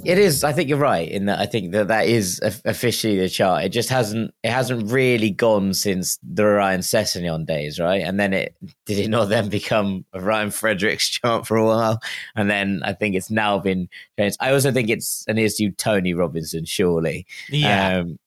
It 0.06 0.18
is. 0.18 0.44
I 0.44 0.52
think 0.52 0.70
you're 0.70 0.78
right 0.78 1.10
in 1.10 1.26
that. 1.26 1.40
I 1.40 1.46
think 1.46 1.72
that 1.72 1.88
that 1.88 2.08
is 2.08 2.40
officially 2.66 3.18
the 3.18 3.30
chart. 3.30 3.64
It 3.64 3.70
just 3.70 3.90
hasn't. 3.90 4.34
It 4.44 4.52
hasn't 4.52 4.92
really 4.92 5.30
gone 5.30 5.74
since 5.74 6.20
the 6.24 6.46
Ryan 6.46 6.82
Sessegnon 6.82 7.46
days, 7.46 7.80
right? 7.80 8.02
And 8.02 8.20
then 8.20 8.34
it 8.34 8.56
did 8.86 9.00
it 9.00 9.10
not 9.10 9.30
then 9.30 9.50
become 9.50 10.06
a 10.14 10.20
Ryan 10.20 10.52
Fredericks 10.52 11.10
chart 11.10 11.48
for 11.48 11.58
a 11.58 11.66
while, 11.66 12.02
and 12.36 12.50
then 12.50 12.82
I 12.84 12.94
think 12.94 13.16
it's 13.16 13.32
now 13.32 13.60
been 13.60 13.90
changed. 14.20 14.38
I 14.40 14.52
also 14.52 14.72
think 14.72 14.90
it's 14.90 15.26
an 15.28 15.38
issue 15.38 15.72
Tony 15.72 16.14
Robinson, 16.14 16.66
surely. 16.66 17.26
Yeah. 17.50 18.00
Um, 18.00 18.20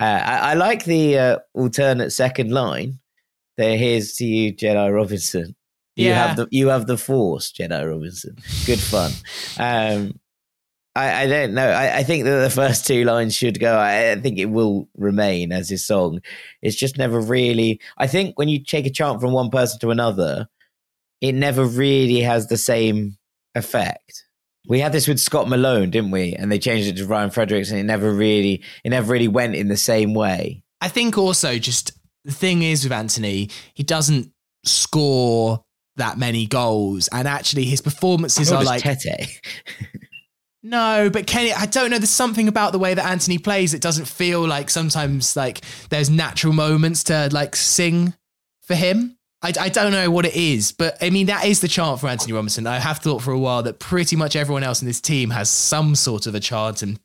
uh, 0.00 0.22
I, 0.24 0.38
I, 0.50 0.54
like 0.54 0.84
the 0.84 1.16
uh, 1.16 1.38
alternate 1.54 2.10
second 2.10 2.50
line. 2.50 2.98
There, 3.56 3.76
here's 3.76 4.14
to 4.14 4.24
you, 4.24 4.52
Jedi 4.52 4.92
Robinson. 4.92 5.54
You 5.94 6.08
yeah. 6.08 6.26
have 6.26 6.36
the 6.36 6.48
you 6.50 6.68
have 6.68 6.86
the 6.86 6.96
Force, 6.96 7.52
Jedi 7.52 7.88
Robinson. 7.88 8.36
Good 8.66 8.80
fun. 8.80 9.12
Um, 9.58 10.18
I, 10.94 11.22
I, 11.22 11.26
don't 11.26 11.54
know. 11.54 11.68
I, 11.68 11.98
I, 11.98 12.02
think 12.02 12.24
that 12.24 12.42
the 12.42 12.50
first 12.50 12.86
two 12.86 13.04
lines 13.04 13.34
should 13.34 13.58
go. 13.58 13.74
I, 13.74 14.12
I, 14.12 14.20
think 14.20 14.38
it 14.38 14.46
will 14.46 14.88
remain 14.96 15.50
as 15.50 15.70
his 15.70 15.84
song. 15.84 16.20
It's 16.60 16.76
just 16.76 16.98
never 16.98 17.18
really. 17.18 17.80
I 17.96 18.06
think 18.06 18.38
when 18.38 18.48
you 18.48 18.62
take 18.62 18.84
a 18.84 18.90
chant 18.90 19.20
from 19.20 19.32
one 19.32 19.48
person 19.48 19.80
to 19.80 19.90
another, 19.90 20.48
it 21.22 21.32
never 21.32 21.64
really 21.64 22.20
has 22.20 22.48
the 22.48 22.58
same 22.58 23.16
effect. 23.54 24.24
We 24.68 24.80
had 24.80 24.92
this 24.92 25.08
with 25.08 25.18
Scott 25.18 25.48
Malone, 25.48 25.90
didn't 25.90 26.10
we? 26.10 26.34
And 26.34 26.52
they 26.52 26.58
changed 26.58 26.88
it 26.88 26.96
to 26.98 27.06
Ryan 27.06 27.30
Fredericks, 27.30 27.70
and 27.70 27.80
it 27.80 27.84
never 27.84 28.12
really, 28.12 28.62
it 28.84 28.90
never 28.90 29.12
really 29.12 29.28
went 29.28 29.54
in 29.54 29.68
the 29.68 29.76
same 29.76 30.12
way. 30.12 30.62
I 30.80 30.88
think 30.88 31.16
also 31.16 31.58
just 31.58 31.92
the 32.24 32.32
thing 32.32 32.62
is 32.62 32.84
with 32.84 32.92
Antonee, 32.92 33.48
he 33.74 33.82
doesn't 33.82 34.30
score 34.64 35.64
that 35.96 36.18
many 36.18 36.46
goals, 36.46 37.08
and 37.08 37.26
actually 37.26 37.64
his 37.64 37.80
performances 37.80 38.52
are 38.52 38.62
like 38.62 38.82
Tete. 38.82 39.40
No, 40.62 41.10
but 41.12 41.26
Kenny, 41.26 41.52
I 41.52 41.66
don't 41.66 41.90
know. 41.90 41.98
There's 41.98 42.10
something 42.10 42.46
about 42.46 42.72
the 42.72 42.78
way 42.78 42.94
that 42.94 43.04
Antonee 43.04 43.38
plays. 43.38 43.74
It 43.74 43.80
doesn't 43.80 44.04
feel 44.04 44.46
like 44.46 44.70
sometimes 44.70 45.36
like 45.36 45.60
there's 45.90 46.08
natural 46.08 46.52
moments 46.52 47.04
to 47.04 47.28
like 47.32 47.56
sing 47.56 48.14
for 48.62 48.74
him. 48.74 49.16
I, 49.42 49.52
I 49.58 49.68
don't 49.70 49.90
know 49.90 50.08
what 50.08 50.24
it 50.24 50.36
is, 50.36 50.70
but 50.70 50.96
I 51.02 51.10
mean, 51.10 51.26
that 51.26 51.46
is 51.46 51.60
the 51.60 51.66
chant 51.68 52.00
for 52.00 52.06
Antonee 52.06 52.32
Robinson. 52.32 52.66
I 52.66 52.78
have 52.78 52.98
thought 52.98 53.22
for 53.22 53.32
a 53.32 53.38
while 53.38 53.64
that 53.64 53.80
pretty 53.80 54.14
much 54.14 54.36
everyone 54.36 54.62
else 54.62 54.80
in 54.80 54.86
this 54.86 55.00
team 55.00 55.30
has 55.30 55.50
some 55.50 55.96
sort 55.96 56.28
of 56.28 56.36
a 56.36 56.40
chant. 56.40 56.80
And 56.82 57.00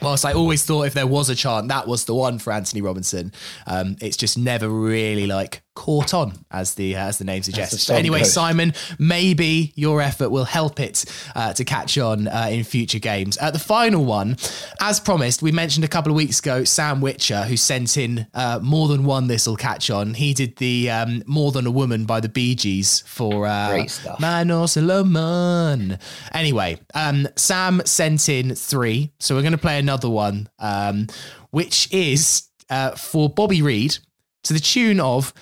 whilst 0.00 0.24
I 0.24 0.32
always 0.32 0.64
thought 0.64 0.84
if 0.84 0.94
there 0.94 1.06
was 1.06 1.28
a 1.28 1.34
chant, 1.34 1.68
that 1.68 1.86
was 1.86 2.06
the 2.06 2.14
one 2.14 2.38
for 2.38 2.50
Antonee 2.50 2.80
Robinson, 2.80 3.30
um, 3.66 3.96
it's 4.00 4.16
just 4.16 4.38
never 4.38 4.70
really 4.70 5.26
like 5.26 5.62
caught 5.74 6.12
on, 6.12 6.32
as 6.50 6.74
the 6.74 6.96
uh, 6.96 7.06
as 7.06 7.18
the 7.18 7.24
name 7.24 7.42
suggests. 7.42 7.88
But 7.88 7.96
anyway, 7.96 8.20
goes. 8.20 8.32
Simon, 8.32 8.74
maybe 8.98 9.72
your 9.74 10.00
effort 10.00 10.30
will 10.30 10.44
help 10.44 10.80
it 10.80 11.04
uh, 11.34 11.52
to 11.54 11.64
catch 11.64 11.96
on 11.98 12.28
uh, 12.28 12.48
in 12.50 12.64
future 12.64 12.98
games. 12.98 13.38
Uh, 13.40 13.50
the 13.50 13.58
final 13.58 14.04
one, 14.04 14.36
as 14.80 15.00
promised, 15.00 15.42
we 15.42 15.52
mentioned 15.52 15.84
a 15.84 15.88
couple 15.88 16.12
of 16.12 16.16
weeks 16.16 16.40
ago, 16.40 16.64
Sam 16.64 17.00
Witcher, 17.00 17.42
who 17.42 17.56
sent 17.56 17.96
in 17.96 18.26
uh, 18.34 18.60
more 18.62 18.88
than 18.88 19.04
one. 19.04 19.26
This 19.26 19.46
will 19.46 19.56
catch 19.56 19.90
on. 19.90 20.14
He 20.14 20.34
did 20.34 20.56
the 20.56 20.90
um, 20.90 21.22
"More 21.26 21.52
Than 21.52 21.66
a 21.66 21.70
Woman" 21.70 22.04
by 22.04 22.20
the 22.20 22.28
Bee 22.28 22.54
Gees 22.54 23.00
for 23.06 23.46
uh, 23.46 23.70
Great 23.70 23.90
stuff. 23.90 24.20
Man 24.20 24.48
Solomon. 24.68 25.98
Anyway, 26.32 26.78
um, 26.94 27.28
Sam 27.36 27.82
sent 27.84 28.28
in 28.28 28.54
three, 28.54 29.12
so 29.18 29.34
we're 29.34 29.42
going 29.42 29.52
to 29.52 29.58
play 29.58 29.78
another 29.78 30.08
one, 30.08 30.48
um, 30.58 31.06
which 31.50 31.92
is 31.92 32.48
uh, 32.68 32.92
for 32.92 33.28
Bobby 33.28 33.62
Reid 33.62 33.98
to 34.44 34.52
the 34.52 34.60
tune 34.60 35.00
of 35.00 35.32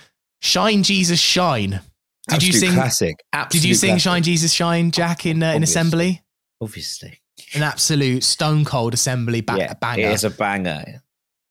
Shine 0.41 0.82
Jesus 0.82 1.20
Shine. 1.20 1.80
Did 2.28 2.34
Absolute 2.34 2.55
you 2.55 2.61
sing 2.61 2.72
classic? 2.72 3.24
Absolute 3.32 3.62
did 3.62 3.68
you 3.68 3.74
sing 3.74 3.91
classic. 3.91 4.03
Shine 4.03 4.22
Jesus 4.22 4.53
Shine, 4.53 4.91
Jack, 4.91 5.26
in 5.26 5.43
uh, 5.43 5.53
in 5.53 5.62
assembly? 5.62 6.22
Obviously, 6.61 7.20
an 7.55 7.62
absolute 7.62 8.22
stone 8.22 8.64
cold 8.64 8.95
assembly 8.95 9.41
ba- 9.41 9.57
yeah, 9.59 9.74
banger. 9.74 10.09
It 10.09 10.12
is 10.12 10.24
a 10.24 10.30
banger. 10.30 11.03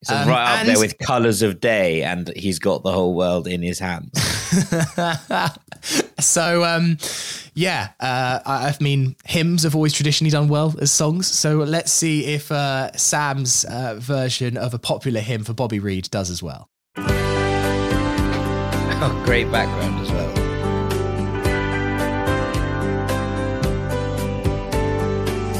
It's 0.01 0.11
um, 0.11 0.29
right 0.29 0.61
up 0.61 0.65
there 0.65 0.79
with 0.79 0.97
Colors 0.97 1.41
of 1.41 1.59
Day, 1.59 2.03
and 2.03 2.31
he's 2.35 2.57
got 2.57 2.83
the 2.83 2.91
whole 2.91 3.13
world 3.13 3.47
in 3.47 3.61
his 3.61 3.79
hands. 3.79 4.17
so, 6.19 6.63
um, 6.63 6.97
yeah, 7.53 7.89
uh, 7.99 8.39
I, 8.45 8.67
I, 8.69 8.75
mean, 8.79 9.17
hymns 9.25 9.63
have 9.63 9.75
always 9.75 9.91
traditionally 9.91 10.31
done 10.31 10.47
well 10.47 10.73
as 10.79 10.89
songs. 10.89 11.27
So 11.27 11.57
let's 11.57 11.91
see 11.91 12.25
if 12.25 12.49
uh, 12.49 12.93
Sam's 12.93 13.65
uh, 13.65 13.95
version 13.99 14.55
of 14.55 14.73
a 14.73 14.79
popular 14.79 15.19
hymn 15.19 15.43
for 15.43 15.53
Bobby 15.53 15.79
Reid 15.79 16.09
does 16.09 16.29
as 16.29 16.41
well. 16.41 16.69
Oh, 19.01 19.23
great 19.23 19.49
background 19.49 19.97
as 20.01 20.11
well. 20.11 20.35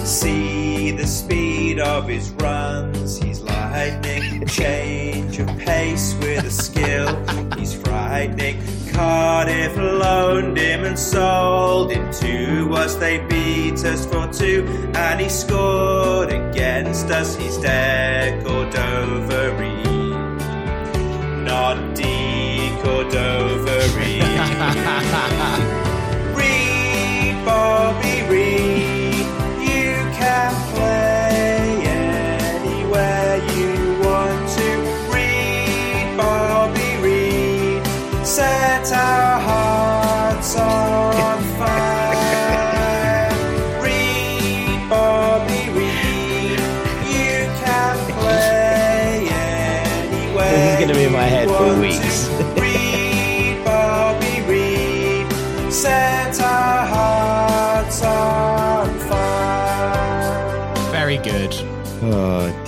See 0.06 0.92
the 0.92 1.08
speed 1.08 1.80
of 1.80 2.10
his 2.10 2.32
runs, 2.32 3.18
he's 3.18 3.40
lightning. 3.40 4.46
Change 4.46 5.40
of 5.40 5.48
pace 5.58 6.16
with 6.16 6.44
a 6.44 6.52
skill, 6.52 7.18
he's 7.58 7.74
frightening. 7.74 8.62
Cardiff 8.92 9.78
loaned 9.78 10.58
him 10.58 10.84
and 10.84 11.00
sold 11.00 11.92
him 11.92 12.12
to 12.16 12.74
us. 12.74 12.96
They 12.96 13.20
beat 13.28 13.86
us 13.86 14.06
for 14.06 14.28
two, 14.34 14.66
and 14.96 15.22
he 15.22 15.30
scored 15.30 16.34
against 16.34 17.06
us. 17.10 17.38
He's 17.38 17.56
Cordova 17.56 19.40
not 21.50 21.96
D 21.96 22.19
Reid, 27.60 27.99
Bobby 27.99 28.09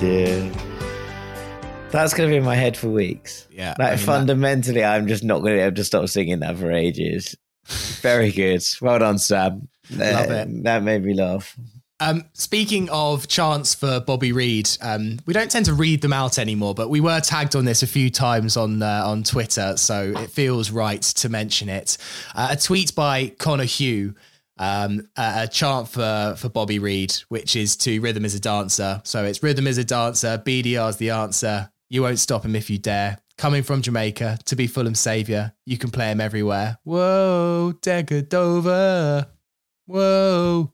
dear. 0.02 0.52
That's 1.92 2.14
going 2.14 2.28
to 2.30 2.34
be 2.34 2.38
in 2.38 2.44
my 2.44 2.56
head 2.56 2.76
for 2.76 2.90
weeks. 2.90 3.48
Yeah. 3.52 3.76
Like 3.78 3.88
I 3.88 3.96
mean, 3.96 4.06
fundamentally, 4.06 4.84
I'm 4.84 5.08
just 5.08 5.24
not 5.24 5.40
going 5.40 5.54
to 5.54 5.58
be 5.58 5.62
able 5.62 5.76
to 5.76 5.84
stop 5.84 6.08
singing 6.10 6.40
that 6.40 6.58
for 6.58 6.72
ages. 6.72 7.36
Very 8.02 8.32
good. 8.32 8.64
Well 8.82 8.98
done, 9.00 9.18
Sam. 9.20 9.68
Love 9.92 10.30
Uh, 10.30 10.34
it. 10.34 10.64
That 10.64 10.84
made 10.84 11.04
me 11.04 11.14
laugh. 11.14 11.56
Um, 12.00 12.26
speaking 12.34 12.90
of 12.90 13.28
chants 13.28 13.76
for 13.76 14.00
Bobby 14.00 14.32
Reid, 14.32 14.68
um, 14.82 15.20
we 15.28 15.34
don't 15.36 15.52
tend 15.52 15.66
to 15.68 15.74
read 15.74 16.02
them 16.02 16.14
out 16.14 16.40
anymore, 16.40 16.74
but 16.74 16.90
we 16.90 17.00
were 17.00 17.20
tagged 17.20 17.56
on 17.56 17.66
this 17.66 17.84
a 17.84 17.88
few 17.88 18.10
times 18.10 18.58
on 18.58 18.82
uh, 18.82 19.04
on 19.06 19.22
Twitter, 19.24 19.78
so 19.78 20.12
it 20.18 20.32
feels 20.32 20.72
right 20.72 21.02
to 21.04 21.30
mention 21.30 21.70
it. 21.70 21.98
Uh, 22.34 22.48
a 22.52 22.56
tweet 22.58 22.96
by 22.96 23.28
Connor 23.38 23.66
Hugh, 23.66 24.16
um, 24.62 25.08
a, 25.18 25.44
a 25.44 25.48
chant 25.48 25.88
for 25.90 26.36
for 26.38 26.48
Bobby 26.50 26.78
Reid, 26.80 27.14
which 27.30 27.56
is 27.56 27.76
to 27.78 28.00
"Rhythm 28.00 28.24
is 28.26 28.36
a 28.36 28.40
dancer." 28.40 29.02
So 29.04 29.26
it's 29.26 29.42
"Rhythm 29.44 29.66
is 29.68 29.78
a 29.78 29.84
dancer." 29.84 30.38
BDR's 30.46 30.98
the 30.98 31.10
answer. 31.10 31.72
You 31.90 32.04
won't 32.04 32.20
stop 32.20 32.46
him 32.46 32.56
if 32.56 32.70
you 32.70 32.78
dare. 32.78 33.18
Coming 33.38 33.64
from 33.64 33.82
Jamaica 33.82 34.38
to 34.46 34.56
be 34.56 34.68
Fulham 34.68 34.94
saviour, 34.94 35.52
you 35.66 35.78
can 35.78 35.90
play 35.90 36.12
him 36.12 36.22
everywhere. 36.22 36.78
Whoa, 36.84 37.74
Degadova. 37.82 39.28
Whoa. 39.88 40.72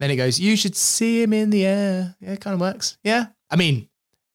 Then 0.00 0.10
it 0.10 0.16
goes, 0.16 0.40
you 0.40 0.56
should 0.56 0.74
see 0.76 1.22
him 1.22 1.32
in 1.32 1.50
the 1.50 1.66
air. 1.66 2.16
Yeah, 2.20 2.32
it 2.32 2.40
kind 2.40 2.54
of 2.54 2.60
works. 2.60 2.96
Yeah. 3.04 3.26
I 3.50 3.56
mean, 3.56 3.88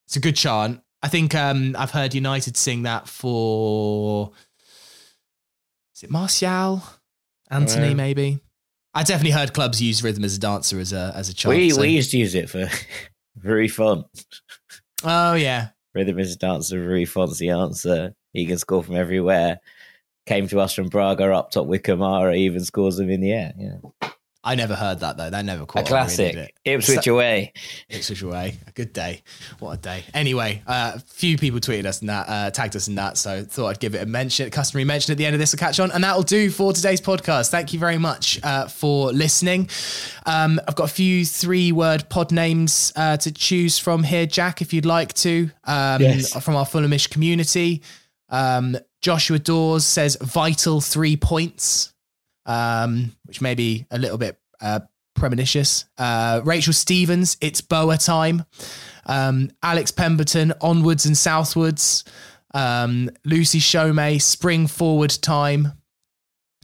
it's 0.05 0.15
a 0.17 0.19
good 0.19 0.35
chant. 0.35 0.81
I 1.01 1.07
think 1.07 1.33
um, 1.35 1.75
I've 1.77 1.91
heard 1.91 2.13
United 2.13 2.55
sing 2.57 2.83
that 2.83 3.07
for 3.07 4.31
is 5.95 6.03
it 6.03 6.11
Martial? 6.11 6.83
Anthony, 7.49 7.89
Yeah. 7.89 7.93
maybe. 7.95 8.39
I 8.93 9.03
definitely 9.03 9.31
heard 9.31 9.53
clubs 9.53 9.81
use 9.81 10.03
rhythm 10.03 10.23
as 10.23 10.35
a 10.35 10.39
dancer 10.39 10.79
as 10.79 10.93
a 10.93 11.11
as 11.15 11.29
a 11.29 11.33
chant. 11.33 11.55
We 11.55 11.69
so- 11.71 11.81
we 11.81 11.89
used 11.89 12.11
to 12.11 12.17
use 12.17 12.35
it 12.35 12.49
for 12.49 12.69
Rui 13.43 13.67
Fonte. 13.67 14.05
Oh 15.03 15.33
yeah. 15.33 15.69
Rhythm 15.93 16.19
is 16.19 16.33
a 16.33 16.37
dancer, 16.37 16.79
Rui 16.79 17.05
Fonte's 17.05 17.37
the 17.37 17.49
answer. 17.49 18.15
He 18.33 18.45
can 18.45 18.57
score 18.57 18.83
from 18.83 18.95
everywhere. 18.95 19.59
Came 20.25 20.47
to 20.47 20.59
us 20.59 20.73
from 20.73 20.87
Braga 20.89 21.31
up 21.33 21.51
top 21.51 21.67
with 21.67 21.83
Kamara, 21.83 22.35
even 22.37 22.63
scores 22.63 22.95
them 22.97 23.09
in 23.09 23.21
the 23.21 23.31
air. 23.33 23.53
Yeah. 23.57 24.09
I 24.45 24.55
never 24.55 24.75
heard 24.75 24.99
that 24.99 25.15
though. 25.15 25.29
That 25.29 25.45
never 25.45 25.65
caught 25.65 25.83
A 25.83 25.85
classic. 25.85 26.19
on 26.19 26.25
me, 26.25 26.31
did 26.33 26.41
it? 26.43 26.53
Ipswich 26.65 27.05
So- 27.05 27.13
away. 27.13 27.53
Ipswich 27.89 28.21
away. 28.23 28.57
A 28.67 28.71
good 28.71 28.91
day. 28.91 29.21
What 29.59 29.71
a 29.71 29.77
day. 29.77 30.03
Anyway, 30.13 30.61
uh, 30.67 30.93
a 30.95 30.99
few 30.99 31.37
people 31.37 31.61
tweeted 31.61 31.85
us 31.85 32.01
and 32.01 32.09
that, 32.09 32.27
uh, 32.27 32.51
tagged 32.51 32.75
us 32.75 32.89
in 32.89 32.95
that. 32.95 33.17
So 33.17 33.45
thought 33.45 33.67
I'd 33.67 33.79
give 33.79 33.95
it 33.95 34.01
a 34.01 34.05
mention, 34.05 34.49
customary 34.49 34.83
mention 34.83 35.13
at 35.13 35.17
the 35.17 35.25
end 35.25 35.33
of 35.33 35.39
this 35.39 35.53
will 35.53 35.59
catch 35.59 35.79
on. 35.79 35.91
And 35.91 36.03
that'll 36.03 36.23
do 36.23 36.49
for 36.49 36.73
today's 36.73 36.99
podcast. 36.99 37.49
Thank 37.51 37.71
you 37.71 37.79
very 37.79 37.97
much 37.97 38.37
uh, 38.43 38.67
for 38.67 39.11
listening. 39.13 39.69
Um, 40.25 40.59
I've 40.67 40.75
got 40.75 40.85
a 40.89 40.93
few 40.93 41.25
three 41.25 41.71
word 41.71 42.09
pod 42.09 42.33
names 42.33 42.91
uh, 42.97 43.15
to 43.17 43.31
choose 43.31 43.79
from 43.79 44.03
here, 44.03 44.25
Jack, 44.25 44.61
if 44.61 44.73
you'd 44.73 44.85
like 44.85 45.13
to, 45.15 45.51
um, 45.63 46.01
Yes. 46.01 46.33
from 46.43 46.55
our 46.57 46.65
Fulhamish 46.65 47.09
community. 47.09 47.81
Um, 48.27 48.77
Joshua 49.01 49.39
Dawes 49.39 49.85
says 49.85 50.17
vital 50.21 50.81
three 50.81 51.15
points 51.15 51.92
um, 52.45 53.15
which 53.25 53.41
may 53.41 53.55
be 53.55 53.85
a 53.91 53.97
little 53.97 54.17
bit 54.17 54.39
uh, 54.61 54.81
premonitious. 55.15 55.85
Uh, 55.97 56.41
Rachel 56.43 56.73
Stevens, 56.73 57.37
it's 57.41 57.61
Boa 57.61 57.97
time. 57.97 58.43
Um, 59.05 59.51
Alex 59.61 59.91
Pemberton, 59.91 60.53
onwards 60.61 61.05
and 61.05 61.17
southwards. 61.17 62.03
Um, 62.53 63.09
Lucy 63.25 63.59
Shomay, 63.59 64.21
spring 64.21 64.67
forward 64.67 65.09
time. 65.11 65.73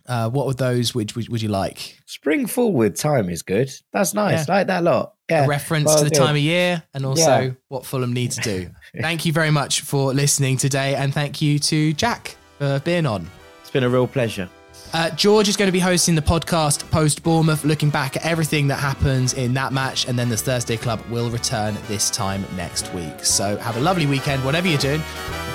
Uh, 0.08 0.28
what 0.30 0.48
would 0.48 0.58
those 0.58 0.96
Which 0.96 1.16
would 1.16 1.30
would 1.30 1.42
you 1.42 1.50
like? 1.50 2.00
Spring 2.08 2.48
forward 2.48 2.96
time 2.96 3.30
is 3.30 3.44
good. 3.44 3.72
That's 3.94 4.16
nice. 4.16 4.48
Yeah. 4.48 4.56
Like 4.56 4.68
that 4.68 4.80
a 4.80 4.84
lot. 4.84 5.14
Yeah. 5.30 5.46
A 5.46 5.48
reference 5.48 5.86
Well 5.86 6.00
to 6.00 6.04
the 6.06 6.10
good. 6.10 6.18
time 6.18 6.36
of 6.36 6.42
year 6.42 6.82
and 6.96 7.06
also 7.06 7.22
Yeah. 7.40 7.50
what 7.68 7.86
Fulham 7.86 8.14
need 8.14 8.32
to 8.32 8.42
do. 8.42 8.72
thank 9.02 9.26
you 9.28 9.34
very 9.34 9.52
much 9.52 9.82
for 9.82 10.12
listening 10.14 10.58
today, 10.58 10.96
and 10.96 11.14
thank 11.14 11.42
you 11.44 11.60
to 11.60 11.94
Jack 11.94 12.36
for 12.58 12.80
being 12.80 13.06
on. 13.06 13.30
It's 13.62 13.70
been 13.70 13.84
a 13.84 13.90
real 13.90 14.08
pleasure. 14.08 14.50
Uh, 14.92 15.10
George 15.12 15.48
is 15.48 15.56
going 15.56 15.68
to 15.68 15.72
be 15.74 15.80
hosting 15.80 16.16
the 16.16 16.22
podcast 16.22 16.90
post 16.90 17.22
Bournemouth, 17.22 17.64
looking 17.64 17.90
back 17.90 18.16
at 18.16 18.26
everything 18.26 18.68
that 18.68 18.80
happens 18.80 19.34
in 19.34 19.54
that 19.54 19.72
match. 19.72 20.08
And 20.08 20.18
then 20.18 20.30
the 20.30 20.38
Thursday 20.38 20.78
Club 20.78 21.00
will 21.10 21.30
return 21.30 21.78
this 21.88 22.10
time 22.10 22.46
next 22.56 22.92
week. 22.94 23.24
So 23.24 23.58
have 23.58 23.78
a 23.78 23.82
lovely 23.82 24.08
weekend, 24.08 24.44
whatever 24.44 24.68
you're 24.68 24.80
doing. 24.80 25.02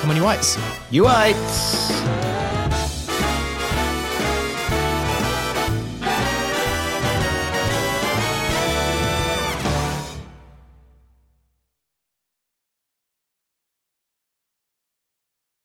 Come 0.01 0.11
on, 0.11 0.17
you 0.17 0.23
whites. 0.23 0.59
You 0.91 1.05
whites. 1.05 2.44